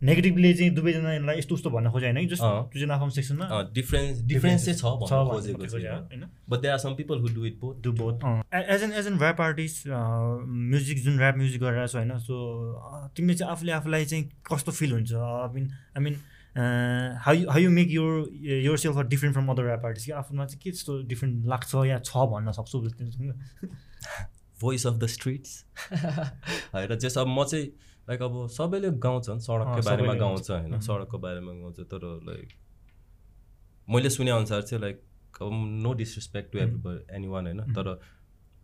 नेगेटिभले 0.03 0.53
चाहिँ 0.55 0.71
दुवैजनालाई 0.75 1.39
यस्तो 1.39 1.55
उस्तो 1.55 1.71
भन्न 1.71 1.91
खोजे 1.93 2.07
होइन 2.07 2.19
कि 2.19 2.27
जस्ट। 2.27 2.43
दुईजना 2.43 2.95
आफ्नो 2.95 3.11
सेक्सनमा 3.11 3.61
डिफ्रेन्स 3.75 4.23
डिफ्रेन्स 4.33 4.65
चाहिँ 4.65 4.79
छ 4.79 4.83
खोजेको 5.31 5.65
होइन? 5.65 6.25
But 6.49 6.61
there 6.61 6.73
are 6.73 6.79
some 6.79 6.95
people 6.95 7.19
who 7.21 7.29
do 7.35 7.45
it 7.47 7.59
both 7.61 7.75
do 7.83 7.93
both 8.03 8.15
as 8.55 8.83
an 8.83 8.93
as 8.93 9.07
an 9.07 9.19
rap 9.21 9.41
artist 9.41 9.89
music 9.89 11.03
जुन 11.05 11.19
ऱ्याप 11.21 11.37
म्युजिक 11.39 11.61
गरिरहेको 11.63 11.87
छ 11.87 11.97
होइन? 11.97 12.19
सो 12.19 13.11
तिमीले 13.17 13.35
चाहिँ 13.35 13.53
आफूले 13.53 13.73
आफूलाई 13.73 14.05
चाहिँ 14.05 14.25
कस्तो 14.53 14.73
फिल 14.73 14.93
हुन्छ? 14.93 15.13
I 15.13 15.49
mean 15.55 15.71
I 15.97 16.05
mean 16.05 16.15
how 17.25 17.35
how 17.51 17.61
you 17.61 17.71
make 17.71 17.89
your 17.91 18.29
yourself 18.79 18.97
are 18.97 19.07
different 19.07 19.35
from 19.37 19.49
other 19.53 19.65
rap 19.67 19.85
artist 19.87 20.07
कि 20.07 20.13
आफूमा 20.13 20.47
चाहिँ 20.47 20.61
के 20.63 20.71
त्यस्तो 20.71 21.01
डिफ्रेन्ट 21.09 21.47
लाग्छ 21.47 21.75
या 21.87 21.99
छ 22.01 22.27
भन्न 22.35 22.53
सक्छु? 22.53 22.77
भोइस 24.61 24.87
अफ 24.87 24.95
द 24.95 25.07
स्ट्रिट्स 25.07 25.65
होइन 26.75 26.97
जस 26.99 27.19
अब 27.19 27.27
म 27.29 27.45
चाहिँ 27.45 27.67
लाइक 28.09 28.23
अब 28.23 28.47
सबैले 28.49 28.91
गाउँछन् 29.01 29.39
सडकको 29.41 29.83
बारेमा 29.83 30.15
गाउँछ। 30.15 30.51
होइन. 30.51 30.81
सडकको 30.81 31.19
बारेमा 31.19 31.53
गाउँछ 31.53 31.81
तर 31.93 32.03
लाइक 32.27 32.49
मैले 33.89 34.11
सुनेअनुसार 34.11 34.63
चाहिँ 34.63 34.81
लाइक 34.83 35.03
अब 35.43 35.51
no 35.83 35.93
disrespect 35.93 36.53
to 36.53 36.59
every 36.59 36.99
anyone 37.29 37.47
होइन. 37.47 37.61
तर 37.75 38.01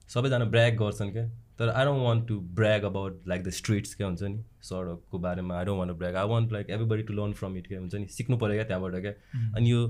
सबैजना 0.09 0.45
ब्र्याग 0.45 0.77
गर्छन् 0.77 1.13
क्या। 1.13 1.27
तर 1.59 1.69
I 1.69 1.85
don't 1.85 2.03
want 2.03 2.27
to 2.29 2.39
brag 2.59 2.83
about 2.85 3.29
like 3.29 3.43
the 3.45 3.51
streets 3.51 3.95
क्या 3.95 4.07
हुन्छ 4.07 4.23
नि? 4.23 4.45
सडकको 4.63 5.19
बारेमा 5.19 5.57
I 5.59 5.65
don't 5.65 5.79
want 5.79 5.97
brag 5.99 6.17
I 6.17 6.29
want 6.29 6.53
like 6.53 6.71
everybody 6.71 7.03
to 7.03 7.13
learn 7.13 7.33
from 7.33 7.57
it 7.57 7.67
क्या 7.67 7.81
हुन्छ 7.81 7.95
नि? 7.95 8.07
सिक्नु 8.09 8.39
पऱ्यो 8.39 8.55
क्या 8.55 8.65
त्यहाँबाट 8.65 9.01
क्या? 9.01 9.13
अनि 9.57 9.73
यो 9.73 9.81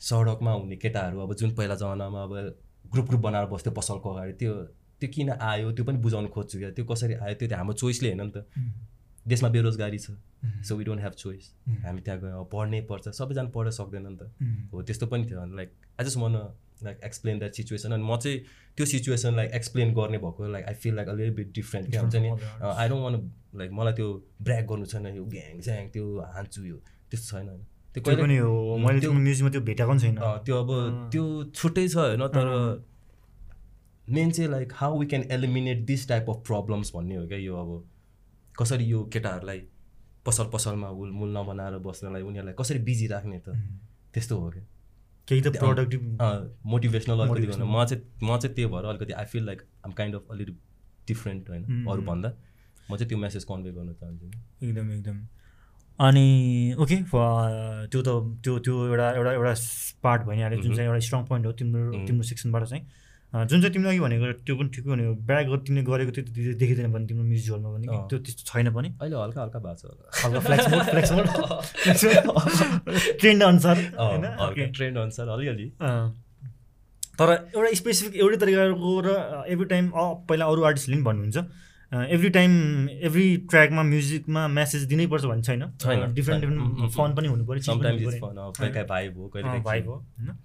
सडकमा 0.00 0.52
हुने 0.52 0.76
केटाहरू 0.76 1.20
अब 1.20 1.34
जुन 1.34 1.54
पहिला 1.54 1.74
जमानामा 1.74 2.22
अब 2.22 2.32
ग्रुप 2.92 3.06
ग्रुप 3.08 3.20
बनाएर 3.20 3.46
बस्थ्यो 3.46 3.72
पसलको 3.74 4.14
अगाडि 4.14 4.32
त्यो 4.32 4.54
त्यो 5.00 5.10
किन 5.14 5.30
आयो 5.30 5.72
त्यो 5.72 5.84
पनि 5.84 5.98
बुझाउनु 5.98 6.28
खोज्छु 6.28 6.58
क्या। 6.58 6.70
त्यो 6.70 6.84
कसरी 6.84 7.14
आयो 7.14 7.34
त्यो 7.34 7.48
त 7.48 7.52
हाम्रो 7.52 7.74
चोइसले 7.74 8.08
होइन 8.08 8.22
नि 8.22 8.32
त। 8.36 8.44
देशमा 9.28 9.48
बेरोजगारी 9.48 9.98
छ। 9.98 10.10
So 10.46 10.76
we 10.76 10.84
don't 10.84 11.00
have 11.00 11.12
choice. 11.12 11.54
हामी 11.68 12.00
त्यहाँ 12.00 12.20
गयो 12.20 12.44
पढ्नै 12.44 12.80
पर्छ। 12.80 13.08
सबैजना 13.08 13.50
पढ्न 13.50 13.70
सक्दैन 13.70 14.06
नि 14.06 14.16
त। 14.16 14.30
हो 14.72 14.82
त्यस्तो 14.82 15.06
पनि 15.06 15.24
थियो। 15.26 15.56
Like 15.56 15.70
I 16.00 16.06
just 16.06 16.18
man 16.18 16.54
like 16.84 17.00
explain 17.04 17.38
that 17.38 17.52
situation 17.52 17.92
अनि 17.92 18.02
म 18.02 18.16
चाहिँ 18.16 18.38
त्यो 18.76 18.86
सिचुएसनलाई 18.86 19.46
एक्सप्लेन 19.46 19.94
गर्ने 19.94 20.18
भएको 20.18 20.48
लाइक 20.48 20.66
आई 20.66 20.74
फिल 20.74 20.94
लाइक 20.94 21.08
अलिक 21.08 21.34
बिट 21.34 21.52
डिफ्रेन्ट 21.52 21.90
क्या। 21.90 22.00
हुन्छ 22.00 22.16
नि? 22.16 22.28
आई 22.62 22.88
डोन्ट 22.88 23.02
वान 23.02 23.32
लाइक 23.58 23.70
मलाई 23.72 23.92
त्यो 23.92 24.26
ब्र्याक 24.42 24.64
गर्नु 24.66 24.86
छैन। 24.86 25.06
यो 25.06 25.24
ग्याङ 25.24 25.60
स्याङ 25.60 25.88
त्यो 25.88 26.20
हान्छु 26.20 26.64
यो। 26.64 26.76
त्यस्तो 27.10 27.38
छैन। 27.38 27.48
होइन 27.48 27.60
त्यो 27.94 28.02
त्यो 28.04 28.16
पनि 28.16 28.36
हो। 28.36 28.78
मैले 28.78 29.00
त्यो- 29.00 29.12
म्युजिकमा 29.12 29.50
त्यो 29.50 29.60
भेटाएको 29.60 29.92
पनि 29.92 30.00
छैन। 30.00 30.14
त्यो 30.16 30.56
अब। 30.56 30.70
त्यो 31.12 31.44
छुट्टै 31.44 31.88
छ 31.88 31.96
होइन? 31.96 32.26
तर। 32.28 32.84
मेन 34.08 34.30
चाहिँ 34.30 34.50
like 34.50 34.72
how 34.74 34.98
we 34.98 35.06
can 35.06 35.22
eliminate 35.32 35.84
this 35.86 36.08
type 36.08 36.30
of 36.30 36.42
problems 36.46 36.92
भन्ने 36.94 37.16
हो 37.16 37.26
क्या 37.26 37.38
यो 37.38 37.56
अब 37.56 37.84
कसरी 38.58 38.84
यो 38.84 39.04
केटाहरूलाई 39.12 39.60
पसल 40.26 40.46
पसलमा 40.52 40.88
हुल 40.88 41.10
मुल 41.12 41.36
नबनाएर 41.36 41.78
बस्नलाई 41.82 42.22
उनीहरूलाई 42.22 42.54
कसरी 42.58 42.78
बिजी 42.84 43.06
राख्ने 43.06 43.38
त 43.38 43.56
त्यस्तो 44.14 44.38
हो 44.38 44.50
क्या 44.50 44.62
केही 45.28 45.40
त 45.42 45.56
प्रोडक्टिभ 45.58 46.02
मोटिभेसनल 46.66 47.20
अलिकति. 47.20 47.46
गर्नु 47.46 47.66
म 47.66 47.84
चाहिँ 47.84 48.02
म 48.22 48.38
चाहिँ 48.38 48.54
त्यही 48.54 48.68
भएर 48.72 48.84
अलिकति 48.84 49.12
I 49.12 49.24
feel 49.32 49.44
like 49.46 49.62
I'm 49.86 49.92
kind 49.92 50.14
of 50.16 50.30
अलिक 50.30 50.48
डिफ्रेन्ट 51.08 51.50
होइन. 51.50 51.86
अरूभन्दा 51.88 52.28
म 52.90 52.96
चाहिँ 52.96 53.08
त्यो 53.08 53.18
मेसेज 53.18 53.44
कन्भे 53.44 53.70
गर्न 53.72 53.92
चाहन्छु 53.92 54.26
एकदम 54.66 54.90
एकदम 54.92 55.18
अनि 55.98 56.74
ओके 56.80 56.96
त्यो 57.02 58.02
त 58.02 58.08
त्यो 58.44 58.58
त्यो 58.58 58.86
एउटा 58.86 59.10
एउटा 59.12 59.32
एउटा 59.32 59.54
पार्ट 60.02 60.22
भइहाल्यो 60.28 60.62
जुन। 60.62 60.74
चाहिँ 60.74 60.88
एउटा 60.88 61.00
स्ट्रङ 61.06 61.24
पोइन्ट 61.26 61.46
हो 61.46 61.52
तिम्रो. 61.60 62.06
तिम्रो 62.06 62.22
सेक्सनबाट 62.30 62.64
चाहिँ 62.64 62.84
जुन 63.34 63.60
चाहिँ 63.60 63.72
तिमीले 63.72 63.90
अघि 63.90 64.00
भनेको 64.00 64.32
त्यो 64.32 64.56
पनि 64.56 64.68
ठिकै 64.68 64.90
भनेको 64.90 65.14
ब्याग 65.14 65.46
तिमीले 65.66 65.84
गरेको 65.84 66.10
त्यो 66.10 66.54
देखिँदैन 66.54 66.92
भने 66.92 67.06
तिम्रो 67.06 67.24
म्युजिकहरूमा 67.24 67.70
पनि 67.76 67.86
कि 67.86 67.96
अँ। 67.96 68.08
त्यो 68.08 68.18
त्यस्तो 68.18 68.42
छैन 68.52 68.70
पनि। 68.74 68.88
अहिले 68.88 69.16
हल्का 69.16 69.42
हल्का 69.42 69.58
भएको 69.58 69.76
छ 69.76 69.84
होला। 69.84 70.04
हल्का 70.24 70.40
ट्रेन्ड 73.20 73.42
अनुसार 73.50 73.76
होइन. 73.98 74.72
ट्रेन्ड 74.72 74.98
अनुसार 74.98 75.28
अलिअलि। 75.28 75.66
तर 77.18 77.28
एउटा 77.56 77.74
स्पेसिफिक 77.74 78.16
एउटै 78.16 78.36
तरिकाको 78.36 79.00
र 79.00 79.44
एभ्री 79.48 79.66
टाइम 79.66 79.90
पहिला 80.28 80.44
अरू 80.44 80.62
आर्टिस्टले 80.62 80.96
पनि 80.96 81.02
भन्नुहुन्छ 81.02 81.36
एभ्री 81.92 82.30
टाइम 82.30 82.50
एभ्री 82.88 83.36
ट्र्याकमा 83.36 83.82
म्युजिकमा 83.82 84.48
मेसेज 84.48 84.82
दिनैपर्छ 84.84 85.24
भन्ने 85.24 85.42
छैन। 85.42 85.60
डिफ्रेन्ट 86.14 86.14
डिफ्रेन्ट 86.14 86.92
फन 86.92 87.14
पनि 87.14 87.28
हुनु 87.28 87.44
पऱ्यो 87.46 87.78
पनि 87.78 87.88
हुनु 87.90 88.40
हो 88.40 88.52
हो 89.86 89.96
होइन? 89.96 90.38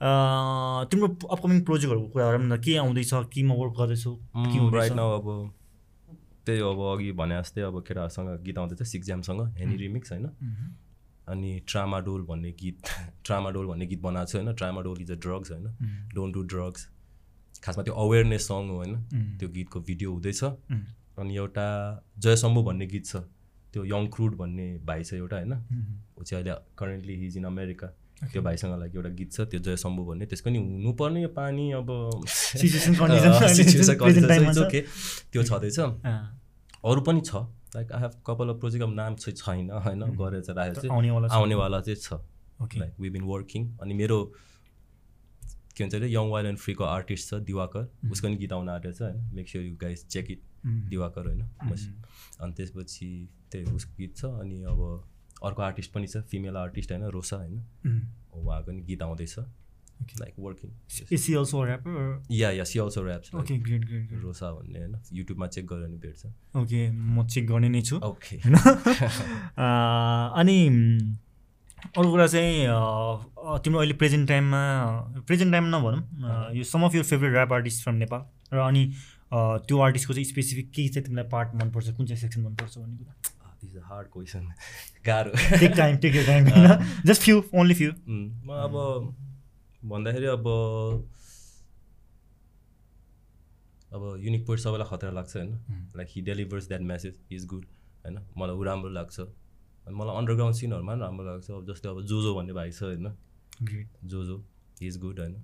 तिम्रो 0.00 1.06
अपकमिङ 1.30 1.60
प्रोजेक्टहरूको 1.68 2.08
कुराहरू 2.08 2.38
पनि 2.38 2.58
के 2.64 2.76
आउँदैछ 2.78 3.10
केमा 3.34 3.54
वर्क 3.54 3.74
गर्दैछौ 3.78 4.14
के 4.36 4.58
राइट 4.76 4.92
नाउ 4.94 5.10
अब 5.18 5.26
त्यही 6.46 6.60
अब 6.64 6.80
अघि 6.90 7.10
भने 7.12 7.38
जस्तै 7.40 7.62
अब 7.62 7.80
केटाहरूसँग 7.88 8.28
गीत 8.44 8.58
आउँदैछ 8.58 8.82
सिक्जामसँग 8.88 9.40
हेनी 9.58 9.76
रिमिक्स 9.76 10.12
होइन। 10.12 10.26
अनि 11.28 11.50
ट्रामाडोल 11.68 12.22
भन्ने 12.24 12.50
गीत 12.60 12.92
ट्रामाडोल 13.26 13.66
भन्ने 13.66 13.86
गीत 13.86 14.00
बनाएको 14.02 14.30
छ 14.30 14.34
होइन 14.36 14.54
ट्रामाडोल 14.54 15.02
इज 15.02 15.10
अ 15.10 15.18
ड्रग्स 15.26 15.50
होइन। 15.52 15.66
डोन्ट 16.14 16.34
डु 16.34 16.42
ड्रग्स 16.54 16.86
खासमा 17.64 17.84
त्यो 17.84 17.94
अवेरनेस 18.04 18.48
सङ 18.48 18.68
हो 18.70 18.76
होइन। 18.76 18.94
त्यो 19.38 19.48
गीतको 19.48 19.80
भिडियो 19.90 20.12
हुँदैछ। 20.12 20.42
अनि 21.18 21.36
एउटा 21.36 21.66
जय 22.18 22.36
शम्भु 22.36 22.62
भन्ने 22.62 22.86
गीत 22.86 23.06
छ 23.06 23.16
त्यो 23.74 23.84
यङ 23.84 24.06
क्रुड 24.14 24.36
भन्ने 24.36 24.66
भाइ 24.86 25.04
छ 25.04 25.14
एउटा 25.14 25.36
होइन। 25.36 25.52
ऊ 25.52 26.22
चाहिँ 26.22 26.42
अहिले 26.42 26.54
करेन्टली 26.78 27.14
हिज 27.24 27.36
इन 27.36 27.44
अमेरिका 27.44 27.88
त्यो 28.18 28.42
भाइसँग 28.42 28.80
लागि 28.80 28.96
एउटा 28.96 29.10
गीत 29.10 29.32
छ 29.32 29.40
त्यो 29.40 29.60
जय 29.60 29.76
शम्भु 29.76 30.04
भन्ने। 30.04 30.26
त्यसको 30.26 30.50
नि 30.50 30.58
हुनुपर्ने 30.58 31.22
यो 31.22 31.28
पानी 31.28 31.72
अब 31.72 31.90
okay. 34.64 34.82
त्यो 35.32 35.42
छँदैछ। 35.42 35.78
अरू 35.78 37.00
पनि 37.00 37.20
छ। 37.20 37.34
Like 37.76 37.92
I 37.92 38.02
have 38.02 38.10
couple 38.26 38.48
of 38.48 38.60
project 38.60 38.84
अब 38.84 38.94
नाम 38.94 39.14
चाहिँ 39.14 39.36
छैन 39.36 39.70
होइन? 39.70 40.02
गरेर 40.18 40.40
चाहिँ 40.40 40.56
राखेको 40.56 40.80
चाहिँ 40.80 41.28
आउनेवाला 41.30 41.80
चाहिँ 41.80 41.96
छ। 41.96 42.12
Okay 42.62 42.80
like 42.80 42.94
we 43.00 43.10
been 43.10 43.22
working 43.22 43.76
अनि 43.82 43.94
मेरो 43.94 44.34
के 45.76 45.84
भन्छ 45.84 45.94
अरे 45.94 46.08
यङ 46.08 46.30
वाइल्ड 46.30 46.48
एन्ड 46.48 46.58
फ्रीको 46.58 46.84
आर्टिस्ट 46.84 47.30
छ 47.30 47.34
दिवाकर। 47.34 48.10
उसको 48.10 48.28
नि 48.28 48.36
गीत 48.36 48.52
आउन 48.52 48.68
आँटेको 48.68 48.94
छ 48.94 49.02
होइन? 49.02 49.34
Make 49.34 49.48
sure 49.48 49.64
you 49.64 49.76
guys 49.76 50.08
check 50.08 50.30
it. 50.30 50.42
Diwakar 50.66 51.26
होइन? 51.26 51.42
अनि 52.40 52.52
त्यसपछि 52.52 53.28
त्यही 53.52 53.64
उसको 53.64 53.94
गीत 53.98 54.16
छ। 54.16 54.24
अनि 54.24 54.62
अब 54.62 55.08
अर्को 55.44 55.62
आर्टिस्ट 55.62 55.92
पनि 55.92 56.06
छ 56.06 56.16
फिमेल 56.16 56.56
आर्टिस्ट 56.56 56.92
होइन 56.92 57.04
रोसा 57.04 57.36
होइन। 57.36 57.62
उहाँको 58.34 58.72
नि 58.72 58.82
गीत 58.82 59.02
आउँदैछ. 59.02 59.38
Like 60.20 60.34
working 60.38 60.70
yeah 62.30 62.50
yeah 62.50 62.64
see 62.64 62.78
also 62.78 63.06
raps 63.06 63.34
Okay, 63.34 63.56
great, 63.58 63.82
great, 63.82 64.04
great. 64.08 64.22
Rosa 64.22 64.50
भन्ने 64.52 64.78
होइन। 64.78 64.94
युट्युबमा 65.12 65.46
चेक 65.46 65.66
गरेर 65.66 65.88
नि 65.88 65.96
भेट्छ। 65.98 66.26
ओके 66.56 66.90
म 66.90 67.26
चेक 67.26 67.46
गर्ने 67.46 67.68
नै 67.68 67.82
छु। 67.82 67.96
ओके 67.96 68.36
होइन 68.36 68.54
अनि 70.38 70.58
अर्को 71.96 72.10
कुरा 72.10 72.26
चाहिँ 72.26 72.66
तिम्रो 73.62 73.80
अहिले 73.80 73.94
प्रेजेन्ट 73.94 74.28
टाइममा 74.28 74.60
प्रेजेन्ट 75.26 75.52
टाइम 75.52 75.64
नभनौँ 75.64 76.54
यो 76.54 76.64
some 76.64 76.82
of 76.82 76.94
your 76.94 77.04
favourite 77.04 77.32
rap 77.32 77.52
artist 77.52 77.82
from 77.82 77.94
Nepal 77.94 78.22
र 78.52 78.58
अनि 78.58 78.92
त्यो 79.34 79.78
आर्टिस्टको 79.78 80.14
चाहिँ 80.14 80.24
स्पेसिफिक 80.24 80.70
केही 80.70 80.88
चाहिँ 80.88 81.04
तिमीलाई 81.04 81.28
पार्ट 81.28 81.54
मनपर्छ 81.54 81.88
कुन 81.90 82.06
चाहिँ 82.06 82.20
सेक्सन 82.20 82.40
मनपर्छ 82.40 82.78
भन्ने 82.78 82.96
कुरा। 82.96 83.14
दिस 83.64 83.76
अ 83.76 83.82
हार्ड 83.84 84.08
क्वेसन 84.08 84.48
गाह्रो 85.06 85.58
टेक 85.60 85.72
टाइम 85.76 85.96
टेक 85.96 86.14
टाइम 86.26 86.48
होइन 86.48 87.02
जस्ट 87.06 87.22
फ्यु 87.22 87.42
ओन्ली 87.54 87.74
फ्यु 87.74 87.92
म 88.08 88.48
अब 88.64 88.74
भन्दाखेरि 89.84 90.26
अब 90.26 90.46
अब 93.94 94.02
युनिक 94.20 94.46
पोइन्ट 94.46 94.62
सबैलाई 94.62 94.86
खतरा 94.90 95.10
लाग्छ 95.10 95.36
होइन? 95.36 95.50
Like 95.96 96.08
he 96.10 96.20
delivers 96.22 96.68
that 96.68 96.80
message 96.80 97.14
is 97.32 97.44
good 97.46 97.64
होइन? 98.04 98.18
मलाई 98.38 98.56
ऊ 98.56 98.62
राम्रो 98.62 98.90
लाग्छ। 98.90 99.20
अनि 99.20 99.94
मलाई 99.96 100.16
अन्डरग्राउन्ड 100.16 100.56
सिनहरूमा 100.56 100.92
पनि 100.92 101.00
राम्रो 101.00 101.24
लाग्छ। 101.26 101.50
अब 101.50 101.64
जस्तै 101.66 101.88
अब 101.88 102.02
जोजो 102.02 102.34
भन्ने 102.34 102.52
भाइ 102.52 102.70
छ 102.72 102.82
होइन? 102.82 103.06
जोजो 104.04 104.44
इज 104.82 104.98
गुड 104.98 105.20
होइन? 105.20 105.34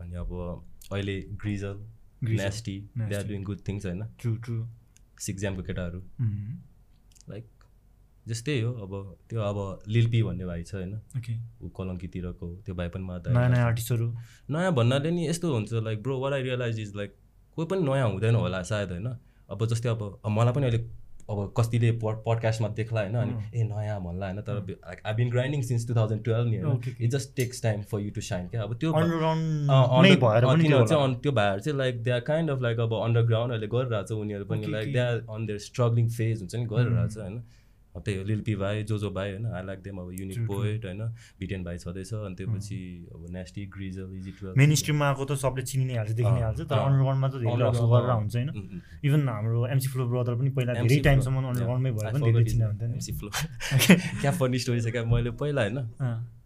अनि 0.00 0.14
अब 0.14 0.32
अहिले 0.92 1.20
Grizzle 1.20 1.76
Nasty 2.22 2.78
they 2.98 3.14
are. 3.14 3.26
Doing 3.28 3.42
good 3.44 3.60
things 3.68 3.86
होइन? 3.86 4.02
सिक्जामको 5.20 5.62
केटाहरू। 5.62 6.00
लाइक 6.00 6.67
जस्तै 8.28 8.60
हो 8.60 8.72
अब 8.84 8.92
त्यो 9.30 9.40
अब 9.42 9.58
लिल्पी 9.88 10.22
भन्ने 10.22 10.44
भाइ 10.46 10.62
छ 10.62 10.74
होइन। 10.74 11.00
ऊ 11.62 11.68
कलङ्कीतिरको 11.78 12.46
त्यो 12.66 12.74
भाइ 12.74 12.88
पनि 12.94 13.04
मलाई 13.04 13.32
नयाँ। 13.34 13.66
आर्टिस्टहरू 13.66 14.14
नयाँ 14.50 14.72
भन्नाले 14.74 15.10
नि 15.10 15.28
यस्तो 15.28 15.52
हुन्छ 15.54 15.72
like 15.88 16.02
bro 16.02 16.18
what 16.20 16.32
I 16.32 16.42
realize 16.42 16.80
is 16.80 16.96
like 16.96 17.14
कोही 17.56 17.66
पनि 17.68 17.82
नयाँ 17.90 18.08
हुँदैन 18.10 18.34
होला 18.36 18.62
सायद 18.70 18.90
होइन। 18.90 19.06
अब 19.50 19.66
जस्तै 19.66 19.88
अब 19.88 20.20
मलाई 20.28 20.52
पनि 20.54 20.66
अहिले 20.66 20.84
अब 21.30 21.52
कतिले 21.56 21.90
पड 22.02 22.14
पडकास्टमा 22.26 22.68
देख्ला 22.76 23.00
होइन 23.00 23.14
अनि 23.16 23.32
ए 23.54 23.62
नयाँ 23.64 24.00
भन्ला 24.02 24.26
होइन 24.26 24.40
तर 24.42 24.54
like 24.68 25.00
I 25.06 25.14
been 25.14 25.30
grinding 25.30 25.62
since 25.62 25.86
two 25.88 25.94
thousand 25.94 26.24
twelve 26.24 26.48
नि 26.50 26.58
होइन. 26.58 26.80
It 27.00 27.10
just 27.10 27.36
takes 27.36 27.62
time 27.62 27.82
for 27.90 28.00
you 28.00 28.10
to 28.10 28.20
shine 28.28 28.48
क्या? 28.48 28.62
अब 28.62 28.74
त्यो। 28.80 28.92
चाहिँ 28.92 29.10
त्यो 31.22 31.32
भाइहरू 31.32 31.60
चाहिँ 31.60 31.78
like 31.78 32.02
they 32.02 32.10
are 32.10 32.20
kind 32.30 32.50
of 32.50 32.62
like 32.62 32.78
अब 32.80 32.94
अन्डरग्राउन्ड 33.02 33.52
अहिले 33.52 33.66
गरिरहेको 33.76 34.06
छ 34.08 34.12
उनीहरू 34.24 34.44
पनि 34.44 34.66
like. 34.72 34.92
They 34.92 34.98
are 34.98 35.24
on 35.28 35.46
their 35.46 35.58
struggling 35.68 36.08
phase 36.10 36.40
हुन्छ 36.40 36.54
नि 36.54 36.66
गरिरहेको 36.66 37.08
छ 37.08 37.18
होइन। 37.18 37.42
त्यही 37.94 38.18
हो 38.18 38.24
लिल्पी 38.24 38.54
भाइ 38.54 38.82
जोजो 38.84 39.10
भाइ 39.10 39.30
होइन 39.30 39.46
आई 39.48 39.62
लाइक 39.66 39.78
देम 39.82 39.98
अब 39.98 40.10
युनिक. 40.12 40.38
पोएट 40.46 40.84
होइन 40.84 41.00
बिटेन 41.40 41.64
भाइ 41.64 41.78
छँदैछ 41.78 42.12
अनि 42.14 42.34
त्यसपछि 42.34 42.78
अब 43.14 43.26
Nasty 43.30 43.64
Grizzle 43.74 44.08
easy 44.18 44.30
twelve 44.38 44.58
main 44.58 44.74
स्ट्रिममा 44.80 45.06
आएको 45.08 45.24
त 45.24 45.32
सबले 45.42 45.62
चिनि 45.70 45.84
नै 45.84 45.94
हाल्छ 45.96 46.12
देखि 46.12 46.30
नै 46.30 46.42
हाल्छ 46.42 46.60
तर। 46.62 46.78
अन्डरग्राउन्डमा 46.78 47.28
त 47.28 47.34
धेरै 47.42 47.68
हसल 47.68 47.86
गरेर। 47.92 48.12
हुन्छ 48.12 48.34
होइन. 48.36 48.48
इभन 49.04 49.28
हाम्रो 49.28 49.66
एमसी 49.68 49.88
फ्लो 49.88 50.06
ब्रदर 50.08 50.34
पनि 50.38 50.50
पहिला 50.58 50.72
धेरै 50.78 50.98
टाइमसम्म. 51.08 51.36
अन्डरग्राउन्डमै 51.48 51.90
I 51.90 52.12
पनि 52.12 52.32
धेरै 52.32 52.44
चिना 52.44 52.66
हुन्थ्यो 52.66 52.88
MC 52.94 53.08
Flow. 53.18 53.32
क्या 54.22 54.30
फनी 54.38 54.58
स्टोरी 54.58 54.80
छ 54.80 54.94
क्या 54.94 55.04
मैले 55.04 55.30
पहिला 55.42 55.62
होइन 55.62 55.78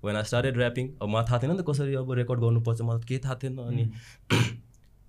वेन 0.04 0.16
आई 0.16 0.24
स्टार्टेड 0.24 0.56
ऱ्यापिङ 0.58 0.88
अब 1.02 1.08
मलाई 1.08 1.24
थाहा 1.28 1.38
थिएन 1.42 1.50
नि 1.52 1.58
त 1.58 1.66
कसरी 1.68 1.94
अब 2.00 2.12
रेकर्ड 2.20 2.40
गर्नुपर्छ 2.40 2.80
मलाई 2.88 3.06
केही 3.08 3.20
थाहा 3.24 3.34
थिएन 3.42 3.58
अनि 3.68 3.84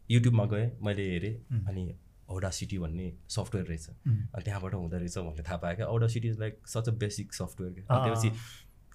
युट्युबमा 0.09 0.45
गएँ 0.53 0.69
मैले 0.83 1.03
हेरेँ. 1.09 1.35
अनि 1.67 1.83
औडा 2.29 2.49
सिटी 2.49 2.77
भन्ने 2.77 3.11
सफ्टवेयर 3.29 3.67
रहेछ. 3.67 3.87
अनि 3.89 4.43
त्यहाँबाट 4.43 4.73
हुँदो 4.73 4.97
रहेछ 4.97 5.17
भन्ने 5.17 5.43
थाहा 5.43 5.57
पाएँ 5.57 5.75
क्या 5.75 5.85
Audacity 6.07 6.27
is 6.27 6.39
like 6.39 6.67
such 6.67 6.89
a 6.89 6.91
basic 6.99 7.33
software 7.33 7.73
क्या 7.73 8.03
त्यसपछि 8.05 8.29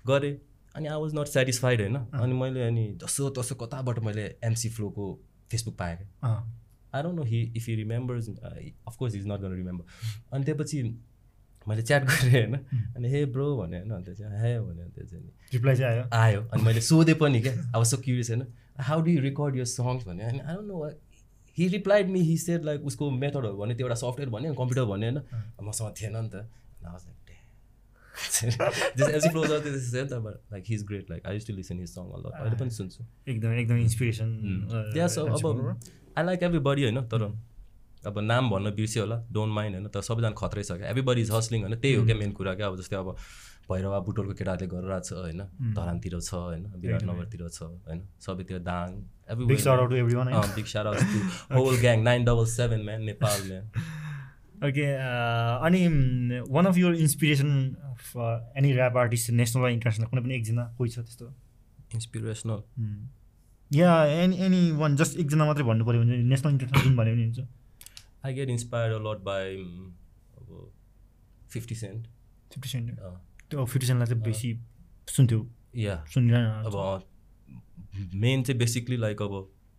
गरेँ। 0.07 0.37
अनि 0.75 0.87
आई 0.87 1.01
वाज 1.01 1.15
नट 1.15 1.27
सेटिस्फाइड 1.29 1.81
होइन? 1.81 1.97
अनि 1.97 2.35
मैले 2.35 2.67
अनि 2.67 2.87
जसो 3.03 3.31
तसो 3.31 3.55
कताबाट 3.55 3.99
मैले 3.99 4.25
एमसी 4.45 4.69
फ्लोको 4.71 5.13
फेसबुक 5.51 5.77
पाएँ 5.79 5.97
क्या 5.97 6.33
I 6.95 7.03
don't 7.03 7.17
know 7.17 7.23
he 7.25 7.43
if 7.57 7.69
he 7.69 7.75
remembers 7.77 8.29
of course 8.29 9.15
is 9.15 9.27
not 9.27 9.41
gonna 9.41 9.55
remember 9.57 9.85
अनि 10.33 10.45
त्यसपछि 10.45 10.83
मैले 11.69 11.83
च्याट 11.83 12.05
गरेँ 12.05 12.33
होइन? 12.33 12.55
अनि 12.97 13.09
हे 13.11 13.25
ब्रो 13.27 13.57
भने 13.57 13.79
होइन? 13.79 13.91
अन्त 13.91 14.11
चाहिँ 14.11 14.41
हे 14.43 14.59
भने 14.61 14.83
अन्त 14.83 15.01
चाहिँ 15.11 15.33
रिप्लाई 15.53 15.77
चाहिँ 15.77 15.93
आयो। 15.93 16.05
आयो। 16.13 16.41
अनि 16.43 16.63
मैले 16.63 16.81
सोधेँ 16.81 17.15
पनि 17.15 17.41
क्या। 17.41 17.53
अब 17.75 17.85
सो 17.85 17.97
क्युरियस 17.97 18.31
होइन? 18.31 18.47
How 18.81 19.01
do 19.01 19.11
you 19.11 19.21
record 19.21 19.57
your 19.57 19.65
songs 19.65 20.07
भने 20.07 20.25
अनि 20.25 20.39
I 20.39 20.55
don't 20.55 20.69
know 20.69 20.91
he 21.59 21.69
replied 21.69 22.09
me 22.11 22.21
he 22.23 22.37
said 22.39 22.65
like 22.65 22.85
उसको 22.87 23.11
मेथडहरू 23.13 23.57
भन्यो 23.57 23.77
त्यो 23.77 23.87
एउटा 23.87 23.99
सफ्टवेयर 24.03 24.31
भन्यो 24.31 24.55
कम्प्युटर 24.55 24.85
भन्यो 24.93 25.11
होइन? 25.11 25.19
मसँग 25.63 25.95
थिएन 26.01 26.17
नि 26.17 26.29
त। 26.31 26.35
एजी 28.19 29.29
फ्लो 29.31 29.43
नि 29.45 29.49
त 29.51 30.13
like 30.53 30.65
he 30.69 30.75
is 30.75 30.83
great 30.87 31.11
like 31.11 31.27
I 31.27 31.35
use 31.35 31.47
to 31.47 31.53
listen 31.55 31.79
his 31.81 31.91
song 31.91 32.05
अहिले 32.05 32.57
पनि 32.61 32.71
सुन्छु। 32.71 33.05
एकदम 33.29 33.53
एकदम 33.59 33.77
इन्सपिरेसन 33.79 34.29
त्यहाँ 34.95 35.09
छ 35.09 35.19
अब 35.19 35.47
आई 36.19 36.25
लाइक 36.25 36.43
एभ्री 36.43 36.59
बडी 36.61 36.83
होइन? 36.83 37.01
तर 37.07 37.23
अब 38.07 38.19
नाम 38.21 38.51
भन्न 38.51 38.71
बिर्स्यो 38.75 39.03
होला। 39.03 39.17
डोन्ट 39.33 39.53
माइन्ड 39.55 39.75
होइन? 39.77 39.89
तर 39.89 40.01
सबैजना 40.03 40.31
खत्रै 40.39 40.63
छ 40.63 40.73
क्या। 40.73 40.89
एभ्री 40.89 41.03
बडी 41.03 41.21
इज 41.21 41.31
हस्लिङ 41.33 41.63
होइन? 41.63 41.75
त्यही 41.77 41.95
हो 41.95 42.05
क्या 42.07 42.17
मेन 42.17 42.33
कुरा 42.33 42.55
क्या। 42.55 42.67
अब 42.67 42.77
जस्तै 42.79 42.97
अब 42.97 43.17
भैरवा 43.71 43.99
बुटोलको 44.07 44.35
केटाहरूले 44.35 44.69
गरिरहेको 44.73 45.07
छ 45.09 45.13
होइन? 45.21 45.41
धरानतिर 45.75 46.15
छ 46.21 46.33
होइन? 46.35 46.63
विराटनगरतिर 46.83 47.49
छ 47.49 47.63
होइन? 47.63 48.01
सबैतिर 48.27 48.59
Dang. 48.69 48.89
Whole 51.57 51.75
gang 51.81 51.99
nine 52.03 52.25
double 52.25 52.47
seven 52.53 52.81
man 52.85 53.01
okay 54.69 54.85
अनि 55.67 55.81
one 56.51 56.65
of 56.67 56.77
your 56.77 56.95
inspiration 56.97 57.51
any 58.59 58.71
rap 58.73 58.97
artist 58.97 59.31
national 59.41 59.63
वा 59.63 59.69
इन्टरनेसनल 59.71 60.07
कुनै 60.07 60.23
पनि 60.23 60.35
एकजना 60.35 60.65
कोही 60.79 60.91
छ 60.91 60.99
त्यस्तो? 60.99 61.27
इन्सपिरेसनल 61.95 62.59
या 63.71 63.93
एनी 64.17 64.37
एनी 64.47 64.61
वान 64.81 64.97
जस्ट 64.97 65.19
एकजना 65.21 65.45
मात्रै 65.47 65.65
भन्नु 65.71 65.85
पऱ्यो 65.87 66.01
भने 66.03 66.17
नेसनल 66.33 66.51
इन्टरनेसनल 66.53 66.83
जुन 66.89 66.97
भन्यो 66.97 67.15
भने 67.15 67.25
हुन्छ। 67.25 67.41
I 68.27 68.35
get 68.35 68.49
inspired 68.51 68.93
a 68.95 69.01
lot 69.07 69.21
by 69.25 69.57
अब 70.39 70.47
fifty 71.51 71.75
cent 71.85 72.07
fifty 72.55 72.69
cent 72.69 72.87
fifty 73.51 73.65
fifty 73.65 73.87
सेन्टलाई 73.87 74.07
चाहिँ 74.07 74.23
बेसी 74.25 74.49
सुन्थ्यो। 75.09 75.47
या। 75.77 76.05
सुनिरहनु 76.15 76.51
अब 76.69 76.75
मेन 78.15 78.43
चाहिँ 78.43 78.59
बेसिकली 78.59 78.97
लाइक 78.97 79.23
अब 79.23 79.35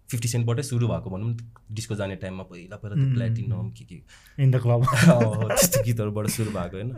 फिफ्टी 0.09 0.27
सेन्टबाटै 0.27 0.63
सुरु 0.63 0.87
भएको 0.87 1.09
भनौँ 1.09 1.29
न 1.29 1.37
डिस्को 1.71 1.95
जाने 1.95 2.15
टाइममा 2.15 2.43
पहिला 2.43 2.75
पहिला 2.77 2.95
त्यो 2.95 3.13
प्लेटिनम 3.13 3.69
के 3.77 3.83
के। 3.85 3.97
इन 4.43 4.51
द 4.51 4.61
क्लब 4.61 4.81
अब 4.81 5.47
त्यस्तो 5.51 5.83
गीतहरूबाट 5.83 6.27
सुरु 6.37 6.51
भएको 6.51 6.75
होइन। 6.77 6.91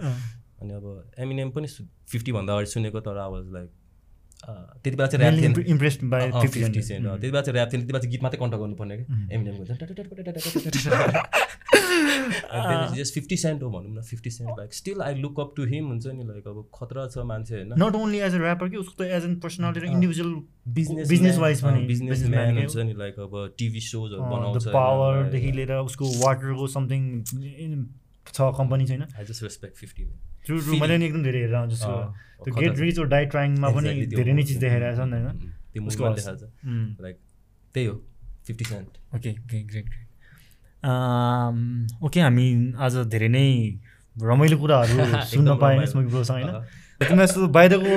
अनि 0.61 0.73
अब 0.73 1.11
एमिनेम 1.19 1.49
पनि 1.51 1.67
फिफ्टीभन्दा 2.11 2.53
अगाडि 2.53 2.69
सुनेको 2.71 2.99
तर 3.01 3.17
वाज 3.27 3.45
लाइक 3.53 3.69
त्यति 4.41 4.95
बेला 4.95 5.07
चाहिँ 5.07 5.21
ऱ्याप 5.25 5.41
थिएन 5.41 5.53
impressed 5.67 5.99
by 6.09 6.31
fifty 6.31 6.47
fifty 6.47 6.81
cent 6.81 6.85
cent 6.85 7.07
त्यति 7.07 7.27
बेला 7.27 7.41
चाहिँ 7.41 7.55
ऱ्याप 7.57 7.73
थिएन 7.73 7.81
त्यति 7.81 7.93
बेला 7.93 7.99
चाहिँ 7.99 8.11
गीत 8.11 8.23
मात्रै 8.23 8.39
कन्ट्रोल 8.39 8.61
गर्नुपर्ने 8.61 8.95
क्या 8.97 9.05
एमिनेमको 9.31 9.63
जस्ट 12.95 13.13
फिफ्टी 13.13 13.37
सेन्ट 13.37 13.63
हो 13.63 13.69
भनौँ 13.69 13.91
न 13.91 14.01
fifty 14.03 14.29
cent 14.29 14.59
like 14.59 14.73
still 14.73 15.01
I 15.01 15.15
look 15.17 15.39
up 15.39 15.53
to 15.57 15.65
him 15.65 15.87
हुन्छ 15.87 16.07
नि 16.09 16.23
लाइक 16.25 16.47
अब 16.47 16.63
खतरा 16.75 17.07
छ 17.07 17.25
मान्छे 17.27 17.55
होइन 17.55 17.73
not 17.83 17.95
only 17.95 18.19
as 18.27 18.35
a 18.35 18.41
rapper 18.41 18.69
कि 18.69 18.77
उसको 18.77 19.03
त 19.03 19.07
एज 19.11 19.25
एन 19.25 19.35
पर्सनालिटी 19.39 19.85
र 19.85 19.91
इन्डिभिजुअल 19.91 20.33
बिजनेस 20.79 21.09
बिजनेस 21.09 21.37
वाइज 21.37 21.63
पनि 21.63 21.85
बिजनेस 21.87 22.25
म्यान 22.29 22.57
हुन्छ 22.57 22.77
नि 22.81 22.93
लाइक 22.97 23.19
अब 23.19 23.37
टिभी 23.57 23.85
सोजहरू 23.87 24.29
बनाउँछ 24.33 24.67
पावरदेखि 24.75 25.51
लिएर 25.51 25.73
उसको 25.83 26.11
वाटरको 26.19 26.67
समथिङ 26.75 27.07
छ 28.27 28.51
कम्पनी 28.57 28.85
छैन 28.87 29.07
I 29.07 29.25
just 29.25 29.43
respect 29.43 29.77
fifty 29.77 30.09
true 30.45 30.59
true 30.59 30.77
मैले 30.77 30.97
नि 30.97 31.05
एकदम 31.05 31.23
धेरै 31.23 31.39
हेरेर 31.39 31.55
आउँछु 31.55 31.77
त्यो 32.43 32.53
गेट 32.55 32.79
रिच 32.79 32.99
र 32.99 33.07
डाइट 33.15 33.29
ट्राइङमा 33.31 33.69
पनि 33.71 33.97
धेरै 34.13 34.33
नै 34.33 34.43
चिज 34.43 34.57
देखाइरहेको 34.57 35.01
छ 35.01 35.09
नि 35.09 35.19
होइन 35.21 35.51
त्यो 35.73 35.83
उसको 35.87 36.03
मुभीमा 36.03 36.29
आवाज। 36.29 36.39
देखाएको 36.39 36.93
छ 36.93 37.01
लाइक 37.01 37.19
त्यही 37.75 37.87
हो 37.87 37.99
fifty 38.47 38.65
cent 38.65 38.97
okay 39.15 39.31
okay 39.31 39.61
great 39.63 39.85
great 39.87 40.07
okay 40.83 42.19
हामी 42.21 42.45
आज 42.81 42.95
धेरै 43.13 43.27
नै 43.29 43.45
रमाइलो 44.15 44.57
कुराहरू 44.57 44.93
सुन्न 45.31 45.47
एकदम 45.47 45.57
पाएँ 45.61 45.75
रमाइलो। 45.77 45.91
स्मोकी 45.91 46.09
ब्रोसँग 46.09 46.37
होइन? 46.41 46.49
तिमीलाई 47.01 47.47
बाहिरको 47.53 47.93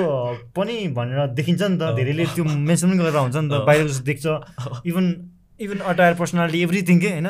पनि 0.53 0.75
के 0.93 1.25
देखिन्छ 1.33 1.61
नि 1.61 1.77
त 1.81 1.93
धेरैले 1.97 2.25
त्यो 2.35 2.43
मेन्सन 2.45 2.85
पनि 2.89 2.97
गरेर 3.01 3.17
हुन्छ 3.17 3.35
नि 3.35 3.49
त 3.49 3.65
बाहिरको 3.65 3.89
जस्तो 3.89 4.05
देख्छ। 4.05 4.25
Even 4.85 5.05
even 5.59 5.79
attire 5.91 6.13
personality 6.21 6.61
everything 6.61 6.99
के 7.01 7.09
होइन? 7.09 7.29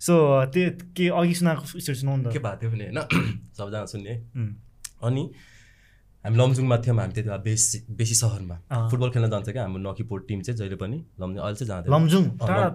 सो 0.00 0.14
त्यो 0.54 0.70
के 0.94 1.08
अघि 1.10 1.34
सुनाएको 1.34 1.62
स्टोरी 1.82 1.98
सुनाउ 1.98 2.16
नि 2.16 2.32
के 2.32 2.38
भएको 2.38 2.56
थियो 2.62 2.70
भने 2.70 2.84
होइन? 2.86 3.00
सबजना 3.58 3.84
सुन्ने। 3.92 4.14
अनि 5.02 5.22
हामी 6.24 6.36
लमजुङमा 6.38 6.76
थियौँ 6.78 6.96
हामी 6.98 7.12
त्यति 7.12 7.28
बेला 7.28 7.38
बेसी 7.42 7.76
बेसी 7.90 8.14
सहरमा। 8.22 8.56
फुटबल 8.90 9.10
खेल्न 9.10 9.30
जान्छ 9.34 9.48
क्या 9.50 9.62
हाम्रो 9.66 9.82
नकीपोर्ट 9.82 10.22
टिम 10.28 10.40
चाहिँ 10.46 10.58
जहिले 10.58 10.76
पनि 10.78 10.98
लमजुङ 11.20 11.42
अहिले 11.42 11.56
चाहिँ 11.58 11.68
जाँदैन। 11.70 11.90
लमजुङ? 11.90 12.24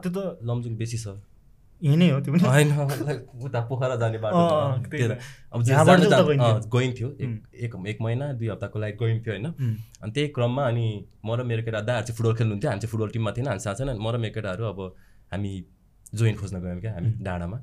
त्यो 0.04 0.12
त 0.12 0.20
लमजुङ 0.44 0.76
बेसी 0.76 0.98
छ। 1.00 1.16
यहीँ 1.82 2.10
हो 2.12 2.20
त्यो 2.20 2.34
पनि। 2.34 2.44
होइन 2.44 2.70
उता 3.46 3.60
पोखरा 3.70 3.96
जाने 3.96 4.18
बाटो। 4.18 4.38
अब 5.54 5.60
गइन्थ्यो। 6.74 7.08
एक 7.20 7.72
एक 7.88 7.98
महिना 8.02 8.26
दुई 8.34 8.48
हप्ताको 8.50 8.80
लागि 8.80 8.98
गइन्थ्यो 8.98 9.34
होइन। 9.34 9.46
अनि 10.02 10.12
त्यही 10.12 10.28
क्रममा 10.34 10.64
अनि 10.68 10.86
म 11.26 11.36
र 11.38 11.44
मेरो 11.44 11.62
केटा 11.64 11.82
दाहरू 11.82 12.06
चाहिँ 12.08 12.18
फुटबल 12.18 12.34
खेल्नुहुन्थ्यो 12.38 12.70
हामी 12.70 12.82
चाहिँ 12.82 12.92
फुटबल 12.92 13.10
टिममा 13.14 13.32
थिएन 13.38 13.48
हामी 13.48 13.62
साँच्चै 13.62 13.84
म 13.86 14.08
र 14.10 14.18
मेरो 14.18 14.34
केटाहरू 14.34 14.64
अब 14.66 14.80
हामी 15.32 15.52
जोइन 16.16 16.36
खोज्न 16.40 16.60
गयौँ 16.64 16.80
क्या 16.82 16.94
हामी 16.94 17.10
डाँडामा। 17.20 17.58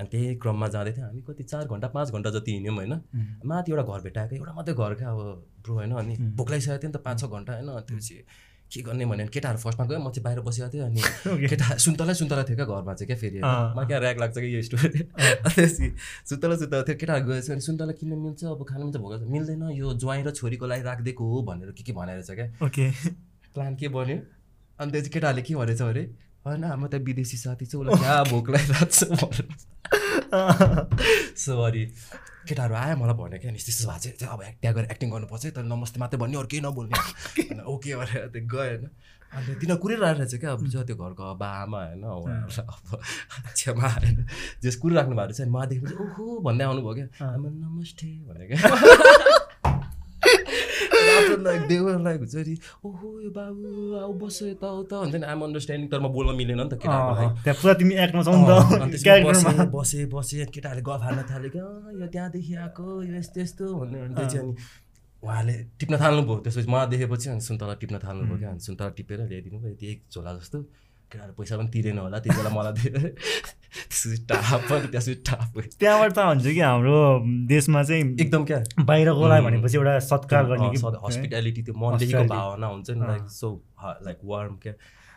अनि 0.00 0.08
त्यही 0.08 0.34
क्रममा 0.42 0.66
जाँदै 0.74 0.92
थियो। 0.96 1.04
हामी 1.06 1.20
कति 1.28 1.42
चार 1.44 1.64
घन्टा 1.66 1.88
पाँच 1.90 2.06
घन्टा 2.14 2.30
जति 2.30 2.50
हिँड्यौँ 2.52 2.76
होइन। 2.76 2.94
माथि 3.44 3.72
एउटा 3.72 3.82
घर 3.82 4.00
भेटाएको 4.00 4.34
एउटा 4.36 4.52
मात्रै 4.54 4.74
घर 4.74 4.94
क्या 4.94 5.10
अब 5.10 5.20
ब्रो 5.64 5.74
होइन। 5.74 5.92
अनि 5.92 6.14
भोक 6.38 6.48
लागिसकेको 6.50 6.78
थियो 6.78 6.90
नि 6.90 6.94
त 6.94 7.02
पाँच 7.02 7.16
छ 7.20 7.24
घन्टा 7.26 7.52
होइन। 7.52 7.68
त्यसपछि 7.88 8.16
के 8.72 8.80
गर्ने 8.86 9.04
भने 9.06 9.26
केटाहरू 9.34 9.58
फर्स्टमा 9.58 9.84
गयो 9.86 9.98
म 9.98 10.10
चाहिँ 10.14 10.24
बाहिर 10.24 10.40
बसेको 10.46 10.68
थिएँ 10.70 10.82
अनि. 10.86 11.02
केटा 11.50 11.76
सुन्तला 11.84 12.12
सुन्तला 12.20 12.42
थियो 12.48 12.56
क्या 12.56 12.66
घरमा 12.66 12.94
चाहिँ 12.94 13.06
क्या 13.10 13.16
फेरि। 13.22 13.38
मलाई 13.42 13.86
क्या 13.86 13.98
ऱ्याक 13.98 14.18
लाग्छ 14.20 14.36
कि 14.38 14.48
यो 14.54 14.62
स्टोरी 14.62 14.88
त्यसपछि 15.10 15.86
सुन्तला 16.30 16.54
सुन्तला 16.62 16.82
थियो 16.86 16.96
केटाहरू 17.02 17.24
गएछ 17.26 17.50
अनि 17.50 17.60
सुन्तला 17.66 17.92
किन्न 18.00 18.18
मिल्छ? 18.24 18.44
अब 18.44 18.64
खानु 18.70 18.84
मिल्छ 18.86 18.96
लाग्छ 19.10 19.24
मिल्दैन 19.34 19.62
यो 19.74 19.94
ज्वाइँ 19.98 20.22
र 20.24 20.30
छोरीको 20.38 20.66
लागि 20.70 20.82
राखिदिएको 20.86 21.22
हो 21.30 21.42
भनेर 21.50 21.70
के 21.74 21.82
के 21.82 21.92
भनेर 21.92 22.22
छ 22.22 22.30
क्या। 22.38 22.46
ओके 22.66 22.90
प्लान 23.54 23.74
के 23.76 23.88
बन्यो? 23.90 24.18
अनि 24.78 24.90
त्यसपछि 24.92 25.10
केटाहरूले 25.10 25.42
के 25.42 25.54
भनेछ 25.54 25.82
अरे? 25.82 26.04
होइन 26.46 26.64
हाम्रो 26.64 26.88
त 26.88 27.02
विदेशी 27.04 27.36
साथी 27.36 27.66
छ 27.66 27.74
उसलाई 27.74 27.98
क्या 28.00 28.22
भोक 28.30 28.50
लागिरहेको 28.50 28.86
छ 28.86 29.00
भनेर। 29.18 29.46
सो 31.36 31.52
अनि 31.66 31.84
केटाहरू 32.48 32.74
आयो 32.74 32.96
मलाई 32.96 33.14
भन्यो 33.14 33.38
क्या 33.40 33.50
यस्तो 33.52 33.70
यस्तो 33.72 33.86
भएको 33.90 34.16
चाहिँ 34.16 34.32
अब 34.32 34.40
त्यहाँ 34.60 34.74
गएर 34.76 34.86
एक्टिङ 34.90 35.08
गर्नुपर्छ 35.10 35.44
है। 35.44 35.50
तर 35.50 35.62
नमस्ते 35.62 36.00
मात्रै 36.00 36.18
भन्ने 36.20 36.36
अरू 36.36 36.48
केही 36.48 36.62
नबोल्ने। 36.64 36.96
अनि 37.52 37.62
ओके 37.68 37.96
भनेर 37.96 38.26
त्यो 38.32 38.42
गयो 38.46 38.58
होइन। 38.58 38.84
अन्त 39.30 39.48
तिनीहरू 39.60 39.80
कुरिरहेको 39.82 40.18
रहेछ 40.18 40.34
क्या 40.40 40.50
अब 40.52 40.66
जो 40.66 40.82
त्यो 40.82 40.96
घरको 40.96 41.22
अब 41.22 41.38
बाआमा 41.38 41.78
होइन 41.84 42.04
उहाँहरूलाई 42.04 42.66
अब 42.66 43.00
क्षमा 43.54 43.88
होइन। 43.88 44.16
जस 44.62 44.76
कुरिराख्नु 44.76 45.14
भएको 45.16 45.30
रहेछ 45.30 45.40
अनि 45.40 45.66
देखेपछि 45.70 45.94
ओहो! 45.94 46.24
भन्दै 46.40 46.64
आउनुभयो 46.64 46.94
क्या। 46.94 47.06
आमा 47.28 47.48
नमस्ते 47.48 48.06
भने 48.26 48.44
क्या। 48.46 48.58
लाइक 51.46 51.66
देवर 51.68 51.98
लाइक 52.02 52.20
हुन्छ 52.20 52.34
नि 52.48 52.56
ओहो 52.84 53.08
यो 53.20 53.30
बाबु 53.30 53.68
अब 54.02 54.18
बस्यो 54.22 54.48
यताउता 54.48 54.96
हुन्छ 54.96 55.14
नि 55.14 55.26
आम 55.32 55.40
अन्डरस्ट्यान्डिङ 55.46 55.88
तर 55.92 56.00
म 56.00 56.08
बोल्न 56.16 56.36
मिलेन 56.40 56.60
नि 56.60 56.68
त 56.68 56.80
त्यहाँ 56.82 57.56
पुरा 57.62 57.74
तिमी 57.80 57.94
एक्टमा 58.04 58.22
छौ 58.22 58.34
नि 58.34 58.44
त 58.44 58.52
बसेँ 59.24 59.66
बसेँ 59.76 60.06
बसेँ 60.14 60.46
केटाहरूले 60.54 60.84
गफ 60.90 61.02
हाल्न 61.08 61.22
थाल्यो 61.30 61.50
कि 61.54 61.58
यो 62.02 62.06
त्यहाँदेखि 62.06 62.54
आएको 62.66 62.86
यो 63.02 63.14
यस्तो 63.16 63.40
यस्तो 63.40 63.64
त्यो 63.64 64.26
चाहिँ 64.26 64.44
अनि 64.44 64.54
उहाँले 65.22 65.54
टिप्न 65.80 65.94
थाल्नुभयो 66.00 66.36
त्यसपछि 66.44 66.68
मलाई 66.72 66.86
देखेपछि 66.92 67.30
अनि 67.30 67.40
सुन्तला 67.48 67.74
टिप्न 67.80 67.98
थाल्नुभयो 68.04 68.38
क्या 68.38 68.50
अनि 68.50 68.60
सुन्तला 68.66 68.88
टिपेर 68.98 69.18
ल्याइदिनु 69.30 69.58
भयो 69.60 69.72
यति 69.72 69.86
एक 69.92 70.00
झोला 70.12 70.32
जस्तो 70.38 70.58
केटाहरू 71.10 71.32
पैसा 71.38 71.56
पनि 71.58 71.68
तिरेन 71.74 71.98
होला 71.98 72.18
त्यति 72.18 72.36
बेला 72.36 72.50
मलाई 72.54 72.72
दियो 72.78 72.98
त्यसपछि 73.00 74.18
टाप 74.30 74.68
त्यसपछि 74.70 75.14
टाप। 75.26 75.52
त्यहाँबाट 75.80 76.10
त 76.12 76.18
हुन्छ 76.20 76.46
कि 76.46 76.60
हाम्रो 76.60 76.98
देशमा 77.48 77.82
चाहिँ 77.82 78.02
एकदम 78.20 78.44
क्या 78.44 78.58
बाहिरकोलाई 78.84 79.40
भनेपछि 79.46 79.76
एउटा 79.76 79.98
सत्कार 80.06 80.44
गर्ने 80.50 80.70
कि 80.70 80.78
हस्पिटालिटी 81.04 81.62
त्यो 81.62 81.74
मनदेखिको. 81.74 82.24
भावना 82.30 82.66
हुन्छ 82.66 82.88
नि 82.90 83.04
लाइक 83.06 83.28
सो 83.30 83.48
लाइक 84.06 84.18
वार्म 84.24 84.54
क्या 84.62 84.74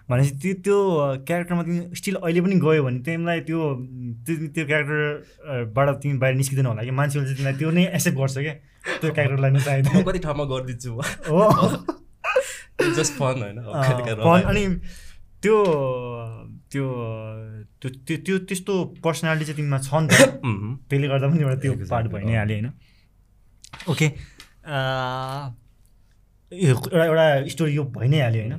भनेपछि 0.09 0.35
त्यो 0.35 0.53
त्यो 0.63 0.77
क्यारेक्टरमा 1.27 1.63
तिमी 1.63 1.79
स्टिल 1.95 2.15
अहिले 2.15 2.41
पनि 2.41 2.55
गयो 2.59 2.83
भने 2.83 2.99
तिमीलाई 3.07 3.39
त्यो 3.47 3.59
त्यो 4.27 4.65
क्यारेक्टरबाट 4.65 5.87
तिमी 6.03 6.17
बाहिर 6.19 6.35
निस्किँदैन 6.35 6.65
होला 6.65 6.83
कि 6.83 6.91
मान्छेले 6.91 7.25
चाहिँ 7.25 7.37
तिमीलाई 7.37 7.57
त्यो 7.59 7.69
नै 7.71 7.83
एक्सेप्ट 7.95 8.17
गर्छ 8.19 8.37
क्या 8.37 8.53
त्यो 8.99 9.09
क्यारेक्टरलाई 9.13 9.51
म 9.51 9.55
नचाहिँदैन 9.57 10.03
कति 10.03 10.19
ठाउँमा 10.27 10.45
गरिदिन्छु 10.51 10.89
हो 11.29 11.41
जस्ट 12.97 13.13
फन 13.15 13.41
होइन। 13.43 13.57
अनि 14.43 14.63
त्यो 15.43 15.55
त्यो 16.71 16.85
त्यो 17.81 17.89
त्यो 18.07 18.17
त्यो 18.25 18.35
त्यस्तो 18.49 18.73
पर्सनालिटी 19.03 19.45
चाहिँ 19.45 19.57
तिमीमा 19.57 19.79
छ 19.83 19.89
नि 20.01 20.07
त। 20.09 20.13
त्यसले 20.89 21.07
गर्दा 21.11 21.25
पनि 21.29 21.41
एउटा 21.43 21.57
त्यो 21.63 21.71
पार्ट 21.91 22.05
भइ 22.13 22.23
नै। 22.23 22.33
हाल्यो 22.35 22.55
होइन 22.57 22.69
ओके 23.91 24.07
एउटा 26.51 27.03
एउटा 27.05 27.25
स्टोरी 27.53 27.73
यो 27.75 27.83
भइ 27.95 28.07
नै 28.07 28.19
हाल्यो 28.21 28.41
होइन 28.43 28.53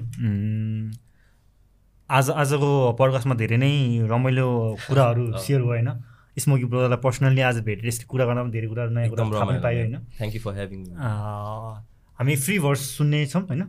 आज 2.11 2.27
आजको 2.43 2.69
पडकास्टमा 3.01 3.35
धेरै 3.41 3.57
नै 3.57 3.71
रमाइलो 4.11 4.47
कुराहरू। 4.87 5.25
सेयर 5.41 5.61
भयो 5.63 5.71
होइन। 5.73 5.89
स्मोकी 6.37 6.65
ब्रदरलाई 6.71 7.01
पर्सनल्ली 7.01 7.43
आज 7.49 7.57
भेटेर 7.65 7.87
यस्तो 7.89 8.05
कुरा 8.11 8.25
गर्दा 8.29 8.43
पनि 8.43 8.53
धेरै 8.53 8.69
कुराहरू 8.69 8.93
नयाँ 8.95 9.09
कुरा 9.11 9.25
थाहा 9.33 9.45
पनि 9.49 9.61
पायो 9.65 9.79
होइन। 9.81 9.97
थ्याङ्क 10.19 10.33
यू 10.35 10.41
फर 10.45 10.53
ह्याभिङ 10.55 10.81
अँ, 10.91 11.75
हामी 12.19 12.35
फ्री 12.45 12.57
भर्स 12.59 12.83
सुन्नेछौँ 12.99 13.43
होइन। 13.49 13.63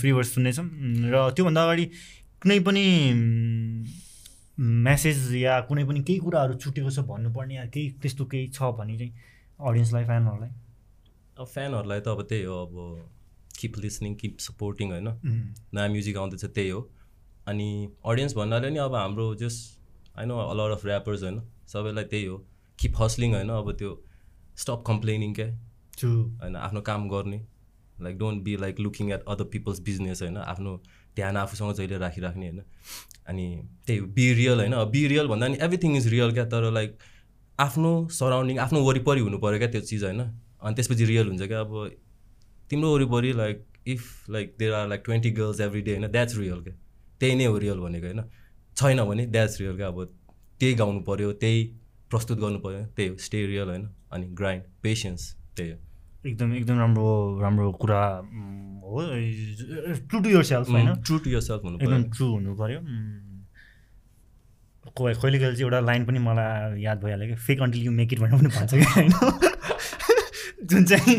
फ्री 0.00 0.10
भर्स 0.12 0.28
सुन्नेछौँ। 0.34 0.66
र 1.12 1.16
त्योभन्दा 1.34 1.60
अगाडि 1.64 1.84
कुनै 2.42 2.58
पनि 2.58 2.84
म्यासेज 4.58 5.34
या 5.34 5.60
कुनै 5.60 5.84
पनि 5.84 6.00
केही 6.02 6.18
कुराहरू 6.18 6.54
छुटेको 6.54 6.90
छ 6.90 6.98
भन्नुपर्ने 6.98 7.54
या 7.54 7.64
केही 7.66 7.90
त्यस्तो 8.02 8.24
केही 8.24 8.48
छ 8.48 8.70
भने 8.78 8.98
चाहिँ 8.98 9.12
अडियन्सलाई 9.60 10.04
फ्यानहरूलाई 10.04 10.50
अब 11.38 11.46
फ्यानहरूलाई 11.46 12.00
त 12.00 12.08
अब 12.08 12.22
त्यही 12.22 12.42
हो 12.42 12.58
अब 12.66 12.74
किप 13.58 13.78
लिसनिङ 13.78 14.14
किप 14.14 14.38
सपोर्टिङ 14.38 14.90
होइन? 14.90 15.08
नयाँ 15.74 15.88
म्युजिक 15.88 16.16
आउँदैछ 16.16 16.44
त्यही 16.44 16.70
हो। 16.70 16.80
अनि 17.46 17.68
अडियन्स 18.06 18.34
भन्नाले 18.34 18.70
नि 18.70 18.78
अब 18.78 18.94
हाम्रो 18.94 19.34
जस्ट 19.34 20.18
होइन 20.18 20.30
अलर 20.30 20.70
अफ 20.70 20.86
ऱ्यापर्स 20.86 21.22
होइन? 21.22 21.40
सबैलाई 21.68 22.04
त्यही 22.04 22.24
हो। 22.24 22.36
किप 22.78 22.94
हस्लिङ 23.00 23.34
होइन? 23.34 23.50
अब 23.50 23.72
त्यो 23.72 23.90
स्टप 24.56 24.84
कम्प्लेनिङ 24.86 25.34
क्या 25.34 25.46
होइन? 26.04 26.56
आफ्नो 26.56 26.80
काम 26.80 27.08
गर्ने। 27.08 27.40
Like 28.00 28.18
don't 28.18 28.42
be 28.42 28.56
like 28.56 28.80
looking 28.80 29.12
at 29.12 29.22
other 29.28 29.44
people's 29.44 29.80
business 29.80 30.22
होइन? 30.22 30.36
आफ्नो 30.36 30.72
ध्यान 31.18 31.36
आफूसँग 31.36 31.72
जहिले 31.74 31.98
राखिराख्ने 31.98 32.48
होइन। 32.48 32.62
अनि 33.28 33.46
त्यही 33.86 34.00
बी 34.16 34.32
रियल 34.34 34.58
होइन। 34.58 34.74
बी 34.90 35.06
रियल 35.08 35.26
भन्दा 35.28 35.48
नि 35.48 35.58
एभ्रिथिङ 35.62 35.96
इज 35.96 36.06
रियल 36.08 36.32
क्या 36.32 36.44
तर 36.48 36.70
लाइक 36.72 36.98
आफ्नो 37.58 37.92
सराउन्डिङ 38.14 38.58
आफ्नो 38.58 38.80
वरिपरि 38.82 39.20
हुनु 39.20 39.38
पऱ्यो 39.38 39.58
क्या 39.58 39.70
त्यो 39.70 39.80
चिज 39.88 40.04
होइन। 40.04 40.20
अनि 40.20 40.74
त्यसपछि 40.74 41.04
रियल 41.04 41.26
हुन्छ 41.28 41.42
क्या। 41.42 41.60
अब 41.60 41.72
तिम्रो 42.70 42.94
वरिपरि 42.94 43.32
like 43.32 43.64
if 43.86 44.30
like 44.30 44.54
there 44.58 44.72
are 44.72 44.88
like 44.88 45.02
twenty 45.04 45.30
girls 45.30 45.60
every 45.60 45.80
day 45.80 45.92
होइन 45.92 46.06
द्याट्स 46.10 46.36
रियल 46.36 46.60
क्या। 46.62 46.74
त्यही 47.20 47.34
नै 47.34 47.44
हो 47.44 47.58
रियल 47.58 47.78
भनेको 47.80 48.06
होइन। 48.06 48.22
छैन 48.76 49.04
भने 49.04 49.26
द्याट्स 49.26 49.60
रियल 49.60 49.76
क्या। 49.76 49.86
अब 49.86 50.04
त्यही 50.60 50.74
गाउनु 50.74 51.00
पऱ्यो 51.00 51.32
त्यही 51.42 51.64
प्रस्तुत 52.10 52.38
गर्नु 52.38 52.58
पऱ्यो। 52.58 52.86
त्यही 52.96 53.08
हो 53.08 53.16
स्टे 53.26 53.46
रियल 53.46 53.68
होइन। 53.68 53.88
अनि 54.12 54.26
ग्राइन्ड 54.40 54.64
पेसेन्स 54.82 55.22
त्यही 55.56 55.70
हो। 55.70 55.78
एकदम 56.28 56.54
एकदम 56.54 56.78
राम्रो 56.78 57.08
राम्रो 57.42 57.70
कुरा 57.82 58.02
हो। 58.84 59.00
ट्रु 60.08 60.20
टु 60.20 60.28
यर 60.30 60.42
सेल्फ 60.50 60.70
होइन? 60.70 60.94
ट्रु 61.02 61.18
टु 61.18 61.30
यर 61.30 61.40
सेल्फ 61.40 61.62
हुनु 61.64 61.76
एकदम 61.78 62.02
ट्रु 62.12 62.26
हुनु 62.26 62.54
पऱ्यो 62.56 62.80
को 64.88 65.04
कहिले 65.04 65.38
कहिले 65.38 65.38
चाहिँ 65.38 65.62
एउटा 65.62 65.80
लाइन 65.80 66.04
पनि 66.06 66.18
मलाई 66.18 66.80
याद 66.82 66.98
भइहाल्यो 67.04 67.28
कि 67.28 67.34
fake 67.46 67.62
until 67.62 67.82
you 67.84 67.92
make 67.92 68.12
it 68.12 68.18
भनेर 68.20 68.38
पनि 68.38 68.48
भन्छ 68.48 68.72
कि 68.74 68.84
होइन? 68.94 69.10
जुन 70.68 70.84
चाहिँ 70.84 71.16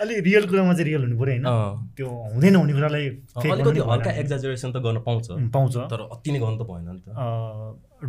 अलिक 0.00 0.18
रियल 0.24 0.46
कुरामा 0.48 0.72
चाहिँ 0.72 0.84
रियल 0.84 1.02
हुनु 1.04 1.16
पऱ्यो 1.20 1.32
होइन। 1.32 1.46
त्यो 1.96 2.08
हुँदैन 2.34 2.56
हुने 2.56 2.72
कुरालाई 2.72 3.06
अलिकति 3.08 3.80
हल्का। 3.90 4.10
एक्जाजुरेसन 4.12 4.72
त 4.72 4.76
गर्न 4.84 4.98
पाउँछ। 5.06 5.26
पाउँछ। 5.54 5.76
तर 5.92 6.00
अति 6.12 6.28
नै 6.32 6.38
गर्नु 6.38 6.56
त 6.58 6.66
भएन 6.68 6.88
नि 6.88 7.00
त। 7.00 7.08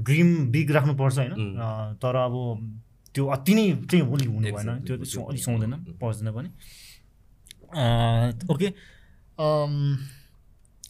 ड्रिम 0.04 0.30
बिग 0.52 0.72
राख्नुपर्छ 0.72 1.18
होइन? 1.18 1.34
तर 2.02 2.16
अब 2.16 2.36
त्यो 3.16 3.24
अति 3.36 3.54
नै 3.56 3.66
चाहिँ 3.90 4.04
अलिक 4.14 4.30
हुनु 4.30 4.52
भएन 4.56 4.70
त्यो 4.86 4.96
अलिक। 4.96 5.42
सुहाउँदैन 5.44 5.74
उम्. 5.74 5.84
पच्दैन 6.02 6.30
पनि 6.36 6.50
ओके 8.54 8.68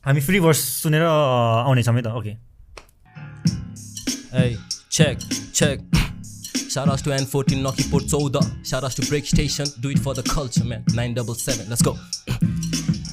हामी 0.05 0.21
फ्री 0.21 0.39
भर्स 0.39 0.59
सुनेर 0.81 1.03
आउनेछौँ 1.05 1.95
है 1.95 2.01
त 2.01 2.07
okay 2.19 2.33
Hey, 4.35 4.57
check, 4.89 5.17
check. 5.53 5.79
Shout 6.73 6.89
to 7.03 7.11
N14 7.17 7.61
Noki 7.63 7.89
Port 7.89 8.09
Soda. 8.09 8.41
Shout 8.65 8.83
to 8.91 9.05
Break 9.07 9.25
Station. 9.25 9.65
Do 9.79 9.89
it 9.89 9.99
for 9.99 10.13
the 10.13 10.23
culture, 10.23 10.65
man. 10.65 10.83
977. 10.93 11.69
Let's 11.69 11.81
go. 11.81 11.95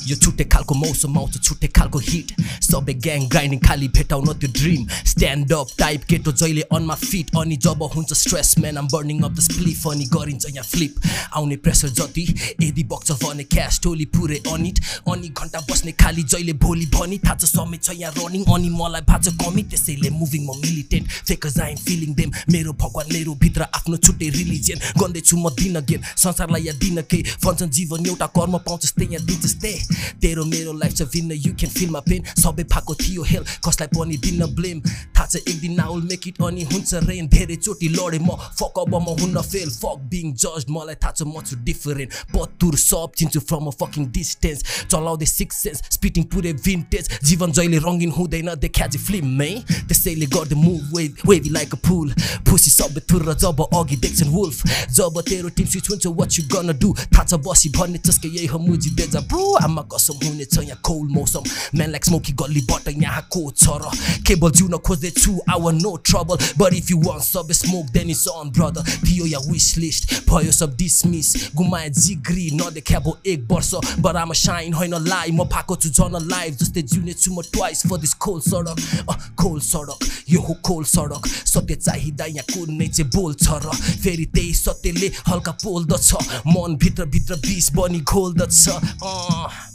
यो 0.07 0.17
छुट्टै 0.17 0.45
खालको 0.53 0.75
मौसम 0.77 1.19
आउँछ 1.19 1.41
छुट्टै 1.41 1.69
खालको 1.71 1.99
हिट 2.09 2.33
सबै 2.63 2.95
ग्याङ 3.05 3.27
ग्राइन्डिङ 3.29 3.61
खाली 3.61 3.89
भेटाउन 3.91 4.33
त्यो 4.35 4.51
ड्रिम 4.53 4.87
स्ट्यान्ड 5.07 5.53
अप 5.53 5.69
टाइप 5.79 6.05
केटो 6.11 6.33
जहिले 6.35 6.63
अनमा 6.73 6.95
फिट 7.03 7.37
अनि 7.37 7.57
जब 7.59 7.83
हुन्छ 7.95 8.13
stress 8.15 8.55
man 8.59 8.77
I'm 8.79 8.89
burning 8.93 9.23
of 9.23 9.33
the 9.33 9.41
spliff 9.43 9.87
अनि 9.89 10.05
गरिन्छ 10.13 10.47
यहाँ 10.49 10.67
फ्लिप 10.67 11.01
आउने 11.35 11.57
प्रेसर 11.65 11.89
जति 11.93 12.27
यदि 12.63 12.85
बग्छ 12.87 13.13
भने 13.23 13.45
क्यास 13.47 13.81
टोली 13.83 14.07
पुरै 14.13 14.41
अनिट 14.53 14.81
अनि 15.09 15.29
घन्टा 15.31 15.61
बस्ने 15.71 15.93
खाली 16.03 16.23
जहिले 16.25 16.53
भोलि 16.63 16.87
भनी 16.95 17.19
थाहा 17.21 17.37
छ 17.37 17.45
समय 17.47 17.79
छ 17.79 17.97
यहाँ 17.97 18.15
रनिङ 18.19 18.45
अनि 18.55 18.69
मलाई 18.73 19.07
भाछ 19.09 19.29
कमी 19.37 19.63
त्यसैले 19.71 20.11
मुभिङ 20.13 20.47
म 20.47 20.59
militant 20.63 21.11
fakers 21.23 21.59
I'm 21.61 21.77
feeling 21.83 22.15
them 22.15 22.31
मेरो 22.51 22.73
भगवान् 22.77 23.13
मेरो 23.13 23.35
भित्र 23.43 23.69
आफ्नो 23.73 23.97
छुट्टै 23.99 24.29
रिलिजियन 24.33 24.79
गर्दैछु 24.99 25.37
म 25.37 25.51
दिन 25.55 25.81
गेन 25.89 26.03
संसारलाई 26.17 26.63
यहाँ 26.63 26.79
दिन 26.79 27.03
केही 27.05 27.23
भन्छन् 27.45 27.71
जीवन 27.73 28.07
एउटा 28.07 28.27
कर्म 28.33 28.59
पाउँछस् 28.61 28.95
त्यही 28.97 29.15
यहाँ 29.15 29.27
दिन्छस् 29.27 29.57
त्यही 29.63 29.92
तेरो 30.23 30.45
मेरो 30.47 30.73
लाइफ 30.75 30.97
छ 30.97 31.09
भिन्न 31.13 31.39
यु 31.39 31.53
क्यान 31.55 31.73
फिल 31.73 31.91
मा 31.91 32.01
पेन 32.09 32.25
सबै 32.37 32.65
भएको 32.67 32.95
थियो 32.97 33.23
हेल 33.25 33.45
कसलाई 33.67 33.89
पनि 33.93 34.17
दिन 34.19 34.45
ब्लेम 34.55 34.81
थाहा 34.83 35.27
छ 35.27 35.43
एक 35.45 35.61
दिन 35.61 35.75
नाउल 35.75 36.03
मेक 36.05 36.29
इट 36.29 36.43
अनि 36.43 36.63
हुन्छ 36.73 36.95
रेन 37.05 37.29
धेरैचोटि 37.29 37.89
लडेँ 37.91 38.21
म 38.21 38.37
फक 38.53 38.79
अब 38.79 38.95
म 38.97 39.17
हुन्न 39.21 39.43
फेल 39.45 39.71
फक 39.73 39.99
बिङ 40.11 40.35
जज 40.37 40.67
मलाई 40.71 41.01
थाहा 41.03 41.13
छ 41.13 41.23
म 41.25 41.43
छु 41.43 41.57
डिफरेन्ट 41.65 42.11
पत्तुर 42.35 42.77
सब 42.79 43.13
चिन्छु 43.19 43.41
फ्रम 43.43 43.67
अ 43.67 43.75
फकिङ 43.81 44.11
डिस्टेन्स 44.13 44.65
चलाउँदै 44.91 45.27
सिक्स 45.29 45.63
सेन्स 45.63 45.83
स्पिटिङ 45.93 46.25
पुरै 46.33 46.53
भिन्टेज 46.61 47.11
जीवन 47.25 47.53
जहिले 47.53 47.79
रङ्गिन 47.87 48.11
हुँदैन 48.13 48.55
देखाजे 48.61 48.99
फिल्ममै 49.01 49.53
त्यसैले 49.89 50.27
गर्दै 50.35 50.57
move 50.57 50.97
way 50.97 51.05
wavy 51.25 51.51
like 51.51 51.75
a 51.75 51.81
full 51.87 52.13
फुसी 52.49 52.71
सबै 52.73 53.01
थुर 53.11 53.23
र 53.25 53.35
जब 53.43 53.61
अघि 53.73 53.97
देख्छन् 54.05 54.33
वुल्फ 54.33 54.59
जब 54.93 55.21
तेरो 55.29 55.49
टिम 55.57 55.67
स्विच 55.67 55.91
हुन्छ 55.91 56.07
वाट 56.13 56.39
यु 56.39 56.45
गन 56.49 56.73
डु 56.79 56.93
थाहा 56.99 57.25
छ 57.25 57.41
बसी 57.43 57.69
भन्ने 57.77 57.99
चस्के 58.07 58.29
यही 58.29 58.47
हो 58.47 58.59
मुजी 58.61 58.91
देजा 58.99 59.21
ब्रो 59.27 59.45
आमा 59.63 59.82
कसम 59.89 60.27
हुनेछ 60.27 60.59
यहाँ 60.59 60.81
कोल 60.83 61.09
मौसम 61.11 61.43
म्यान 61.77 61.91
लाइक 61.91 62.05
स्मोकी 62.05 62.33
गल्लीबाट 62.35 62.89
यहाँको 62.93 63.43
छ 63.53 63.77
र 63.77 63.91
केबल 64.27 64.51
जिउन 64.53 64.77
खोज्दैछु 64.81 65.33
our 65.51 65.73
no 65.75 65.97
trouble 66.03 66.37
but 66.59 66.75
if 66.75 66.91
you 66.91 66.99
want 67.01 67.21
सबै 67.23 67.55
smoke 67.55 67.87
then 67.93 68.11
is 68.11 68.27
on 68.33 68.51
brother 68.53 68.83
थियो 69.03 69.27
या 69.27 69.39
विस 69.47 69.69
लिस्ट 69.79 70.15
भयो 70.29 70.53
सब 70.53 70.77
डिसमिस 70.77 71.33
गुमाए 71.57 71.89
जिग्री 71.93 72.51
नदेखाबो 72.55 73.17
एक 73.27 73.47
वर्ष 73.51 73.75
बरामा 74.01 74.35
साइन 74.37 74.75
होइन 74.75 74.95
लाई 75.05 75.31
म 75.33 75.45
भएको 75.49 75.77
छु 75.77 75.91
झन 75.91 76.19
लाइफ 76.27 76.59
जस्तै 76.63 76.83
जिउने 76.85 77.15
छु 77.15 77.33
म 77.33 77.43
ट्वाइस 77.53 77.87
फर 77.87 77.99
दिस 78.01 78.15
खोल 78.19 78.41
सडक 78.43 79.37
खोल 79.39 79.61
सडक 79.63 80.09
यो 80.29 80.41
हो 80.43 80.55
खोल 80.65 80.85
सडक 80.87 81.27
सत्य 81.47 81.75
चाहिँदा 81.77 82.25
यहाँ 82.27 82.47
कुनै 82.53 82.89
चाहिँ 82.89 83.11
बोल्छ 83.11 83.49
र 83.59 83.77
फेरि 83.99 84.27
त्यही 84.35 84.55
सत्यले 84.55 85.11
हल्का 85.29 85.53
पोल्दछ 85.63 86.13
मन 86.47 86.77
भित्र 86.77 87.05
भित्र 87.09 87.37
बिस 87.43 87.71
बनी 87.73 88.01
घोल्दछ 88.03 88.69
अँ 88.69 89.72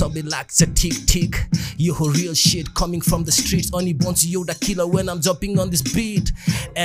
सबै 0.00 0.22
लाग्छ 0.28 0.70
ठिक 0.80 1.04
ठिक 1.08 1.36
यो 1.80 1.94
हो 1.94 2.08
real 2.12 2.34
set 2.44 2.68
coming 2.78 3.00
from 3.08 3.24
the 3.24 3.30
streets 3.40 3.70
अनि 3.80 3.92
बन्छु 4.04 4.28
एउटा 4.32 4.54
killer 4.66 4.94
when 4.96 5.08
I'm 5.08 5.20
jumping 5.28 5.58
on 5.58 5.70
this 5.70 5.82
beat 5.94 6.32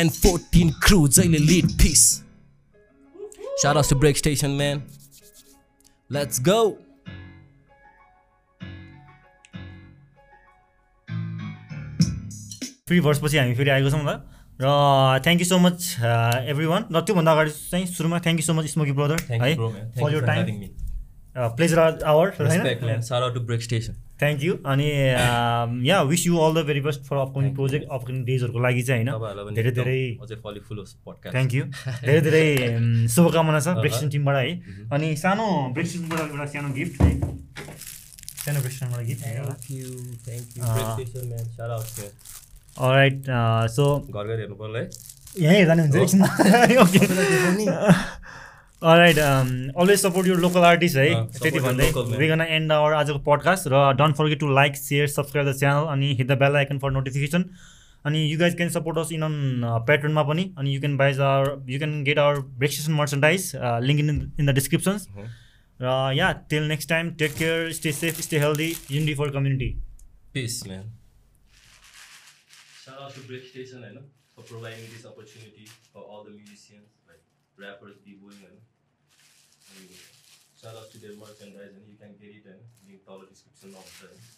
and 0.02 0.12
fourteen 0.12 0.74
crew 0.88 1.08
जहिले 1.08 1.38
lead 1.54 1.72
piece 1.84 2.04
Shout 3.62 3.78
out 3.78 3.86
to 3.86 3.96
Break 3.96 4.18
Station, 4.18 4.58
man. 4.58 4.80
Let's 6.10 6.40
go. 6.40 6.56
Free 12.88 13.00
भर्सपछि 13.00 13.38
हामी 13.38 13.56
फेरि 13.56 13.70
आएको 13.70 13.90
छौँ 13.90 14.04
ल। 14.04 14.16
र 14.62 14.66
thank 15.26 15.40
you 15.42 15.48
so 15.48 15.58
much 15.60 15.86
everyone 16.66 16.86
र 16.92 17.02
त्योभन्दा 17.02 17.32
अगाडि 17.32 17.52
चाहिँ 17.52 17.86
सुरुमा 17.94 18.20
thank 18.26 18.40
you 18.40 18.46
so 18.46 18.54
much 18.54 18.66
smoky 18.72 18.92
brother 19.00 19.20
है 19.30 19.38
for 19.40 20.10
you 20.10 20.14
your 20.14 20.20
for 20.20 20.28
time. 20.28 20.83
Pleasure 21.36 21.80
our 21.80 22.28
होइन 22.40 23.02
to 23.36 23.42
Break 23.52 23.62
Station. 23.68 23.94
Thank 24.20 24.44
you 24.44 24.54
अनि 24.72 24.88
yeah 25.88 26.02
wish 26.10 26.26
you 26.28 26.38
all 26.40 26.54
the 26.56 26.58
very 26.66 26.82
best 26.82 27.02
for 27.06 27.16
upcoming 27.18 27.54
project 27.56 27.86
upcoming 27.92 28.20
डेजहरूको 28.26 28.60
लागि 28.66 28.84
चाहिँ 28.90 29.06
होइन 29.06 29.56
धेरै 29.56 29.72
धेरै. 29.78 30.02
थ्याङ्क 31.34 31.54
यू 31.54 31.64
धेरै 32.04 32.22
धेरै 32.28 32.46
शुभकामना 33.16 33.60
छ 33.60 33.68
ब्रेक्सन 33.80 34.10
टिमबाट 34.16 34.36
है 34.36 34.44
अनि 34.94 35.08
सानो 35.24 35.48
ब्रेक्सनबाट 35.74 36.20
एउटा 36.30 36.46
सानो 36.54 36.70
गिफ्ट 36.78 36.96
है 37.02 37.12
सानो 38.44 38.60
ब्रेक्सनबाट 38.62 39.02
गिफ्ट. 39.10 39.22
राइट 42.94 43.18
सो 43.76 43.86
घर 44.00 44.24
गएर 44.28 44.40
हेर्नु 44.40 44.56
पर्ला 44.62 44.80
है 44.80 44.86
यहीँ 45.44 45.66
जाने 45.66 45.82
हुन्छ 45.82 45.96
एकछिनमा 45.96 46.28
okay 46.84 47.00
right 48.84 49.18
always 49.18 50.00
support 50.00 50.28
your 50.28 50.40
local 50.40 50.64
artist 50.70 50.98
है 50.98 51.06
त्यति 51.10 51.40
support 51.40 51.54
your 51.56 51.66
भन्दै 51.66 51.90
local 51.92 52.08
man. 52.08 52.20
We 52.20 52.28
gonna 52.28 52.42
end 52.42 52.72
our 52.72 52.94
आजको 52.94 53.20
पडकास्ट 53.28 53.68
र 53.74 53.84
don't 54.02 54.16
forget 54.18 54.40
to 54.40 54.50
like 54.56 54.76
share 54.78 55.08
subscribe 55.14 55.48
the 55.50 55.54
channel 55.60 55.88
अनि 55.94 56.14
hit 56.20 56.28
the 56.28 56.38
bell 56.42 56.56
icon 56.62 56.80
for 56.80 56.92
notification 56.92 57.46
अनि 58.06 58.26
you 58.32 58.40
guys 58.40 58.56
can 58.58 58.70
support 58.70 58.98
us 58.98 59.12
in 59.12 59.22
on 59.24 59.36
प्याटर्नमा 59.88 60.24
पनि 60.32 60.44
अनि 60.58 60.76
you 60.76 60.80
can 60.82 60.98
buys 60.98 61.20
our 61.30 61.72
you 61.72 61.80
can 61.80 62.04
get 62.10 62.20
our 62.26 62.40
break session 62.64 62.94
merchandise 63.00 63.52
link 63.88 64.00
in 64.00 64.10
in 64.40 64.46
the 64.46 64.56
descriptions. 64.60 65.08
र 65.80 66.12
yeah 66.16 66.32
till 66.50 66.64
next 66.68 66.90
time 66.90 67.10
take 67.22 67.34
care 67.38 67.72
stay 67.74 67.92
safe 67.92 68.20
stay 68.22 68.40
healthy 68.40 68.68
unity 68.92 69.16
for 69.22 69.30
community 69.38 69.72
Peace, 70.36 70.54
man. 70.68 70.86
Shout 72.76 73.02
out 73.02 73.12
to 73.16 73.24
Break 73.26 73.44
Station, 73.48 73.84
I 73.88 73.92
know, 73.96 74.06
for 74.36 74.46
providing 74.46 74.88
this 74.94 75.04
opportunity 75.10 75.66
for 75.92 76.02
all 76.02 76.24
the 76.24 76.32
musicians, 76.38 76.88
like 77.10 77.20
rappers, 77.58 78.00
b-boying, 78.06 78.40
shout 80.64 80.78
out 80.78 80.90
to 80.92 80.98
their 80.98 81.12
merchandise, 81.20 81.76
and 81.76 81.84
you 81.86 82.00
can 82.00 82.16
get 82.16 82.32
it, 82.32 82.48
and 82.48 82.56
link 82.88 83.02
all 83.06 83.20
the 83.20 83.28
description 83.28 83.76
of 83.76 83.84
the. 83.84 84.33